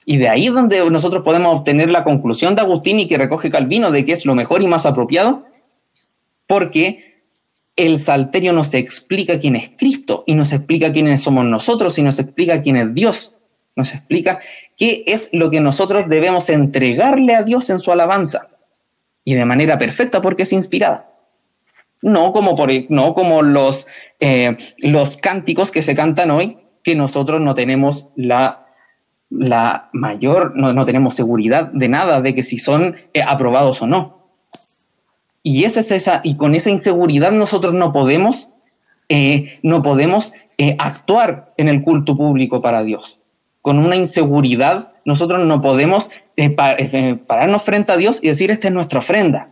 Y 0.06 0.18
de 0.18 0.30
ahí 0.30 0.48
es 0.48 0.54
donde 0.54 0.90
nosotros 0.90 1.24
podemos 1.24 1.60
obtener 1.60 1.90
la 1.90 2.04
conclusión 2.04 2.56
de 2.56 2.62
Agustín 2.62 3.00
y 3.00 3.08
que 3.08 3.18
recoge 3.18 3.50
Calvino 3.50 3.92
de 3.92 4.04
que 4.04 4.14
es 4.14 4.26
lo 4.26 4.36
mejor 4.36 4.62
y 4.62 4.68
más 4.68 4.86
apropiado, 4.86 5.46
porque 6.48 7.14
el 7.76 8.00
salterio 8.00 8.52
nos 8.54 8.74
explica 8.74 9.40
quién 9.40 9.56
es 9.56 9.72
Cristo 9.78 10.24
y 10.26 10.36
nos 10.36 10.52
explica 10.54 10.92
quiénes 10.92 11.22
somos 11.22 11.46
nosotros 11.46 11.98
y 11.98 12.04
nos 12.04 12.20
explica 12.20 12.62
quién 12.62 12.76
es 12.76 12.94
Dios 12.94 13.36
nos 13.76 13.94
explica 13.94 14.40
qué 14.78 15.04
es 15.08 15.30
lo 15.34 15.50
que 15.50 15.60
nosotros 15.60 16.06
debemos 16.10 16.50
entregarle 16.50 17.36
a 17.36 17.44
Dios 17.44 17.70
en 17.70 17.80
su 17.80 17.92
alabanza. 17.92 18.48
Y 19.26 19.36
de 19.36 19.46
manera 19.46 19.78
perfecta 19.78 20.22
porque 20.22 20.44
es 20.44 20.54
inspirada. 20.54 21.10
No 22.02 22.34
como, 22.34 22.56
por, 22.56 22.70
no 22.90 23.14
como 23.14 23.42
los, 23.42 23.88
eh, 24.20 24.58
los 24.80 25.18
cánticos 25.18 25.72
que 25.72 25.82
se 25.82 25.96
cantan 25.96 26.32
hoy, 26.32 26.58
que 26.84 26.96
nosotros 26.96 27.40
no 27.40 27.56
tenemos 27.56 28.10
la, 28.18 28.68
la 29.30 29.90
mayor, 29.94 30.54
no, 30.56 30.86
tenemos 30.86 31.16
seguridad 31.16 31.72
de 31.72 31.88
nada 31.88 32.22
de 32.22 32.34
que 32.34 32.44
si 32.44 32.58
son 32.58 32.96
eh, 33.14 33.22
aprobados 33.22 33.82
o 33.82 33.88
no. 33.88 34.26
Y, 35.44 35.64
esa 35.64 35.80
es 35.80 35.92
esa, 35.92 36.20
y 36.24 36.36
con 36.36 36.56
esa 36.56 36.70
inseguridad 36.70 37.32
nosotros 37.32 37.74
no 37.74 37.94
podemos, 37.94 38.50
eh, 39.08 39.54
no 39.62 39.82
podemos 39.82 40.34
actuar 40.78 41.52
en 41.58 41.68
el 41.68 41.82
culto 41.82 42.16
público 42.16 42.62
para 42.62 42.84
Dios 42.84 43.23
con 43.64 43.80
una 43.80 43.96
inseguridad, 43.96 44.92
nosotros 45.06 45.46
no 45.46 45.62
podemos 45.62 46.10
eh, 46.36 46.54
eh, 46.58 47.16
pararnos 47.26 47.64
frente 47.64 47.94
a 47.94 47.98
Dios 47.98 48.20
y 48.22 48.28
decir, 48.28 48.52
esta 48.52 48.68
es 48.68 48.74
nuestra 48.74 49.00
ofrenda. 49.00 49.48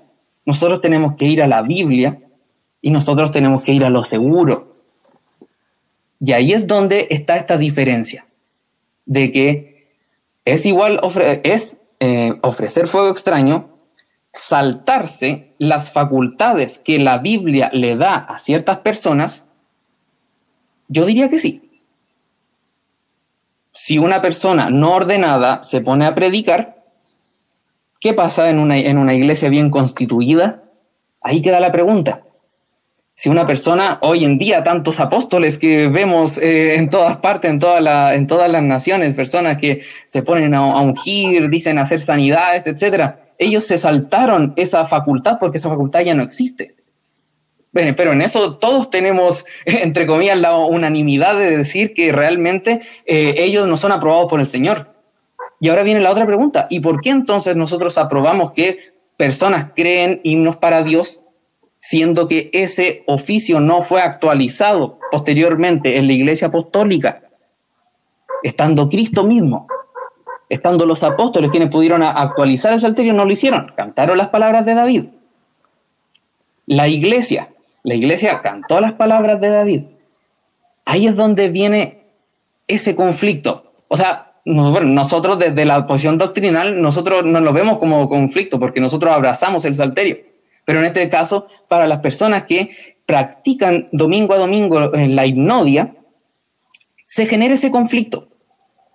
Nosotros 0.45 0.81
tenemos 0.81 1.15
que 1.15 1.27
ir 1.27 1.41
a 1.41 1.47
la 1.47 1.61
Biblia 1.61 2.19
y 2.81 2.91
nosotros 2.91 3.31
tenemos 3.31 3.63
que 3.63 3.71
ir 3.71 3.85
a 3.85 3.89
lo 3.89 4.03
seguro. 4.03 4.75
Y 6.19 6.33
ahí 6.33 6.51
es 6.51 6.67
donde 6.67 7.07
está 7.09 7.37
esta 7.37 7.57
diferencia, 7.57 8.25
de 9.05 9.31
que 9.31 9.87
es 10.43 10.65
igual, 10.65 10.99
es 11.43 11.81
eh, 12.01 12.33
ofrecer 12.41 12.87
fuego 12.87 13.09
extraño, 13.09 13.69
saltarse 14.33 15.53
las 15.57 15.93
facultades 15.93 16.79
que 16.79 16.99
la 16.99 17.17
Biblia 17.19 17.69
le 17.71 17.95
da 17.95 18.15
a 18.15 18.37
ciertas 18.39 18.79
personas, 18.79 19.45
yo 20.89 21.05
diría 21.05 21.29
que 21.29 21.39
sí 21.39 21.70
si 23.71 23.97
una 23.97 24.21
persona 24.21 24.69
no 24.69 24.93
ordenada 24.93 25.63
se 25.63 25.81
pone 25.81 26.05
a 26.05 26.13
predicar, 26.13 26.83
¿qué 27.99 28.13
pasa 28.13 28.49
en 28.49 28.59
una, 28.59 28.77
en 28.77 28.97
una 28.97 29.13
iglesia 29.13 29.49
bien 29.49 29.69
constituida? 29.69 30.63
Ahí 31.21 31.41
queda 31.41 31.59
la 31.59 31.71
pregunta. 31.71 32.23
Si 33.13 33.29
una 33.29 33.45
persona, 33.45 33.99
hoy 34.01 34.23
en 34.23 34.37
día, 34.37 34.63
tantos 34.63 34.99
apóstoles 34.99 35.57
que 35.57 35.87
vemos 35.89 36.37
eh, 36.37 36.75
en 36.75 36.89
todas 36.89 37.17
partes, 37.17 37.51
en, 37.51 37.59
toda 37.59 38.15
en 38.15 38.25
todas 38.25 38.49
las 38.49 38.63
naciones, 38.63 39.13
personas 39.13 39.57
que 39.57 39.81
se 40.05 40.23
ponen 40.23 40.55
a, 40.55 40.59
a 40.59 40.81
ungir, 40.81 41.49
dicen 41.49 41.77
hacer 41.77 41.99
sanidades, 41.99 42.67
etcétera, 42.67 43.21
ellos 43.37 43.65
se 43.65 43.77
saltaron 43.77 44.53
esa 44.55 44.85
facultad 44.85 45.37
porque 45.39 45.57
esa 45.57 45.69
facultad 45.69 46.01
ya 46.01 46.15
no 46.15 46.23
existe. 46.23 46.75
Pero 47.73 48.11
en 48.11 48.21
eso 48.21 48.57
todos 48.57 48.89
tenemos, 48.89 49.45
entre 49.65 50.05
comillas, 50.05 50.37
la 50.37 50.55
unanimidad 50.57 51.37
de 51.37 51.57
decir 51.57 51.93
que 51.93 52.11
realmente 52.11 52.79
eh, 53.05 53.35
ellos 53.37 53.67
no 53.67 53.77
son 53.77 53.91
aprobados 53.91 54.29
por 54.29 54.39
el 54.39 54.47
Señor. 54.47 54.89
Y 55.59 55.69
ahora 55.69 55.83
viene 55.83 56.01
la 56.01 56.11
otra 56.11 56.25
pregunta, 56.25 56.67
¿y 56.69 56.79
por 56.79 57.01
qué 57.01 57.11
entonces 57.11 57.55
nosotros 57.55 57.97
aprobamos 57.97 58.51
que 58.51 58.77
personas 59.15 59.67
creen 59.75 60.19
himnos 60.23 60.55
para 60.55 60.81
Dios 60.81 61.21
siendo 61.81 62.27
que 62.27 62.49
ese 62.53 63.03
oficio 63.07 63.59
no 63.59 63.81
fue 63.81 64.01
actualizado 64.01 64.99
posteriormente 65.09 65.97
en 65.97 66.07
la 66.07 66.13
iglesia 66.13 66.47
apostólica, 66.47 67.23
estando 68.43 68.87
Cristo 68.87 69.23
mismo, 69.23 69.67
estando 70.47 70.85
los 70.85 71.03
apóstoles 71.03 71.49
quienes 71.49 71.69
pudieron 71.69 72.03
actualizar 72.03 72.71
el 72.71 72.79
salterio, 72.79 73.13
no 73.13 73.25
lo 73.25 73.31
hicieron, 73.31 73.71
cantaron 73.75 74.17
las 74.17 74.29
palabras 74.29 74.65
de 74.65 74.75
David. 74.75 75.05
La 76.67 76.87
iglesia, 76.87 77.49
la 77.83 77.95
iglesia 77.95 78.41
cantó 78.41 78.79
las 78.79 78.93
palabras 78.93 79.41
de 79.41 79.49
David. 79.49 79.83
Ahí 80.85 81.07
es 81.07 81.15
donde 81.15 81.49
viene 81.49 82.03
ese 82.67 82.95
conflicto. 82.95 83.73
O 83.87 83.97
sea, 83.97 84.31
nosotros 84.45 85.39
desde 85.39 85.65
la 85.65 85.85
posición 85.85 86.17
doctrinal, 86.17 86.81
nosotros 86.81 87.25
no 87.25 87.41
lo 87.41 87.53
vemos 87.53 87.77
como 87.77 88.07
conflicto 88.09 88.59
porque 88.59 88.81
nosotros 88.81 89.13
abrazamos 89.13 89.65
el 89.65 89.75
salterio. 89.75 90.17
Pero 90.65 90.79
en 90.79 90.85
este 90.85 91.09
caso, 91.09 91.47
para 91.67 91.87
las 91.87 91.99
personas 91.99 92.43
que 92.43 92.69
practican 93.05 93.89
domingo 93.91 94.33
a 94.33 94.37
domingo 94.37 94.79
la 94.79 95.25
hipnodia, 95.25 95.95
se 97.03 97.25
genera 97.25 97.55
ese 97.55 97.71
conflicto. 97.71 98.27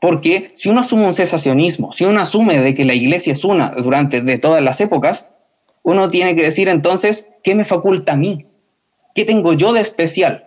Porque 0.01 0.51
si 0.55 0.69
uno 0.69 0.81
asume 0.81 1.07
un 1.07 1.13
cesacionismo, 1.13 1.93
si 1.93 2.05
uno 2.05 2.21
asume 2.21 2.61
de 2.61 2.75
que 2.75 2.85
la 2.85 2.95
iglesia 2.95 3.33
es 3.33 3.45
una 3.45 3.71
durante 3.73 4.21
de 4.21 4.39
todas 4.39 4.63
las 4.63 4.81
épocas, 4.81 5.33
uno 5.83 6.11
tiene 6.11 6.37
que 6.37 6.43
decir 6.43 6.69
entonces, 6.69 7.33
¿qué 7.43 7.55
me 7.55 7.65
faculta 7.65 8.13
a 8.13 8.17
mí? 8.17 8.47
¿Qué 9.17 9.25
tengo 9.25 9.55
yo 9.55 9.73
de 9.73 9.81
especial? 9.81 10.45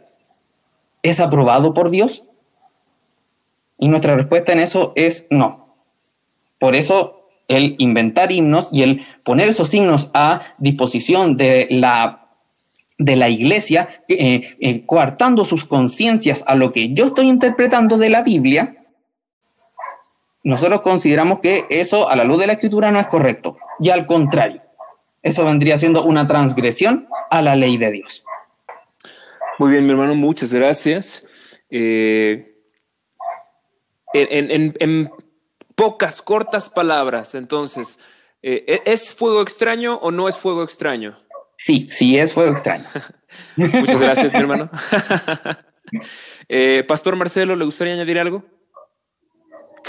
¿Es 1.02 1.20
aprobado 1.20 1.74
por 1.74 1.90
Dios? 1.90 2.24
Y 3.80 3.88
nuestra 3.88 4.16
respuesta 4.16 4.54
en 4.54 4.60
eso 4.60 4.94
es 4.96 5.26
no. 5.32 5.76
Por 6.60 6.76
eso 6.76 7.26
el 7.48 7.76
inventar 7.80 8.32
himnos 8.32 8.70
y 8.72 8.84
el 8.84 9.02
poner 9.24 9.50
esos 9.50 9.70
signos 9.70 10.12
a 10.14 10.42
disposición 10.60 11.36
de 11.36 11.66
la, 11.72 12.28
de 13.00 13.16
la 13.16 13.30
iglesia, 13.30 13.88
eh, 14.08 14.56
eh, 14.60 14.86
coartando 14.86 15.46
sus 15.46 15.66
conciencias 15.66 16.44
a 16.46 16.54
lo 16.54 16.72
que 16.72 16.94
yo 16.94 17.06
estoy 17.06 17.28
interpretando 17.28 17.98
de 17.98 18.12
la 18.12 18.22
Biblia, 18.22 18.86
nosotros 20.44 20.82
consideramos 20.82 21.40
que 21.40 21.66
eso 21.72 22.08
a 22.08 22.16
la 22.16 22.24
luz 22.24 22.40
de 22.40 22.46
la 22.48 22.54
escritura 22.54 22.92
no 22.92 23.00
es 23.00 23.08
correcto. 23.08 23.58
Y 23.80 23.90
al 23.90 24.06
contrario, 24.06 24.62
eso 25.24 25.44
vendría 25.44 25.80
siendo 25.80 26.04
una 26.04 26.28
transgresión 26.28 27.08
a 27.32 27.42
la 27.42 27.56
ley 27.56 27.78
de 27.78 27.92
Dios. 27.92 28.26
Muy 29.60 29.72
bien, 29.72 29.86
mi 29.86 29.92
hermano, 29.92 30.16
muchas 30.16 30.54
gracias. 30.54 31.28
Eh, 31.70 32.56
en, 34.14 35.12
pocas, 35.76 36.22
cortas 36.22 36.70
palabras, 36.70 37.36
entonces, 37.36 38.00
eh, 38.42 38.64
¿e-, 38.66 38.82
¿es 38.86 39.14
fuego 39.14 39.42
extraño 39.42 39.98
o 39.98 40.12
no 40.12 40.30
es 40.30 40.38
fuego 40.38 40.64
extraño? 40.64 41.20
Sí, 41.58 41.90
sí 41.90 42.18
es 42.18 42.34
fuego 42.34 42.54
extraño. 42.54 42.86
muchas 43.58 44.02
gracias, 44.02 44.34
mi 44.34 44.40
hermano. 44.40 44.70
Eh, 46.48 46.84
Pastor 46.88 47.16
Marcelo, 47.16 47.56
¿le 47.56 47.66
gustaría 47.66 47.96
añadir 47.96 48.20
algo? 48.20 48.44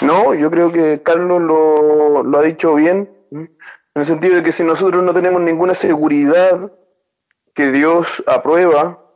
No, 0.01 0.33
yo 0.33 0.51
creo 0.51 0.73
que 0.73 1.03
Carlos 1.03 1.43
lo, 1.43 2.23
lo 2.23 2.39
ha 2.39 2.43
dicho 2.43 2.75
bien 2.75 3.11
en 3.31 3.51
el 3.95 4.07
sentido 4.07 4.37
de 4.37 4.43
que 4.43 4.53
si 4.53 4.63
nosotros 4.63 5.05
no 5.05 5.13
tenemos 5.13 5.43
ninguna 5.43 5.75
seguridad 5.75 6.73
que 7.55 7.71
Dios 7.71 8.23
aprueba 8.27 9.10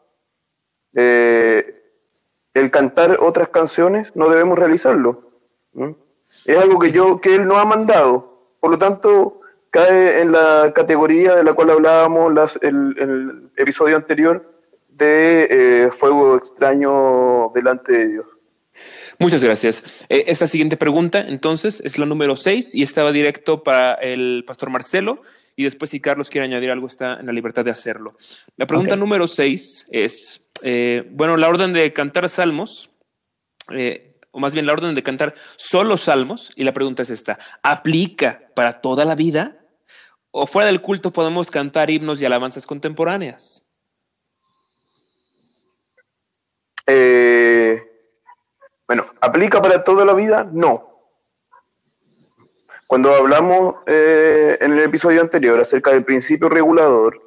eh, 0.94 1.82
el 2.54 2.70
cantar 2.70 3.18
otras 3.20 3.48
canciones, 3.48 4.14
no 4.14 4.28
debemos 4.28 4.58
realizarlo. 4.58 5.30
Es 6.44 6.56
algo 6.56 6.78
que 6.78 6.92
yo 6.92 7.20
que 7.20 7.34
Él 7.34 7.46
no 7.46 7.56
ha 7.58 7.64
mandado. 7.64 8.54
Por 8.60 8.70
lo 8.70 8.78
tanto, 8.78 9.40
cae 9.70 10.20
en 10.20 10.32
la 10.32 10.72
categoría 10.74 11.34
de 11.34 11.44
la 11.44 11.52
cual 11.52 11.70
hablábamos 11.70 12.58
en 12.62 12.94
el, 12.96 13.50
episodio 13.56 13.96
anterior 13.96 14.50
de 14.88 15.48
eh, 15.50 15.90
fuego 15.90 16.36
extraño 16.36 17.50
delante 17.54 17.92
de 17.92 18.08
Dios. 18.08 18.26
Muchas 19.18 19.42
gracias. 19.44 20.04
Eh, 20.08 20.24
esta 20.26 20.46
siguiente 20.46 20.76
pregunta, 20.76 21.20
entonces, 21.20 21.80
es 21.84 21.98
la 21.98 22.06
número 22.06 22.36
seis 22.36 22.74
y 22.74 22.82
estaba 22.82 23.12
directo 23.12 23.62
para 23.62 23.94
el 23.94 24.44
pastor 24.46 24.70
Marcelo. 24.70 25.20
Y 25.56 25.64
después, 25.64 25.90
si 25.90 26.00
Carlos 26.00 26.30
quiere 26.30 26.46
añadir 26.46 26.70
algo, 26.70 26.86
está 26.86 27.18
en 27.20 27.26
la 27.26 27.32
libertad 27.32 27.64
de 27.64 27.70
hacerlo. 27.70 28.16
La 28.56 28.66
pregunta 28.66 28.96
número 28.96 29.26
seis 29.26 29.86
es: 29.90 30.43
eh, 30.64 31.06
bueno, 31.12 31.36
la 31.36 31.48
orden 31.48 31.72
de 31.72 31.92
cantar 31.92 32.28
salmos, 32.28 32.90
eh, 33.70 34.18
o 34.32 34.40
más 34.40 34.54
bien 34.54 34.66
la 34.66 34.72
orden 34.72 34.94
de 34.94 35.02
cantar 35.02 35.34
solo 35.56 35.96
salmos, 35.96 36.50
y 36.56 36.64
la 36.64 36.72
pregunta 36.72 37.02
es 37.02 37.10
esta: 37.10 37.38
¿aplica 37.62 38.50
para 38.56 38.80
toda 38.80 39.04
la 39.04 39.14
vida? 39.14 39.58
¿O 40.32 40.48
fuera 40.48 40.66
del 40.66 40.80
culto 40.80 41.12
podemos 41.12 41.50
cantar 41.50 41.90
himnos 41.90 42.20
y 42.20 42.24
alabanzas 42.24 42.66
contemporáneas? 42.66 43.64
Eh 46.86 47.90
bueno, 48.86 49.06
¿aplica 49.20 49.62
para 49.62 49.82
toda 49.82 50.04
la 50.04 50.12
vida? 50.12 50.48
No. 50.52 50.90
Cuando 52.86 53.14
hablamos 53.14 53.76
en 53.86 54.72
el 54.72 54.80
episodio 54.80 55.22
anterior 55.22 55.58
acerca 55.58 55.90
del 55.92 56.04
principio 56.04 56.48
regulador, 56.48 57.23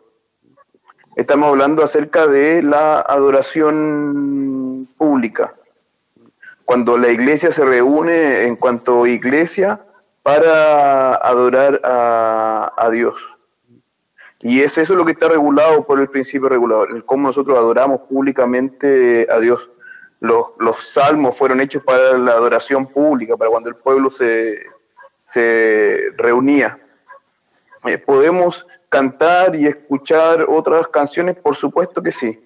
estamos 1.17 1.49
hablando 1.49 1.83
acerca 1.83 2.27
de 2.27 2.63
la 2.63 3.01
adoración 3.01 4.87
pública. 4.97 5.53
Cuando 6.63 6.97
la 6.97 7.09
iglesia 7.09 7.51
se 7.51 7.65
reúne 7.65 8.45
en 8.45 8.55
cuanto 8.55 9.03
a 9.03 9.09
iglesia 9.09 9.81
para 10.23 11.15
adorar 11.15 11.81
a, 11.83 12.73
a 12.77 12.89
Dios. 12.89 13.15
Y 14.39 14.61
es 14.61 14.77
eso 14.77 14.95
lo 14.95 15.03
que 15.05 15.11
está 15.13 15.27
regulado 15.27 15.85
por 15.85 15.99
el 15.99 16.09
principio 16.09 16.47
regulador, 16.47 16.91
el 16.95 17.03
cómo 17.03 17.27
nosotros 17.27 17.57
adoramos 17.57 18.01
públicamente 18.01 19.27
a 19.29 19.39
Dios 19.39 19.71
los, 20.19 20.47
los, 20.59 20.83
salmos 20.83 21.37
fueron 21.37 21.61
hechos 21.61 21.83
para 21.83 22.17
la 22.17 22.31
adoración 22.31 22.87
pública, 22.87 23.37
para 23.37 23.51
cuando 23.51 23.69
el 23.69 23.75
pueblo 23.75 24.09
se, 24.09 24.59
se 25.25 26.11
reunía. 26.17 26.79
Eh, 27.85 27.97
¿Podemos 27.97 28.65
cantar 28.89 29.55
y 29.55 29.67
escuchar 29.67 30.45
otras 30.47 30.87
canciones? 30.87 31.35
Por 31.37 31.55
supuesto 31.55 32.01
que 32.01 32.11
sí. 32.11 32.39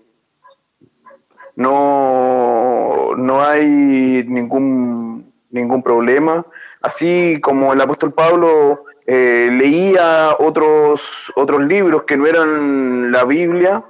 No, 1.56 3.16
no 3.16 3.44
hay 3.44 4.24
ningún, 4.28 5.34
ningún 5.50 5.84
problema. 5.84 6.46
Así 6.82 7.40
como 7.42 7.74
el 7.74 7.82
apóstol 7.82 8.14
Pablo 8.14 8.86
eh, 9.06 9.50
leía 9.52 10.36
otros, 10.40 11.32
otros 11.36 11.62
libros 11.62 12.04
que 12.04 12.18
no 12.18 12.26
eran 12.26 13.12
la 13.12 13.26
Biblia, 13.26 13.84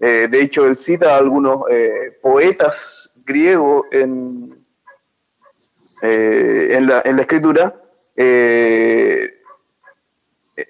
eh, 0.00 0.28
de 0.30 0.42
hecho 0.42 0.66
él 0.66 0.76
cita 0.76 1.14
a 1.14 1.18
algunos 1.18 1.60
poetas 2.20 3.10
griego 3.24 3.86
en, 3.90 4.64
eh, 6.02 6.76
en, 6.76 6.86
la, 6.86 7.02
en, 7.04 7.16
la, 7.16 7.22
escritura, 7.22 7.74
eh, 8.16 9.33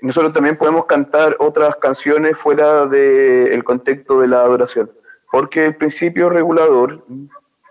nosotros 0.02 0.32
también 0.32 0.56
podemos 0.56 0.86
cantar 0.86 1.36
otras 1.38 1.76
canciones 1.76 2.36
fuera 2.36 2.86
del 2.86 3.62
contexto 3.64 4.20
de 4.20 4.28
la 4.28 4.40
adoración, 4.40 4.90
porque 5.30 5.64
el 5.66 5.76
principio 5.76 6.30
regulador, 6.30 7.04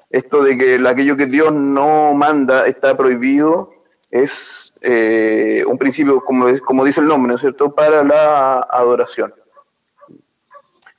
esto 0.10 0.44
de 0.44 0.58
que 0.58 0.88
aquello 0.88 1.18
que 1.18 1.26
Dios 1.26 1.52
no 1.52 2.14
manda 2.14 2.68
está 2.68 2.96
prohibido, 2.96 3.74
es 4.12 4.74
eh, 4.82 5.64
un 5.66 5.78
principio, 5.80 6.22
como, 6.24 6.46
como 6.60 6.86
dice 6.86 7.02
el 7.02 7.08
nombre, 7.08 7.30
¿no 7.30 7.36
es 7.36 7.42
cierto?, 7.42 7.74
para 7.74 8.04
la 8.04 8.60
adoración. 8.70 9.34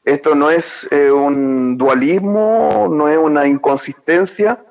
Esto 0.05 0.35
no 0.35 0.51
es 0.51 0.87
eh, 0.91 1.11
un 1.11 1.79
dualismo, 1.79 2.89
no 2.91 3.09
es 3.09 3.17
una 3.17 3.47
inconsistencia, 3.47 4.63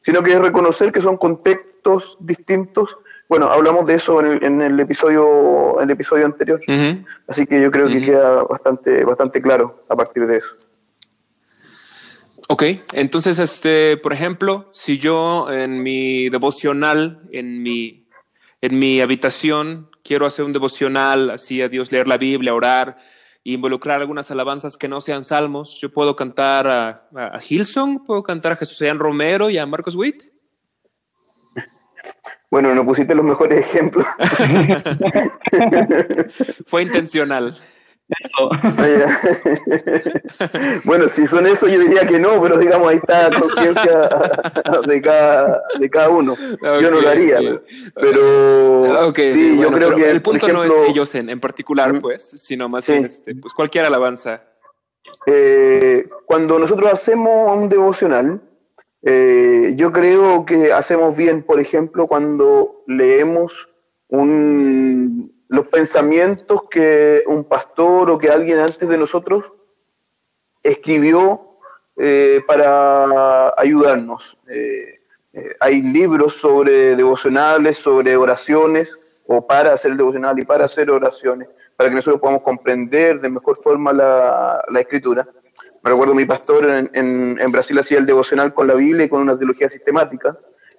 sino 0.00 0.22
que 0.22 0.32
es 0.32 0.40
reconocer 0.40 0.92
que 0.92 1.00
son 1.00 1.16
contextos 1.16 2.16
distintos. 2.20 2.98
Bueno, 3.28 3.46
hablamos 3.50 3.86
de 3.86 3.94
eso 3.94 4.20
en 4.22 4.60
el, 4.60 4.78
episodio, 4.78 5.78
en 5.78 5.84
el 5.84 5.90
episodio 5.92 6.26
anterior, 6.26 6.60
así 7.26 7.46
que 7.46 7.62
yo 7.62 7.70
creo 7.70 7.88
que 7.88 8.02
queda 8.02 8.42
bastante, 8.42 9.04
bastante 9.04 9.40
claro 9.40 9.84
a 9.88 9.96
partir 9.96 10.26
de 10.26 10.38
eso. 10.38 10.54
Ok, 12.48 12.64
entonces, 12.92 13.38
este, 13.38 13.96
por 13.96 14.12
ejemplo, 14.12 14.68
si 14.72 14.98
yo 14.98 15.50
en 15.50 15.82
mi 15.82 16.28
devocional, 16.28 17.22
en 17.32 17.62
mi, 17.62 18.06
en 18.60 18.78
mi 18.78 19.00
habitación, 19.00 19.88
quiero 20.04 20.26
hacer 20.26 20.44
un 20.44 20.52
devocional, 20.52 21.30
así 21.30 21.62
a 21.62 21.70
Dios, 21.70 21.90
leer 21.92 22.08
la 22.08 22.18
Biblia, 22.18 22.54
orar, 22.54 22.98
involucrar 23.44 24.00
algunas 24.00 24.30
alabanzas 24.30 24.76
que 24.76 24.88
no 24.88 25.00
sean 25.00 25.24
salmos. 25.24 25.78
Yo 25.80 25.90
puedo 25.90 26.14
cantar 26.16 26.66
a, 26.66 27.08
a 27.14 27.40
Hilson, 27.48 28.04
puedo 28.04 28.22
cantar 28.22 28.52
a 28.52 28.56
Jesús 28.56 28.86
Romero 28.98 29.48
y 29.48 29.56
a 29.56 29.66
Marcos 29.66 29.96
Witt. 29.96 30.24
Bueno, 32.52 32.74
no 32.74 32.84
pusiste 32.84 33.14
los 33.14 33.24
mejores 33.24 33.60
ejemplos. 33.60 34.04
Fue 36.66 36.82
intencional. 36.82 37.58
bueno, 40.84 41.08
si 41.08 41.26
son 41.26 41.46
eso, 41.46 41.66
yo 41.66 41.78
diría 41.78 42.06
que 42.06 42.18
no, 42.18 42.42
pero 42.42 42.58
digamos, 42.58 42.90
ahí 42.90 42.98
está 42.98 43.30
la 43.30 43.40
conciencia 43.40 44.10
de 44.86 45.00
cada, 45.00 45.62
de 45.78 45.88
cada 45.88 46.10
uno. 46.10 46.36
yo 46.60 46.90
no 46.90 47.00
lo 47.00 47.08
haría, 47.08 47.38
pero 47.94 49.14
sí, 49.14 49.58
yo 49.58 49.72
creo 49.72 49.96
que. 49.96 50.10
El 50.10 50.20
punto 50.20 50.46
no 50.48 50.62
es 50.62 50.72
ellos 50.90 51.14
en, 51.14 51.30
en 51.30 51.40
particular, 51.40 52.02
pues, 52.02 52.34
sino 52.36 52.68
más 52.68 52.86
bien 52.86 53.06
este, 53.06 53.34
pues 53.34 53.54
cualquier 53.54 53.86
alabanza 53.86 54.42
eh, 55.26 56.06
cuando 56.26 56.58
nosotros 56.58 56.92
hacemos 56.92 57.56
un 57.56 57.70
devocional, 57.70 58.42
eh, 59.02 59.74
yo 59.76 59.92
creo 59.92 60.44
que 60.44 60.72
hacemos 60.72 61.16
bien, 61.16 61.42
por 61.42 61.60
ejemplo, 61.60 62.06
cuando 62.06 62.82
leemos 62.86 63.68
los 64.08 65.66
pensamientos 65.68 66.64
que 66.70 67.24
un 67.26 67.44
pastor 67.44 68.10
o 68.10 68.18
que 68.18 68.28
alguien 68.28 68.58
antes 68.58 68.86
de 68.86 68.98
nosotros 68.98 69.44
escribió 70.62 71.58
eh, 71.96 72.42
para 72.46 73.54
ayudarnos. 73.56 74.36
hay 75.60 75.80
libros 75.80 76.34
sobre 76.34 76.94
devocionales, 76.94 77.78
sobre 77.78 78.16
oraciones, 78.16 78.98
o 79.26 79.46
para 79.46 79.72
hacer 79.72 79.96
devocional 79.96 80.38
y 80.38 80.44
para 80.44 80.66
hacer 80.66 80.90
oraciones 80.90 81.48
para 81.76 81.90
que 81.90 81.96
nosotros 81.96 82.20
podamos 82.20 82.42
comprender 82.42 83.18
de 83.18 83.28
mejor 83.28 83.56
forma 83.56 83.92
la 83.92 84.80
escritura. 84.80 85.26
Me 85.82 85.90
recuerdo 85.90 86.14
mi 86.14 86.24
pastor 86.24 86.88
en, 86.92 87.50
Brasil 87.50 87.78
hacía 87.78 87.98
el 87.98 88.06
devocional 88.06 88.54
con 88.54 88.68
la 88.68 88.74
Biblia 88.74 89.06
y 89.06 89.08
con 89.08 89.20
una 89.20 89.36
teología 89.36 89.68
sistemática, 89.68 90.38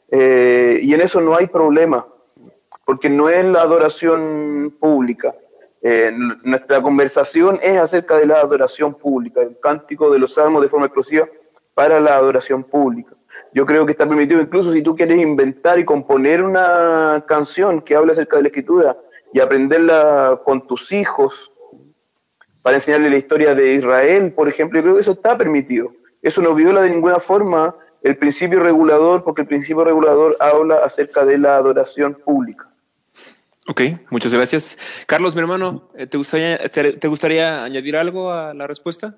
eh, 0.09 0.79
y 0.81 0.93
en 0.93 1.01
eso 1.01 1.19
no 1.19 1.35
hay 1.35 1.47
problema, 1.47 2.07
porque 2.85 3.09
no 3.09 3.27
es 3.27 3.43
la 3.43 3.61
adoración 3.61 4.75
pública. 4.79 5.35
Eh, 5.81 6.13
nuestra 6.43 6.81
conversación 6.81 7.59
es 7.61 7.77
acerca 7.77 8.17
de 8.17 8.27
la 8.27 8.35
adoración 8.35 8.93
pública, 8.93 9.41
el 9.41 9.59
cántico 9.59 10.09
de 10.09 10.19
los 10.19 10.35
salmos 10.35 10.61
de 10.61 10.69
forma 10.69 10.85
exclusiva 10.85 11.27
para 11.73 11.99
la 11.99 12.15
adoración 12.15 12.63
pública. 12.63 13.13
Yo 13.53 13.65
creo 13.65 13.85
que 13.85 13.91
está 13.91 14.07
permitido, 14.07 14.39
incluso 14.39 14.71
si 14.71 14.81
tú 14.81 14.95
quieres 14.95 15.19
inventar 15.19 15.79
y 15.79 15.85
componer 15.85 16.41
una 16.41 17.25
canción 17.27 17.81
que 17.81 17.95
hable 17.95 18.13
acerca 18.13 18.37
de 18.37 18.43
la 18.43 18.47
escritura, 18.47 18.97
y 19.33 19.39
aprenderla 19.39 20.39
con 20.45 20.65
tus 20.67 20.91
hijos 20.91 21.51
para 22.63 22.77
enseñarle 22.77 23.11
la 23.11 23.17
historia 23.17 23.53
de 23.53 23.75
Israel, 23.75 24.31
por 24.31 24.49
ejemplo, 24.49 24.79
yo 24.79 24.83
creo 24.83 24.95
que 24.95 25.01
eso 25.01 25.11
está 25.11 25.37
permitido. 25.37 25.93
Eso 26.23 26.41
no 26.41 26.55
viola 26.55 26.81
de 26.81 26.89
ninguna 26.89 27.19
forma 27.19 27.75
el 28.01 28.17
principio 28.17 28.59
regulador, 28.59 29.23
porque 29.23 29.41
el 29.41 29.47
principio 29.47 29.83
regulador 29.83 30.35
habla 30.39 30.77
acerca 30.83 31.23
de 31.25 31.37
la 31.37 31.57
adoración 31.57 32.15
pública. 32.25 32.67
Ok, 33.67 33.81
muchas 34.09 34.33
gracias. 34.33 34.77
Carlos, 35.05 35.35
mi 35.35 35.41
hermano, 35.41 35.89
eh, 35.95 36.07
¿te 36.07 36.17
gustaría, 36.17 36.57
te 36.57 37.07
gustaría 37.07 37.63
añadir 37.63 37.95
algo 37.95 38.31
a 38.31 38.53
la 38.53 38.67
respuesta? 38.67 39.17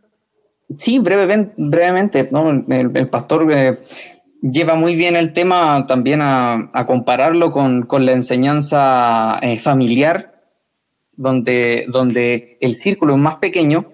Sí, 0.78 1.00
brevemente, 1.00 1.54
brevemente 1.58 2.30
¿no? 2.32 2.50
el, 2.50 3.10
pastor 3.10 3.52
eh, 3.52 3.78
lleva 4.42 4.76
muy 4.76 4.96
bien 4.96 5.16
el 5.16 5.32
tema 5.34 5.86
también 5.88 6.22
a, 6.22 6.68
compararlo 6.88 7.52
con, 7.52 7.86
la 8.06 8.12
enseñanza 8.12 9.40
eh, 9.42 9.60
familiar, 9.60 10.35
donde, 11.18 11.86
donde 11.88 12.58
el 12.62 12.76
círculo 12.76 13.14
es 13.14 13.20
más 13.20 13.36
pequeño 13.36 13.92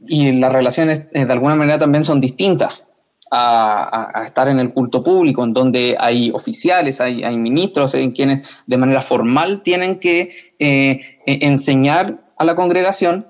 y 0.00 0.32
las 0.32 0.52
relaciones 0.52 1.06
eh, 1.12 1.24
de 1.24 1.32
alguna 1.32 1.54
manera 1.54 1.78
también 1.78 2.02
son 2.02 2.20
distintas 2.20 2.88
a, 3.30 4.22
estar 4.24 4.48
en 4.48 4.58
el 4.58 4.72
culto 4.72 5.02
público, 5.02 5.44
en 5.44 5.52
donde 5.52 5.96
hay 5.98 6.30
oficiales, 6.30 7.00
hay, 7.00 7.36
ministros 7.36 7.94
en 7.94 8.12
quienes 8.12 8.62
de 8.66 8.78
manera 8.78 9.02
formal 9.02 9.62
tienen 9.62 9.98
que 9.98 10.30
eh, 10.58 11.00
enseñar 11.26 12.20
a 12.38 12.44
la 12.44 12.54
congregación, 12.54 13.26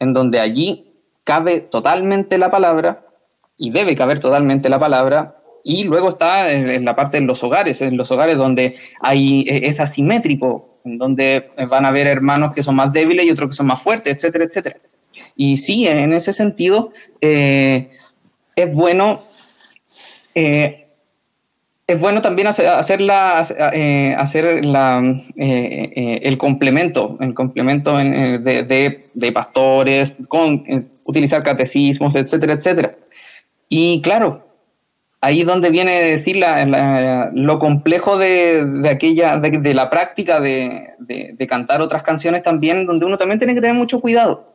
en 0.00 0.12
donde 0.12 0.38
allí 0.40 0.92
cabe 1.24 1.60
totalmente 1.60 2.36
la 2.36 2.50
palabra 2.50 3.06
y 3.56 3.70
debe 3.70 3.94
caber 3.94 4.18
totalmente 4.18 4.68
la 4.68 4.78
palabra 4.78 5.36
y 5.64 5.84
luego 5.84 6.08
está 6.08 6.50
en, 6.50 6.84
la 6.84 6.96
parte 6.96 7.20
de 7.20 7.26
los 7.26 7.42
hogares, 7.44 7.80
en 7.82 7.96
los 7.96 8.10
hogares 8.10 8.36
donde 8.36 8.74
hay, 9.00 9.42
eh, 9.42 9.62
es 9.64 9.80
asimétrico, 9.80 10.71
en 10.84 10.98
donde 10.98 11.50
van 11.68 11.84
a 11.84 11.88
haber 11.88 12.06
hermanos 12.06 12.52
que 12.54 12.62
son 12.62 12.76
más 12.76 12.92
débiles 12.92 13.26
y 13.26 13.30
otros 13.30 13.50
que 13.50 13.56
son 13.56 13.66
más 13.66 13.82
fuertes, 13.82 14.14
etcétera, 14.14 14.44
etcétera. 14.44 14.76
Y 15.36 15.56
sí, 15.56 15.86
en 15.86 16.12
ese 16.12 16.32
sentido, 16.32 16.90
eh, 17.20 17.90
es 18.56 18.72
bueno. 18.72 19.22
Eh, 20.34 20.78
es 21.86 22.00
bueno 22.00 22.22
también 22.22 22.46
hacer, 22.46 23.00
la, 23.02 23.38
hacer 23.38 24.64
la, 24.64 25.02
el 25.36 26.38
complemento, 26.38 27.18
el 27.20 27.34
complemento 27.34 27.98
de, 27.98 28.38
de, 29.14 29.32
pastores, 29.32 30.16
con 30.28 30.64
utilizar 31.06 31.42
catecismos, 31.42 32.14
etcétera, 32.14 32.54
etcétera. 32.54 32.94
Y 33.68 34.00
claro, 34.00 34.51
ahí 35.22 35.44
donde 35.44 35.70
viene 35.70 35.96
a 35.96 36.00
decir 36.00 36.44
lo 37.32 37.58
complejo 37.60 38.18
de, 38.18 38.88
aquella, 38.90 39.38
de, 39.38 39.72
la 39.72 39.88
práctica 39.88 40.40
de, 40.40 41.46
cantar 41.48 41.80
otras 41.80 42.02
canciones 42.02 42.42
también, 42.42 42.86
donde 42.86 43.06
uno 43.06 43.16
también 43.16 43.38
tiene 43.38 43.54
que 43.54 43.60
tener 43.60 43.76
mucho 43.76 44.00
cuidado, 44.00 44.52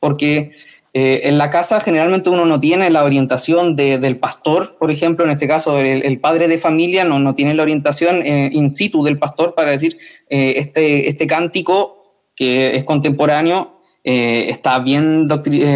porque 0.00 0.56
eh, 0.92 1.20
en 1.22 1.38
la 1.38 1.50
casa 1.50 1.78
generalmente 1.78 2.30
uno 2.30 2.46
no 2.46 2.58
tiene 2.58 2.90
la 2.90 3.04
orientación 3.04 3.76
del 3.76 4.16
pastor, 4.18 4.76
por 4.76 4.90
ejemplo, 4.90 5.24
en 5.24 5.30
este 5.30 5.46
caso 5.46 5.78
el, 5.78 6.18
padre 6.18 6.48
de 6.48 6.58
familia 6.58 7.04
no, 7.04 7.20
no 7.20 7.36
tiene 7.36 7.54
la 7.54 7.62
orientación 7.62 8.16
eh, 8.26 8.50
in 8.52 8.70
situ 8.70 9.04
del 9.04 9.18
pastor 9.18 9.54
para 9.54 9.70
decir 9.70 9.96
eh, 10.28 10.54
este, 10.56 11.08
este 11.08 11.28
cántico 11.28 12.24
que 12.34 12.74
es 12.74 12.82
contemporáneo 12.82 13.78
está 14.02 14.78
bien 14.78 15.28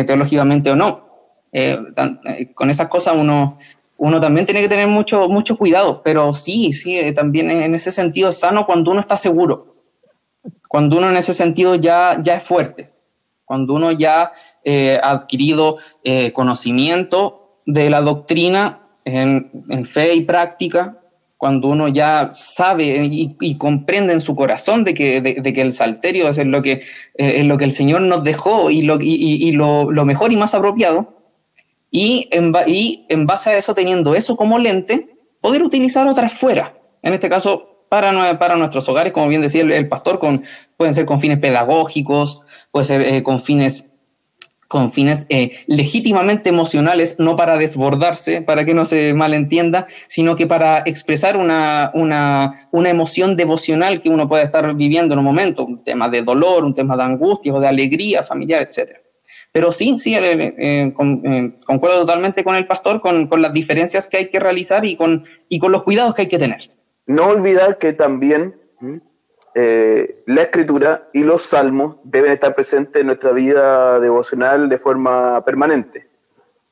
teológicamente 0.07 0.71
o 0.71 0.77
no. 0.77 1.07
con 2.55 2.71
esas 2.71 2.89
cosas 2.89 3.15
uno 3.15 3.59
uno 4.03 4.21
también 4.21 4.47
tiene 4.47 4.63
que 4.63 4.69
tener 4.69 4.89
mucho, 4.89 5.29
mucho 5.29 5.57
cuidado, 5.57 6.01
pero 6.05 6.33
sí, 6.33 6.73
sí, 6.73 6.99
eh, 6.99 7.13
también 7.13 7.53
en 7.53 7.73
ese 7.73 7.93
sentido 7.93 8.31
es 8.31 8.41
sano 8.41 8.67
cuando 8.67 8.91
uno 8.91 8.99
está 8.99 9.17
seguro, 9.17 9.75
cuando 10.69 10.99
uno 10.99 11.09
en 11.09 11.17
ese 11.17 11.33
sentido 11.33 11.77
ya, 11.77 12.19
ya 12.21 12.35
es 12.35 12.43
fuerte, 12.43 12.91
cuando 13.45 13.75
uno 13.75 13.93
ya 13.93 14.33
eh, 14.65 14.99
ha 15.01 15.13
adquirido 15.13 15.77
eh, 16.03 16.33
conocimiento 16.33 17.61
de 17.65 17.91
la 17.91 18.01
doctrina 18.01 18.89
en, 19.05 19.85
fe 19.85 20.15
y 20.17 20.23
práctica, 20.23 20.99
cuando 21.37 21.69
uno 21.69 21.87
ya 21.87 22.31
sabe 22.33 23.05
y, 23.05 23.57
comprende 23.57 24.15
en 24.15 24.21
su 24.21 24.35
corazón 24.35 24.83
de 24.83 24.95
que, 24.95 25.21
de, 25.21 25.53
que 25.53 25.61
el 25.61 25.71
salterio 25.71 26.29
es 26.29 26.45
lo 26.45 26.61
que, 26.61 26.83
lo 27.19 27.57
que 27.57 27.65
el 27.65 27.73
Señor 27.73 28.01
nos 28.01 28.25
dejó 28.25 28.69
y, 28.73 28.83
lo, 28.83 28.99
y 29.01 29.53
lo, 29.53 29.93
lo 29.93 30.05
mejor 30.05 30.33
y 30.33 30.37
más 30.37 30.55
apropiado, 30.55 31.22
y 31.93 32.27
en, 32.33 32.53
y 32.67 33.07
en 33.11 33.27
base 33.27 33.51
a 33.51 33.57
eso, 33.57 33.75
teniendo 33.75 34.17
eso 34.17 34.35
como 34.37 34.59
lente, 34.59 35.15
poder 35.41 35.63
utilizar 35.63 36.09
otras 36.09 36.33
fuera. 36.33 36.75
En 37.03 37.13
este 37.13 37.29
caso, 37.29 37.87
para, 37.91 38.39
para 38.39 38.57
nuestros 38.57 38.89
hogares, 38.89 39.13
como 39.13 39.29
bien 39.29 39.43
decía 39.43 39.61
el, 39.61 39.89
pastor, 39.89 40.19
con, 40.19 40.43
pueden 40.79 40.95
ser 40.95 41.05
con 41.05 41.21
fines 41.21 41.39
pedagógicos, 41.39 42.41
puede 42.71 42.87
ser 42.87 43.03
eh, 43.03 43.23
con 43.23 43.39
fines 43.39 43.91
con 44.69 44.91
fines 44.91 45.27
eh, 45.29 45.51
legítimamente 45.67 46.49
emocionales, 46.49 47.17
no 47.19 47.37
para 47.37 47.59
desbordarse, 47.59 48.41
para 48.41 48.65
que 48.65 48.73
no 48.73 48.87
se 48.87 49.13
malentienda, 49.13 49.87
sino 50.07 50.35
que 50.35 50.47
para 50.47 50.79
expresar 50.87 51.37
una, 51.37 51.91
una, 51.93 52.55
una, 52.71 52.89
emoción 52.89 53.37
devocional 53.37 54.01
que 54.01 54.09
uno 54.09 54.31
puede 54.31 54.45
estar 54.45 54.75
viviendo 54.75 55.13
en 55.13 55.19
un 55.19 55.27
momento, 55.27 55.67
un 55.67 55.85
tema 55.85 56.09
de 56.09 56.23
dolor, 56.23 56.65
un 56.65 56.73
tema 56.73 56.97
de 56.97 57.03
angustia 57.03 57.53
o 57.53 57.61
de 57.61 57.69
alegría 57.69 58.23
familiar, 58.23 58.63
etc. 58.63 59.02
Pero 59.53 59.71
sí, 59.71 59.99
sí, 59.99 60.15
eh, 60.15 60.55
eh, 60.57 60.93
concuerdo 61.67 62.01
totalmente 62.01 62.43
con 62.43 62.57
el 62.57 62.67
pastor, 62.67 63.03
con, 63.03 63.27
con, 63.27 63.43
las 63.43 63.53
diferencias 63.53 64.07
que 64.07 64.17
hay 64.17 64.31
que 64.31 64.41
realizar 64.41 64.85
y 64.87 64.97
con, 64.97 65.23
y 65.49 65.59
con 65.59 65.73
los 65.73 65.83
cuidados 65.83 66.15
que 66.15 66.23
hay 66.23 66.29
que 66.29 66.39
tener. 66.39 66.71
No 67.05 67.27
olvidar 67.27 67.77
que 67.77 67.93
también 67.93 68.55
eh, 69.55 70.23
la 70.25 70.43
escritura 70.43 71.07
y 71.13 71.23
los 71.23 71.43
salmos 71.43 71.97
deben 72.03 72.33
estar 72.33 72.55
presentes 72.55 72.99
en 73.01 73.09
nuestra 73.09 73.33
vida 73.33 74.01
devocional 74.01 74.71
de 74.71 74.79
forma 74.79 75.45
permanente. 75.45 76.09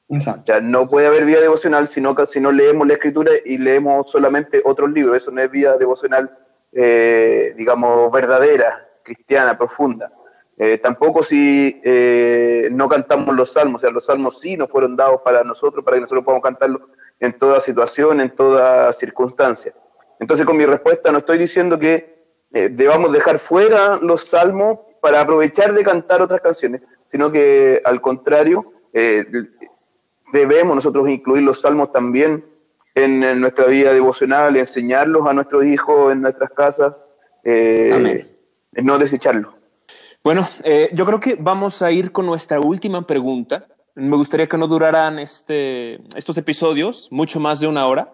Exacto. 0.08 0.40
O 0.40 0.46
sea, 0.46 0.60
no 0.62 0.88
puede 0.88 1.06
haber 1.06 1.26
vida 1.26 1.40
devocional 1.40 1.86
si 1.86 2.00
no, 2.00 2.16
si 2.24 2.40
no 2.40 2.50
leemos 2.50 2.88
la 2.88 2.94
escritura 2.94 3.32
y 3.44 3.58
leemos 3.58 4.10
solamente 4.10 4.62
otros 4.64 4.90
libros. 4.90 5.18
Eso 5.18 5.30
no 5.30 5.42
es 5.42 5.50
vida 5.50 5.76
devocional, 5.76 6.30
digamos, 6.72 8.10
verdadera, 8.10 8.88
cristiana, 9.04 9.58
profunda. 9.58 10.10
Eh, 10.62 10.76
tampoco 10.76 11.22
si 11.22 11.80
eh, 11.82 12.68
no 12.70 12.86
cantamos 12.86 13.34
los 13.34 13.50
salmos, 13.50 13.80
o 13.80 13.80
sea, 13.80 13.90
los 13.90 14.04
salmos 14.04 14.40
sí 14.40 14.58
nos 14.58 14.70
fueron 14.70 14.94
dados 14.94 15.22
para 15.24 15.42
nosotros, 15.42 15.82
para 15.82 15.96
que 15.96 16.02
nosotros 16.02 16.22
podamos 16.22 16.44
cantarlos 16.44 16.82
en 17.18 17.32
toda 17.32 17.62
situación, 17.62 18.20
en 18.20 18.28
toda 18.28 18.92
circunstancia. 18.92 19.72
Entonces, 20.18 20.44
con 20.44 20.58
mi 20.58 20.66
respuesta 20.66 21.10
no 21.10 21.18
estoy 21.20 21.38
diciendo 21.38 21.78
que 21.78 22.26
eh, 22.52 22.68
debamos 22.70 23.10
dejar 23.10 23.38
fuera 23.38 23.96
los 24.02 24.24
salmos 24.24 24.80
para 25.00 25.22
aprovechar 25.22 25.72
de 25.72 25.82
cantar 25.82 26.20
otras 26.20 26.42
canciones, 26.42 26.82
sino 27.10 27.32
que 27.32 27.80
al 27.82 28.02
contrario, 28.02 28.70
debemos 30.30 30.74
nosotros 30.74 31.08
incluir 31.08 31.42
los 31.42 31.62
salmos 31.62 31.90
también 31.90 32.44
en, 32.94 33.22
en, 33.22 33.40
nuestra 33.40 33.64
vida 33.64 33.94
devocional, 33.94 34.54
enseñarlos 34.58 35.26
a 35.26 35.32
nuestros 35.32 35.64
hijos 35.64 36.12
en 36.12 36.20
nuestras 36.20 36.50
casas, 36.50 36.92
no 38.72 38.98
desecharlos. 38.98 39.59
Bueno, 40.22 40.46
eh, 40.64 40.90
yo 40.92 41.06
creo 41.06 41.18
que 41.18 41.36
vamos 41.36 41.80
a 41.80 41.92
ir 41.92 42.12
con 42.12 42.26
nuestra 42.26 42.60
última 42.60 43.06
pregunta. 43.06 43.68
Me 43.94 44.16
gustaría 44.16 44.46
que 44.46 44.58
no 44.58 44.68
duraran 44.68 45.18
este, 45.18 45.94
estos 46.14 46.36
episodios 46.36 47.08
mucho 47.10 47.40
más 47.40 47.58
de 47.58 47.66
una 47.66 47.86
hora. 47.86 48.12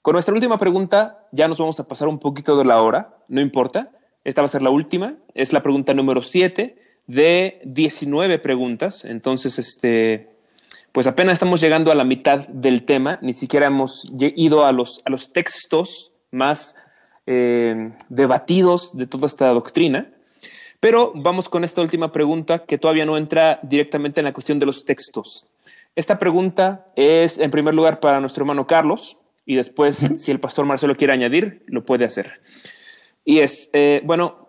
Con 0.00 0.14
nuestra 0.14 0.32
última 0.34 0.56
pregunta 0.56 1.26
ya 1.30 1.48
nos 1.48 1.58
vamos 1.58 1.78
a 1.78 1.86
pasar 1.86 2.08
un 2.08 2.18
poquito 2.18 2.56
de 2.56 2.64
la 2.64 2.80
hora, 2.80 3.18
no 3.28 3.42
importa. 3.42 3.90
Esta 4.24 4.40
va 4.40 4.46
a 4.46 4.48
ser 4.48 4.62
la 4.62 4.70
última. 4.70 5.16
Es 5.34 5.52
la 5.52 5.62
pregunta 5.62 5.92
número 5.92 6.22
7 6.22 6.74
de 7.06 7.60
19 7.64 8.38
preguntas. 8.38 9.04
Entonces, 9.04 9.58
este, 9.58 10.30
pues 10.92 11.06
apenas 11.06 11.34
estamos 11.34 11.60
llegando 11.60 11.92
a 11.92 11.94
la 11.94 12.04
mitad 12.04 12.48
del 12.48 12.84
tema, 12.84 13.18
ni 13.20 13.34
siquiera 13.34 13.66
hemos 13.66 14.10
ido 14.18 14.64
a 14.64 14.72
los, 14.72 15.02
a 15.04 15.10
los 15.10 15.34
textos 15.34 16.12
más 16.30 16.76
eh, 17.26 17.92
debatidos 18.08 18.96
de 18.96 19.06
toda 19.06 19.26
esta 19.26 19.48
doctrina. 19.48 20.11
Pero 20.82 21.12
vamos 21.14 21.48
con 21.48 21.62
esta 21.62 21.80
última 21.80 22.10
pregunta 22.10 22.64
que 22.64 22.76
todavía 22.76 23.06
no 23.06 23.16
entra 23.16 23.60
directamente 23.62 24.20
en 24.20 24.24
la 24.24 24.32
cuestión 24.32 24.58
de 24.58 24.66
los 24.66 24.84
textos. 24.84 25.46
Esta 25.94 26.18
pregunta 26.18 26.86
es, 26.96 27.38
en 27.38 27.52
primer 27.52 27.72
lugar, 27.72 28.00
para 28.00 28.18
nuestro 28.18 28.42
hermano 28.42 28.66
Carlos, 28.66 29.16
y 29.46 29.54
después, 29.54 30.04
si 30.18 30.32
el 30.32 30.40
pastor 30.40 30.64
Marcelo 30.64 30.96
quiere 30.96 31.12
añadir, 31.12 31.62
lo 31.68 31.84
puede 31.84 32.04
hacer. 32.04 32.40
Y 33.24 33.38
es, 33.38 33.70
eh, 33.74 34.02
bueno, 34.02 34.48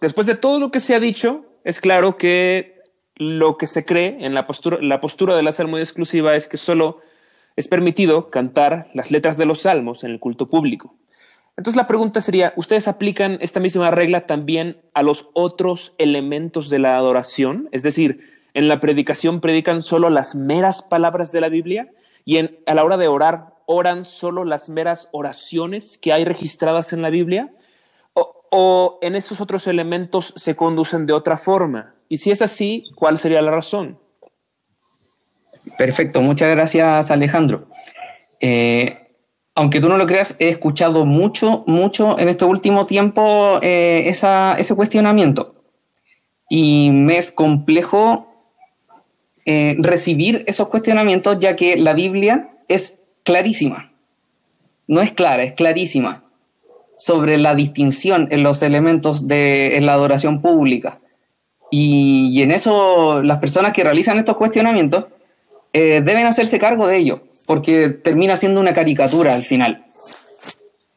después 0.00 0.26
de 0.26 0.34
todo 0.34 0.58
lo 0.58 0.70
que 0.70 0.80
se 0.80 0.94
ha 0.94 0.98
dicho, 0.98 1.44
es 1.62 1.78
claro 1.78 2.16
que 2.16 2.78
lo 3.16 3.58
que 3.58 3.66
se 3.66 3.84
cree 3.84 4.16
en 4.20 4.32
la 4.32 4.46
postura, 4.46 4.78
la 4.80 5.02
postura 5.02 5.36
de 5.36 5.42
la 5.42 5.52
salmo 5.52 5.76
exclusiva 5.76 6.36
es 6.36 6.48
que 6.48 6.56
solo 6.56 7.00
es 7.54 7.68
permitido 7.68 8.30
cantar 8.30 8.88
las 8.94 9.10
letras 9.10 9.36
de 9.36 9.44
los 9.44 9.60
salmos 9.60 10.04
en 10.04 10.12
el 10.12 10.20
culto 10.20 10.48
público. 10.48 10.94
Entonces 11.60 11.76
la 11.76 11.86
pregunta 11.86 12.22
sería, 12.22 12.54
¿ustedes 12.56 12.88
aplican 12.88 13.36
esta 13.42 13.60
misma 13.60 13.90
regla 13.90 14.22
también 14.22 14.80
a 14.94 15.02
los 15.02 15.28
otros 15.34 15.94
elementos 15.98 16.70
de 16.70 16.78
la 16.78 16.96
adoración? 16.96 17.68
Es 17.70 17.82
decir, 17.82 18.20
en 18.54 18.66
la 18.66 18.80
predicación 18.80 19.42
predican 19.42 19.82
solo 19.82 20.08
las 20.08 20.34
meras 20.34 20.80
palabras 20.80 21.32
de 21.32 21.42
la 21.42 21.50
Biblia 21.50 21.90
y 22.24 22.38
a 22.38 22.74
la 22.74 22.82
hora 22.82 22.96
de 22.96 23.08
orar 23.08 23.56
oran 23.66 24.06
solo 24.06 24.46
las 24.46 24.70
meras 24.70 25.10
oraciones 25.12 25.98
que 25.98 26.14
hay 26.14 26.24
registradas 26.24 26.94
en 26.94 27.02
la 27.02 27.10
Biblia 27.10 27.52
o, 28.14 28.46
o 28.50 28.98
en 29.02 29.14
esos 29.14 29.42
otros 29.42 29.66
elementos 29.66 30.32
se 30.36 30.56
conducen 30.56 31.04
de 31.04 31.12
otra 31.12 31.36
forma. 31.36 31.94
Y 32.08 32.16
si 32.16 32.30
es 32.30 32.40
así, 32.40 32.84
¿cuál 32.96 33.18
sería 33.18 33.42
la 33.42 33.50
razón? 33.50 34.00
Perfecto, 35.76 36.22
muchas 36.22 36.48
gracias 36.52 37.10
Alejandro. 37.10 37.68
Eh, 38.40 39.08
aunque 39.60 39.82
tú 39.82 39.90
no 39.90 39.98
lo 39.98 40.06
creas, 40.06 40.36
he 40.38 40.48
escuchado 40.48 41.04
mucho, 41.04 41.64
mucho 41.66 42.18
en 42.18 42.30
este 42.30 42.46
último 42.46 42.86
tiempo 42.86 43.58
eh, 43.60 44.08
ese 44.08 44.74
cuestionamiento. 44.74 45.54
Y 46.48 46.88
me 46.90 47.18
es 47.18 47.30
complejo 47.30 48.26
eh, 49.44 49.76
recibir 49.78 50.44
esos 50.46 50.68
cuestionamientos 50.68 51.40
ya 51.40 51.56
que 51.56 51.76
la 51.76 51.92
Biblia 51.92 52.56
es 52.68 53.00
clarísima. 53.22 53.92
No 54.86 55.02
es 55.02 55.12
clara, 55.12 55.42
es 55.42 55.52
clarísima 55.52 56.24
sobre 56.96 57.36
la 57.36 57.54
distinción 57.54 58.28
en 58.30 58.42
los 58.42 58.62
elementos 58.62 59.28
de 59.28 59.78
la 59.82 59.92
adoración 59.92 60.40
pública. 60.40 61.00
Y, 61.70 62.40
en 62.40 62.50
eso 62.50 63.22
las 63.22 63.38
personas 63.40 63.74
que 63.74 63.84
realizan 63.84 64.18
estos 64.18 64.38
cuestionamientos 64.38 65.04
eh, 65.74 66.00
deben 66.02 66.26
hacerse 66.26 66.58
cargo 66.58 66.86
de 66.86 66.96
ello, 66.96 67.20
porque 67.50 67.88
termina 67.88 68.36
siendo 68.36 68.60
una 68.60 68.72
caricatura 68.72 69.34
al 69.34 69.44
final. 69.44 69.82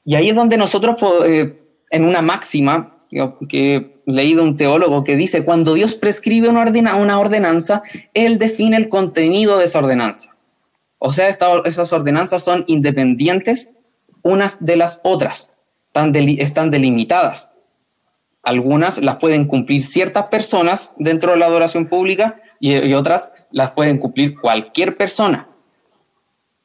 Y 0.05 0.13
ahí 0.13 0.29
es 0.29 0.35
donde 0.35 0.55
nosotros, 0.55 0.99
eh, 1.25 1.59
en 1.89 2.05
una 2.05 2.21
máxima 2.21 3.07
que 3.49 3.75
he 3.75 4.01
leído 4.05 4.43
un 4.43 4.55
teólogo 4.55 5.03
que 5.03 5.15
dice, 5.15 5.45
cuando 5.45 5.73
Dios 5.73 5.95
prescribe 5.95 6.49
una, 6.49 7.19
ordenanza, 7.19 7.81
Él 8.13 8.37
define 8.37 8.77
el 8.77 8.87
contenido 8.87 9.57
de 9.57 9.65
esa 9.65 9.79
ordenanza. 9.79 10.37
O 10.99 11.11
sea, 11.11 11.27
esas 11.27 11.91
ordenanzas 11.91 12.43
son 12.43 12.65
independientes 12.67 13.73
unas 14.21 14.63
de 14.63 14.75
las 14.75 15.01
otras, 15.03 15.57
están 15.95 16.69
delimitadas. 16.69 17.51
Algunas 18.43 18.99
las 18.99 19.15
pueden 19.15 19.45
cumplir 19.45 19.81
ciertas 19.81 20.25
personas 20.25 20.93
dentro 20.99 21.31
de 21.31 21.37
la 21.37 21.47
adoración 21.47 21.87
pública 21.87 22.39
y, 22.59 22.93
otras 22.93 23.31
las 23.49 23.71
pueden 23.71 23.97
cumplir 23.97 24.39
cualquier 24.39 24.97
persona. 24.97 25.49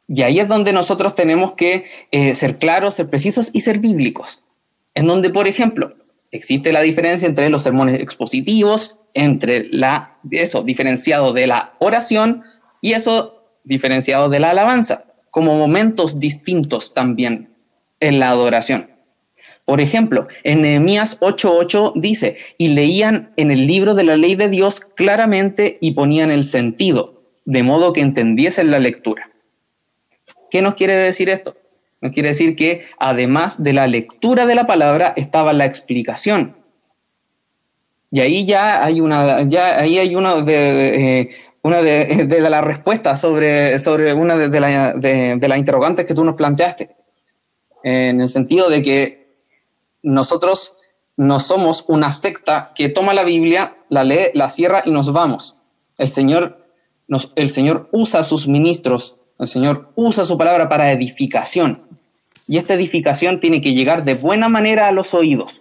Y 0.09 0.23
ahí 0.23 0.41
es 0.41 0.49
donde 0.49 0.73
nosotros 0.73 1.15
tenemos 1.15 1.53
que 1.53 1.85
eh, 2.11 2.35
ser 2.35 2.59
claros, 2.59 2.95
ser 2.95 3.11
precisos 3.11 3.51
y 3.53 3.61
ser 3.61 3.79
bíblicos. 3.79 4.43
En 4.95 5.07
donde, 5.07 5.29
por 5.29 5.47
ejemplo, 5.47 5.95
existe 6.31 6.73
la 6.73 6.81
diferencia 6.81 7.29
entre 7.29 7.51
los 7.51 7.63
sermones 7.63 8.01
expositivos, 8.01 8.99
entre 9.15 9.69
la, 9.71 10.13
eso 10.31 10.63
diferenciado 10.63 11.33
de 11.33 11.47
la 11.47 11.75
oración 11.79 12.43
y 12.81 12.93
eso 12.93 13.43
diferenciado 13.65 14.31
de 14.31 14.41
la 14.41 14.51
alabanza, 14.51 15.05
como 15.31 15.59
momentos 15.59 16.19
distintos 16.19 16.95
también 16.95 17.49
en 18.01 18.19
la 18.19 18.31
adoración. 18.31 18.91
Por 19.67 19.83
ejemplo, 19.83 20.27
en 20.45 20.63
Nehemías 20.63 21.21
8:8 21.21 21.93
dice, 21.97 22.37
y 22.57 22.69
leían 22.69 23.33
en 23.37 23.51
el 23.51 23.67
libro 23.67 23.95
de 23.95 24.05
la 24.05 24.17
ley 24.17 24.35
de 24.35 24.49
Dios 24.49 24.81
claramente 24.81 25.77
y 25.83 25.91
ponían 25.91 26.31
el 26.31 26.45
sentido, 26.45 27.23
de 27.45 27.63
modo 27.63 27.93
que 27.93 28.01
entendiesen 28.01 28.71
la 28.71 28.79
lectura. 28.79 29.31
¿Qué 30.51 30.63
nos 30.63 30.75
quiere 30.75 30.95
decir 30.95 31.29
esto? 31.29 31.57
Nos 32.01 32.13
quiere 32.13 32.29
decir 32.29 32.57
que 32.57 32.83
además 32.99 33.63
de 33.63 33.73
la 33.73 33.87
lectura 33.87 34.47
de 34.47 34.55
la 34.55 34.67
palabra 34.67 35.13
estaba 35.17 35.53
la 35.53 35.65
explicación. 35.67 36.57
Y 38.11 38.21
ahí 38.21 38.47
ya 38.47 38.85
hay 38.85 39.01
una, 39.01 39.43
ya 39.43 39.79
ahí 39.79 39.99
hay 39.99 40.15
una 40.15 40.37
de, 40.37 41.21
eh, 41.21 41.31
una 41.63 41.83
de, 41.83 42.41
las 42.41 42.65
respuestas 42.65 43.21
sobre, 43.21 43.79
sobre 43.79 44.15
una 44.15 44.37
de, 44.37 44.49
de 44.49 45.49
las 45.49 45.59
interrogantes 45.59 46.07
que 46.07 46.15
tú 46.15 46.25
nos 46.25 46.37
planteaste. 46.37 46.97
En 47.83 48.21
el 48.21 48.29
sentido 48.29 48.71
de 48.71 48.83
que 48.83 49.29
nosotros 50.03 50.79
no 51.19 51.41
somos 51.41 51.85
una 51.89 52.11
secta 52.13 52.73
que 52.75 52.89
toma 52.89 53.13
la 53.13 53.25
Biblia, 53.25 53.77
la 53.89 54.05
lee, 54.05 54.31
la 54.35 54.49
cierra 54.49 54.83
y 54.87 54.93
nos 54.93 55.13
vamos. 55.13 55.59
El 55.99 56.09
Señor, 56.09 56.65
nos, 57.09 57.33
el 57.35 57.49
Señor 57.49 57.89
usa 57.93 58.21
a 58.21 58.23
sus 58.23 58.47
ministros, 58.47 59.18
el 59.39 59.47
Señor 59.47 59.93
usa 59.95 60.25
su 60.25 60.37
palabra 60.37 60.69
para 60.69 60.91
edificación. 60.93 61.83
Y 62.47 62.57
esta 62.57 62.75
edificación 62.75 63.41
tiene 63.41 63.61
que 63.61 63.75
llegar 63.75 64.05
de 64.05 64.15
buena 64.15 64.49
manera 64.49 64.89
a 64.89 64.93
los 64.93 65.15
oídos. 65.15 65.61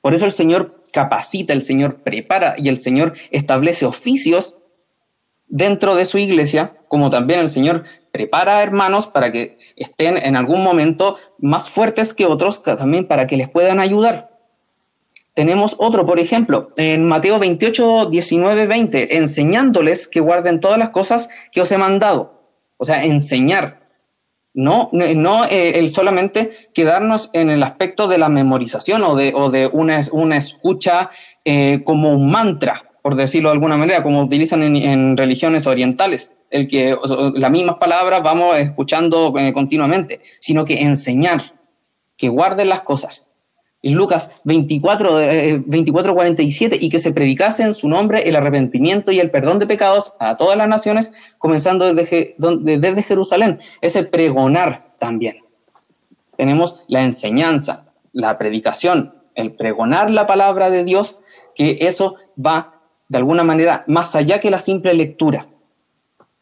Por 0.00 0.14
eso 0.14 0.26
el 0.26 0.32
Señor 0.32 0.82
capacita, 0.92 1.52
el 1.52 1.62
Señor 1.62 1.96
prepara 1.96 2.54
y 2.58 2.68
el 2.68 2.78
Señor 2.78 3.12
establece 3.30 3.86
oficios 3.86 4.58
dentro 5.48 5.94
de 5.94 6.04
su 6.04 6.18
iglesia, 6.18 6.74
como 6.88 7.10
también 7.10 7.40
el 7.40 7.48
Señor 7.48 7.84
prepara 8.12 8.58
a 8.58 8.62
hermanos 8.62 9.06
para 9.06 9.32
que 9.32 9.58
estén 9.76 10.16
en 10.18 10.36
algún 10.36 10.62
momento 10.62 11.16
más 11.38 11.70
fuertes 11.70 12.14
que 12.14 12.26
otros, 12.26 12.62
también 12.62 13.06
para 13.06 13.26
que 13.26 13.36
les 13.36 13.48
puedan 13.48 13.80
ayudar. 13.80 14.30
Tenemos 15.34 15.76
otro, 15.78 16.04
por 16.04 16.18
ejemplo, 16.18 16.72
en 16.76 17.06
Mateo 17.06 17.38
28, 17.38 18.06
19, 18.06 18.66
20, 18.66 19.16
enseñándoles 19.16 20.08
que 20.08 20.20
guarden 20.20 20.60
todas 20.60 20.78
las 20.78 20.90
cosas 20.90 21.28
que 21.52 21.60
os 21.60 21.70
he 21.70 21.78
mandado. 21.78 22.37
O 22.78 22.84
sea, 22.84 23.04
enseñar. 23.04 23.86
No, 24.54 24.88
no 24.92 25.44
eh, 25.44 25.78
el 25.78 25.88
solamente 25.88 26.50
quedarnos 26.74 27.30
en 27.32 27.50
el 27.50 27.62
aspecto 27.62 28.08
de 28.08 28.18
la 28.18 28.28
memorización 28.28 29.04
o 29.04 29.14
de, 29.14 29.32
o 29.34 29.50
de 29.50 29.68
una, 29.68 30.00
una 30.10 30.36
escucha 30.36 31.10
eh, 31.44 31.82
como 31.84 32.12
un 32.12 32.30
mantra, 32.30 32.90
por 33.02 33.14
decirlo 33.14 33.50
de 33.50 33.54
alguna 33.54 33.76
manera, 33.76 34.02
como 34.02 34.20
utilizan 34.20 34.62
en, 34.64 35.16
religiones 35.16 35.66
orientales, 35.66 36.38
el 36.50 36.68
que 36.68 36.96
las 37.34 37.50
mismas 37.50 37.76
palabras 37.76 38.22
vamos 38.22 38.58
escuchando 38.58 39.32
eh, 39.38 39.52
continuamente, 39.52 40.18
sino 40.40 40.64
que 40.64 40.82
enseñar, 40.82 41.40
que 42.16 42.28
guarden 42.28 42.68
las 42.68 42.80
cosas. 42.80 43.27
Lucas 43.82 44.40
24, 44.44 45.14
24, 45.66 46.14
47, 46.14 46.78
y 46.80 46.88
que 46.88 46.98
se 46.98 47.12
predicase 47.12 47.62
en 47.62 47.74
su 47.74 47.88
nombre 47.88 48.28
el 48.28 48.34
arrepentimiento 48.34 49.12
y 49.12 49.20
el 49.20 49.30
perdón 49.30 49.58
de 49.60 49.66
pecados 49.66 50.14
a 50.18 50.36
todas 50.36 50.56
las 50.56 50.68
naciones, 50.68 51.36
comenzando 51.38 51.94
desde, 51.94 52.34
desde 52.38 53.02
Jerusalén. 53.02 53.58
Ese 53.80 54.02
pregonar 54.02 54.94
también. 54.98 55.38
Tenemos 56.36 56.84
la 56.88 57.02
enseñanza, 57.02 57.92
la 58.12 58.36
predicación, 58.36 59.14
el 59.34 59.54
pregonar 59.54 60.10
la 60.10 60.26
palabra 60.26 60.70
de 60.70 60.84
Dios, 60.84 61.20
que 61.54 61.78
eso 61.80 62.16
va 62.44 62.74
de 63.08 63.18
alguna 63.18 63.44
manera 63.44 63.84
más 63.86 64.14
allá 64.16 64.40
que 64.40 64.50
la 64.50 64.58
simple 64.58 64.94
lectura. 64.94 65.46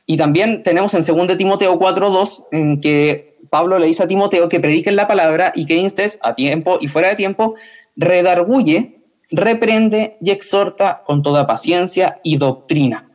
Y 0.07 0.17
también 0.17 0.63
tenemos 0.63 0.95
en 0.95 1.05
2 1.05 1.37
Timoteo 1.37 1.79
4.2 1.79 2.47
en 2.53 2.81
que 2.81 3.26
Pablo 3.51 3.79
le 3.79 3.87
dice 3.87 4.03
a 4.03 4.09
Timoteo 4.09 4.49
que 4.49 4.61
prediquen 4.61 4.97
la 4.97 5.09
palabra 5.09 5.53
y 5.55 5.67
que 5.67 5.77
instes 5.77 6.19
a 6.23 6.35
tiempo 6.35 6.79
y 6.81 6.89
fuera 6.89 7.09
de 7.09 7.17
tiempo, 7.17 7.55
redarguye, 7.97 9.01
reprende 9.31 10.17
y 10.21 10.31
exhorta 10.31 11.03
con 11.05 11.23
toda 11.23 11.47
paciencia 11.47 12.21
y 12.23 12.37
doctrina. 12.37 13.09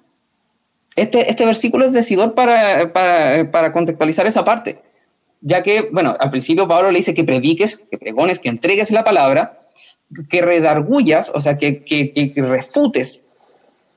Este, 0.96 1.30
este 1.30 1.46
versículo 1.46 1.86
es 1.86 1.94
decidor 1.94 2.34
para, 2.34 2.92
para, 2.92 3.72
contextualizar 3.72 4.28
esa 4.28 4.44
parte, 4.44 4.82
ya 5.40 5.64
que, 5.64 5.90
bueno, 5.92 6.16
al 6.20 6.30
principio 6.30 6.68
Pablo 6.68 6.92
le 6.92 6.98
dice 6.98 7.14
que 7.14 7.24
prediques, 7.24 7.78
que 7.90 7.98
pregones, 7.98 8.40
que 8.40 8.50
entregues 8.50 8.92
la 8.92 9.04
palabra, 9.04 9.66
que 10.30 10.42
redargullas, 10.42 11.32
o 11.34 11.40
sea, 11.40 11.56
que, 11.56 11.84
que, 11.84 12.12
que 12.12 12.42
refutes 12.42 13.28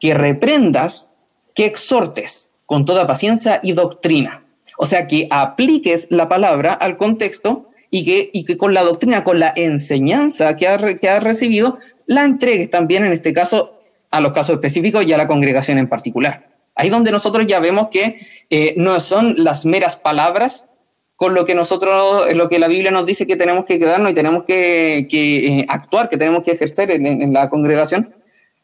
que 0.05 0.12
reprendas, 0.12 1.14
que 1.55 1.64
exhortes 1.64 2.51
con 2.66 2.85
toda 2.85 3.07
paciencia 3.07 3.61
y 3.62 3.72
doctrina. 3.72 4.43
O 4.76 4.86
sea, 4.86 5.06
que 5.06 5.28
apliques 5.30 6.08
la 6.10 6.28
palabra 6.28 6.72
al 6.72 6.96
contexto 6.96 7.68
y 7.90 8.04
que, 8.04 8.30
y 8.32 8.44
que 8.44 8.56
con 8.56 8.74
la 8.74 8.82
doctrina, 8.82 9.22
con 9.22 9.38
la 9.38 9.52
enseñanza 9.54 10.56
que 10.56 10.66
ha, 10.66 10.78
que 10.96 11.08
ha 11.08 11.20
recibido, 11.20 11.78
la 12.06 12.24
entregues 12.24 12.70
también, 12.70 13.04
en 13.04 13.12
este 13.12 13.32
caso, 13.32 13.78
a 14.10 14.20
los 14.20 14.32
casos 14.32 14.54
específicos 14.54 15.06
y 15.06 15.12
a 15.12 15.16
la 15.16 15.26
congregación 15.26 15.78
en 15.78 15.88
particular. 15.88 16.48
Ahí 16.74 16.88
donde 16.88 17.12
nosotros 17.12 17.46
ya 17.46 17.60
vemos 17.60 17.88
que 17.88 18.16
eh, 18.50 18.74
no 18.76 18.98
son 19.00 19.34
las 19.38 19.64
meras 19.64 19.96
palabras 19.96 20.68
con 21.16 21.34
lo 21.34 21.44
que 21.44 21.54
nosotros, 21.54 22.34
lo 22.34 22.48
que 22.48 22.58
la 22.58 22.66
Biblia 22.66 22.90
nos 22.90 23.06
dice 23.06 23.26
que 23.26 23.36
tenemos 23.36 23.64
que 23.64 23.78
quedarnos 23.78 24.10
y 24.10 24.14
tenemos 24.14 24.42
que, 24.42 25.06
que 25.08 25.46
eh, 25.46 25.66
actuar, 25.68 26.08
que 26.08 26.16
tenemos 26.16 26.42
que 26.42 26.50
ejercer 26.50 26.90
en, 26.90 27.32
la 27.32 27.48
congregación, 27.48 28.14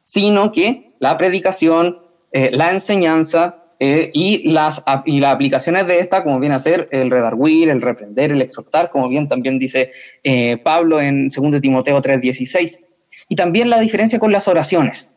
sino 0.03 0.51
que 0.51 0.93
la 0.99 1.17
predicación, 1.17 2.01
eh, 2.33 2.51
la 2.53 2.73
enseñanza 2.73 3.60
y, 3.81 4.51
las, 4.51 4.85
y 5.07 5.21
las 5.21 5.35
aplicaciones 5.35 5.87
de 5.87 6.01
esta, 6.01 6.23
como 6.23 6.39
viene 6.39 6.55
a 6.55 6.59
ser 6.59 6.89
el 6.93 7.11
redarguir, 7.11 7.71
el 7.71 7.81
reprender, 7.81 8.31
el 8.31 8.43
exhortar, 8.43 8.91
como 8.91 9.09
bien 9.09 9.27
también 9.27 9.59
dice 9.59 9.91
Pablo 10.63 11.01
en 11.01 11.29
2 11.29 11.61
Timoteo 11.61 12.01
3:16. 12.01 12.81
Y 13.29 13.37
también 13.37 13.71
la 13.71 13.81
diferencia 13.81 14.19
con 14.19 14.33
las 14.33 14.49
oraciones 14.49 15.11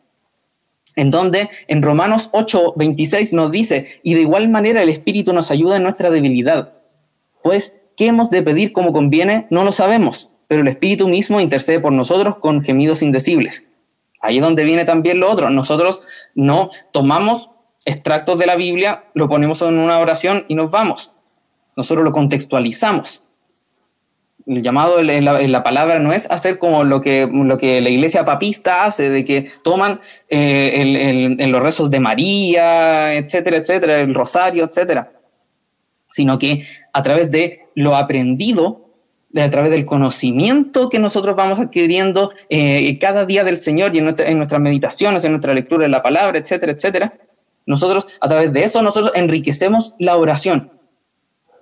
en 0.96 1.10
donde 1.10 1.50
en 1.68 1.82
Romanos 1.82 2.30
8, 2.32 2.74
26 2.76 3.32
nos 3.32 3.50
dice, 3.50 4.00
y 4.02 4.14
de 4.14 4.20
igual 4.20 4.48
manera 4.48 4.82
el 4.82 4.88
Espíritu 4.88 5.32
nos 5.32 5.50
ayuda 5.50 5.76
en 5.76 5.82
nuestra 5.82 6.10
debilidad. 6.10 6.72
Pues, 7.42 7.80
¿qué 7.96 8.06
hemos 8.06 8.30
de 8.30 8.42
pedir 8.42 8.72
como 8.72 8.92
conviene? 8.92 9.46
No 9.50 9.64
lo 9.64 9.72
sabemos, 9.72 10.30
pero 10.46 10.62
el 10.62 10.68
Espíritu 10.68 11.08
mismo 11.08 11.40
intercede 11.40 11.80
por 11.80 11.92
nosotros 11.92 12.36
con 12.38 12.62
gemidos 12.62 13.02
indecibles. 13.02 13.68
Ahí 14.20 14.38
es 14.38 14.42
donde 14.42 14.64
viene 14.64 14.84
también 14.84 15.20
lo 15.20 15.30
otro. 15.30 15.50
Nosotros 15.50 16.02
no 16.34 16.68
tomamos 16.92 17.50
extractos 17.84 18.38
de 18.38 18.46
la 18.46 18.56
Biblia, 18.56 19.04
lo 19.14 19.28
ponemos 19.28 19.62
en 19.62 19.78
una 19.78 19.98
oración 19.98 20.44
y 20.48 20.54
nos 20.54 20.70
vamos. 20.70 21.12
Nosotros 21.76 22.04
lo 22.04 22.12
contextualizamos 22.12 23.24
el 24.46 24.62
llamado 24.62 25.00
en 25.00 25.52
la, 25.52 25.62
palabra 25.62 25.98
no 25.98 26.12
es 26.12 26.30
hacer 26.30 26.58
como 26.58 26.84
lo 26.84 27.00
que, 27.00 27.28
lo 27.32 27.56
que 27.56 27.80
la 27.80 27.88
iglesia 27.88 28.24
papista 28.24 28.84
hace, 28.84 29.08
de 29.08 29.24
que 29.24 29.50
toman 29.62 30.00
eh, 30.28 31.34
en 31.38 31.52
los 31.52 31.62
rezos 31.62 31.90
de 31.90 32.00
María, 32.00 33.14
etcétera, 33.14 33.56
etcétera, 33.56 34.00
el 34.00 34.14
rosario, 34.14 34.64
etcétera, 34.64 35.12
sino 36.08 36.38
que 36.38 36.64
a 36.92 37.02
través 37.02 37.30
de 37.30 37.60
lo 37.74 37.96
aprendido, 37.96 38.82
a 39.34 39.50
través 39.50 39.70
del 39.70 39.86
conocimiento 39.86 40.88
que 40.88 40.98
nosotros 40.98 41.34
vamos 41.34 41.58
adquiriendo 41.58 42.30
eh, 42.50 42.98
cada 42.98 43.24
día 43.24 43.44
del 43.44 43.56
Señor 43.56 43.96
y 43.96 43.98
en, 43.98 44.14
en 44.18 44.36
nuestras 44.36 44.60
meditaciones, 44.60 45.24
en 45.24 45.32
nuestra 45.32 45.54
lectura 45.54 45.84
de 45.84 45.88
la 45.88 46.02
palabra, 46.02 46.38
etcétera, 46.38 46.72
etcétera, 46.72 47.14
nosotros 47.66 48.06
a 48.20 48.28
través 48.28 48.52
de 48.52 48.64
eso 48.64 48.82
nosotros 48.82 49.12
enriquecemos 49.14 49.94
la 49.98 50.16
oración 50.16 50.74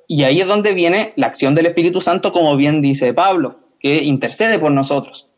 y 0.07 0.25
ahí 0.25 0.43
es 0.43 0.47
donde 0.47 0.75
viene 0.75 1.11
la 1.17 1.27
acción 1.27 1.55
del 1.55 1.65
Espíritu 1.65 2.03
Santo, 2.03 2.33
como 2.33 2.55
bien 2.57 2.83
dice 2.83 3.15
Pablo, 3.15 3.61
que 3.81 4.05
intercede 4.05 4.59
por 4.59 4.71
nosotros. 4.71 5.29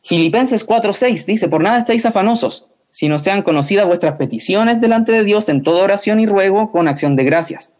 Filipenses 0.00 0.66
4:6 0.66 1.26
dice, 1.26 1.48
por 1.48 1.62
nada 1.62 1.78
estáis 1.78 2.06
afanosos, 2.06 2.68
sino 2.88 3.18
sean 3.18 3.42
conocidas 3.42 3.86
vuestras 3.86 4.16
peticiones 4.16 4.80
delante 4.80 5.12
de 5.12 5.24
Dios 5.24 5.50
en 5.50 5.62
toda 5.62 5.84
oración 5.84 6.20
y 6.20 6.26
ruego 6.26 6.70
con 6.70 6.88
acción 6.88 7.16
de 7.16 7.24
gracias. 7.24 7.76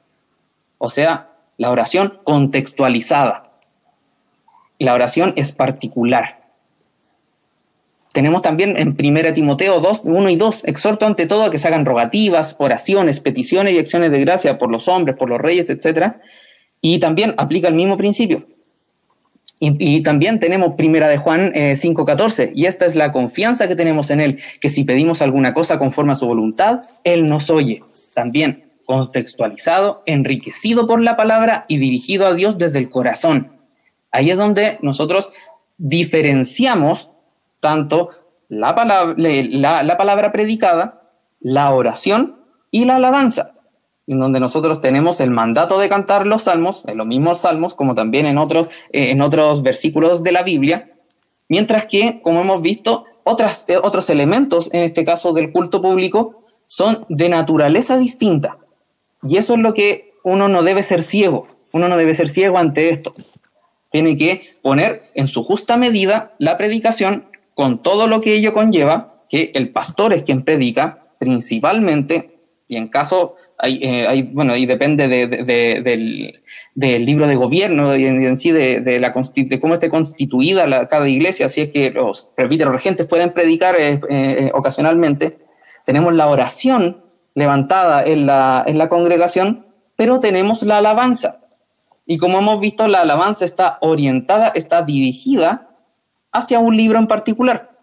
O 0.77 0.91
sea, 0.91 1.31
la 1.57 1.71
oración 1.71 2.21
contextualizada. 2.25 3.51
La 4.79 4.93
oración 4.93 5.33
es 5.37 5.53
particular. 5.53 6.46
Tenemos 8.17 8.41
también 8.41 8.79
en 8.79 8.97
1 8.99 9.35
Timoteo 9.35 9.79
2, 9.79 10.05
1 10.07 10.31
y 10.31 10.37
2, 10.37 10.63
exhorto 10.65 11.05
ante 11.05 11.27
todo 11.27 11.45
a 11.45 11.51
que 11.51 11.59
se 11.59 11.69
hagan 11.69 11.85
rogativas, 11.85 12.57
oraciones, 12.59 13.21
peticiones 13.21 13.75
y 13.75 13.79
acciones 13.79 14.11
de 14.11 14.21
gracia 14.21 14.59
por 14.59 14.71
los 14.71 14.89
hombres, 14.89 15.17
por 15.17 15.29
los 15.29 15.39
reyes, 15.39 15.69
etc. 15.69 16.15
Y 16.81 16.99
también 16.99 17.35
aplica 17.37 17.69
el 17.69 17.75
mismo 17.75 17.99
principio. 17.99 18.47
Y, 19.61 20.03
también 20.03 20.39
tenemos 20.39 20.77
primera 20.77 21.09
de 21.09 21.19
Juan 21.19 21.53
5.14, 21.53 22.45
eh, 22.45 22.53
y 22.55 22.65
esta 22.65 22.87
es 22.87 22.95
la 22.95 23.13
confianza 23.13 23.69
que 23.69 23.77
tenemos 23.77 24.09
en 24.09 24.21
Él, 24.21 24.39
que 24.63 24.71
si 24.71 24.85
pedimos 24.85 25.21
alguna 25.21 25.53
cosa 25.53 25.79
conforme 25.79 26.13
a 26.13 26.15
su 26.15 26.27
voluntad, 26.27 26.85
Él 27.05 27.27
nos 27.27 27.51
oye. 27.51 27.81
También 28.15 28.65
contextualizado, 28.87 30.03
enriquecido 30.07 30.87
por 30.87 31.03
la 31.03 31.19
palabra 31.19 31.67
y 31.69 31.77
dirigido 31.77 32.27
a 32.27 32.33
Dios 32.33 32.57
desde 32.57 32.79
el 32.79 32.89
corazón. 32.89 33.53
Ahí 34.11 34.31
es 34.31 34.39
donde 34.39 34.79
nosotros 34.81 35.29
diferenciamos 35.77 37.11
tanto 37.67 38.11
la 38.49 38.77
palabra, 38.77 39.17
la, 39.19 39.97
palabra 39.97 40.31
predicada, 40.31 41.03
la 41.41 41.75
oración 41.75 42.37
y 42.71 42.85
la 42.85 42.95
alabanza, 42.95 43.55
en 44.07 44.21
donde 44.21 44.39
nosotros 44.39 44.81
tenemos 44.81 45.21
el 45.21 45.33
mandato 45.33 45.81
de 45.81 45.89
cantar 45.89 46.29
los 46.29 46.43
salmos, 46.43 46.85
en 46.87 46.97
los 46.97 47.09
mismos 47.09 47.41
salmos, 47.41 47.75
como 47.75 47.97
también 47.97 48.25
en 48.25 48.39
otros, 48.39 48.69
eh, 48.93 49.11
en 49.11 49.21
otros 49.21 49.65
versículos 49.65 50.23
de 50.23 50.31
la 50.31 50.45
Biblia, 50.45 50.93
mientras 51.49 51.87
que, 51.87 52.21
como 52.23 52.43
hemos 52.43 52.63
visto, 52.63 53.05
otras, 53.25 53.65
eh, 53.67 53.79
otros 53.83 54.09
elementos, 54.11 54.71
en 54.73 54.85
este 54.85 55.05
caso 55.05 55.33
del 55.33 55.51
culto 55.51 55.83
público, 55.83 56.45
son 56.67 57.05
de 57.09 57.29
naturaleza 57.29 57.99
distinta. 57.99 58.59
Y 59.25 59.39
eso 59.39 59.55
es 59.55 59.59
lo 59.59 59.75
que 59.75 60.15
uno 60.23 60.49
no 60.49 60.63
debe 60.63 60.85
ser 60.85 61.03
ciego, 61.03 61.49
uno 61.73 61.89
no 61.89 61.97
debe 61.97 62.15
ser 62.15 62.29
ciego 62.29 62.59
ante 62.59 62.91
esto. 62.91 63.13
Tiene 63.91 64.17
que 64.17 64.43
poner 64.63 65.03
en 65.15 65.27
su 65.27 65.43
justa 65.43 65.77
medida 65.77 66.31
la 66.39 66.57
predicación 66.57 67.27
con 67.57 67.81
todo 67.81 68.07
lo 68.07 68.21
que 68.21 68.35
ello 68.35 68.53
conlleva, 68.53 69.19
que 69.31 69.51
el 69.55 69.71
pastor 69.71 70.13
es 70.13 70.25
quien 70.25 70.43
predica 70.43 71.07
principalmente, 71.19 72.39
y 72.69 72.77
en 72.77 72.89
caso, 72.89 73.37
hay, 73.57 73.81
eh, 73.83 74.29
bueno, 74.33 74.55
y 74.55 74.67
depende 74.67 75.09
del, 75.09 76.43
libro 77.07 77.27
de 77.27 77.35
gobierno 77.35 77.97
y 77.97 78.05
en, 78.05 78.37
sí 78.37 78.51
de, 78.51 79.01
la, 79.01 79.15
cómo 79.15 79.73
esté 79.75 79.89
constituida 79.89 80.87
cada 80.87 81.09
iglesia, 81.09 81.49
si 81.49 81.63
es 81.63 81.71
que 81.71 81.91
los 81.93 82.29
presbíteros 82.37 82.75
regentes 82.75 83.07
pueden 83.07 83.33
predicar 83.33 83.75
eh, 83.81 84.01
eh, 84.11 84.51
ocasionalmente, 84.53 85.39
tenemos 85.87 86.13
la 86.13 86.29
oración 86.29 87.05
levantada 87.35 88.05
en 88.05 88.27
la, 88.27 88.65
en 88.67 88.77
la 88.77 88.91
congregación, 88.91 89.65
pero 89.97 90.21
tenemos 90.21 90.63
la 90.63 90.77
alabanza. 90.77 91.41
Y 92.05 92.19
como 92.19 92.39
hemos 92.39 92.61
visto, 92.61 92.87
la 92.87 93.01
alabanza 93.01 93.47
está 93.47 93.79
orientada, 93.81 94.53
está 94.55 94.83
dirigida 94.83 95.66
hacia 96.37 96.59
un 96.59 96.77
libro 96.77 96.99
en 96.99 97.07
particular, 97.07 97.79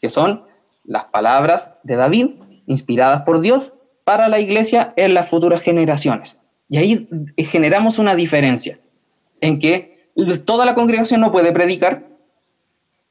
que 0.00 0.08
son 0.08 0.44
las 0.84 1.04
palabras 1.04 1.74
de 1.84 1.96
David, 1.96 2.26
inspiradas 2.66 3.22
por 3.22 3.40
Dios 3.40 3.72
para 4.04 4.28
la 4.28 4.40
iglesia 4.40 4.92
en 4.96 5.14
las 5.14 5.28
futuras 5.28 5.62
generaciones. 5.62 6.40
Y 6.68 6.78
ahí 6.78 7.08
generamos 7.38 7.98
una 7.98 8.14
diferencia 8.14 8.78
en 9.40 9.58
que 9.58 10.08
toda 10.44 10.64
la 10.64 10.74
congregación 10.74 11.20
no 11.20 11.32
puede 11.32 11.52
predicar, 11.52 12.06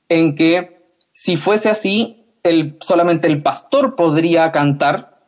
en 0.09 0.35
que 0.35 0.81
si 1.11 1.35
fuese 1.35 1.69
así, 1.69 2.25
el, 2.43 2.77
solamente 2.81 3.27
el 3.27 3.41
pastor 3.41 3.95
podría 3.95 4.51
cantar. 4.51 5.19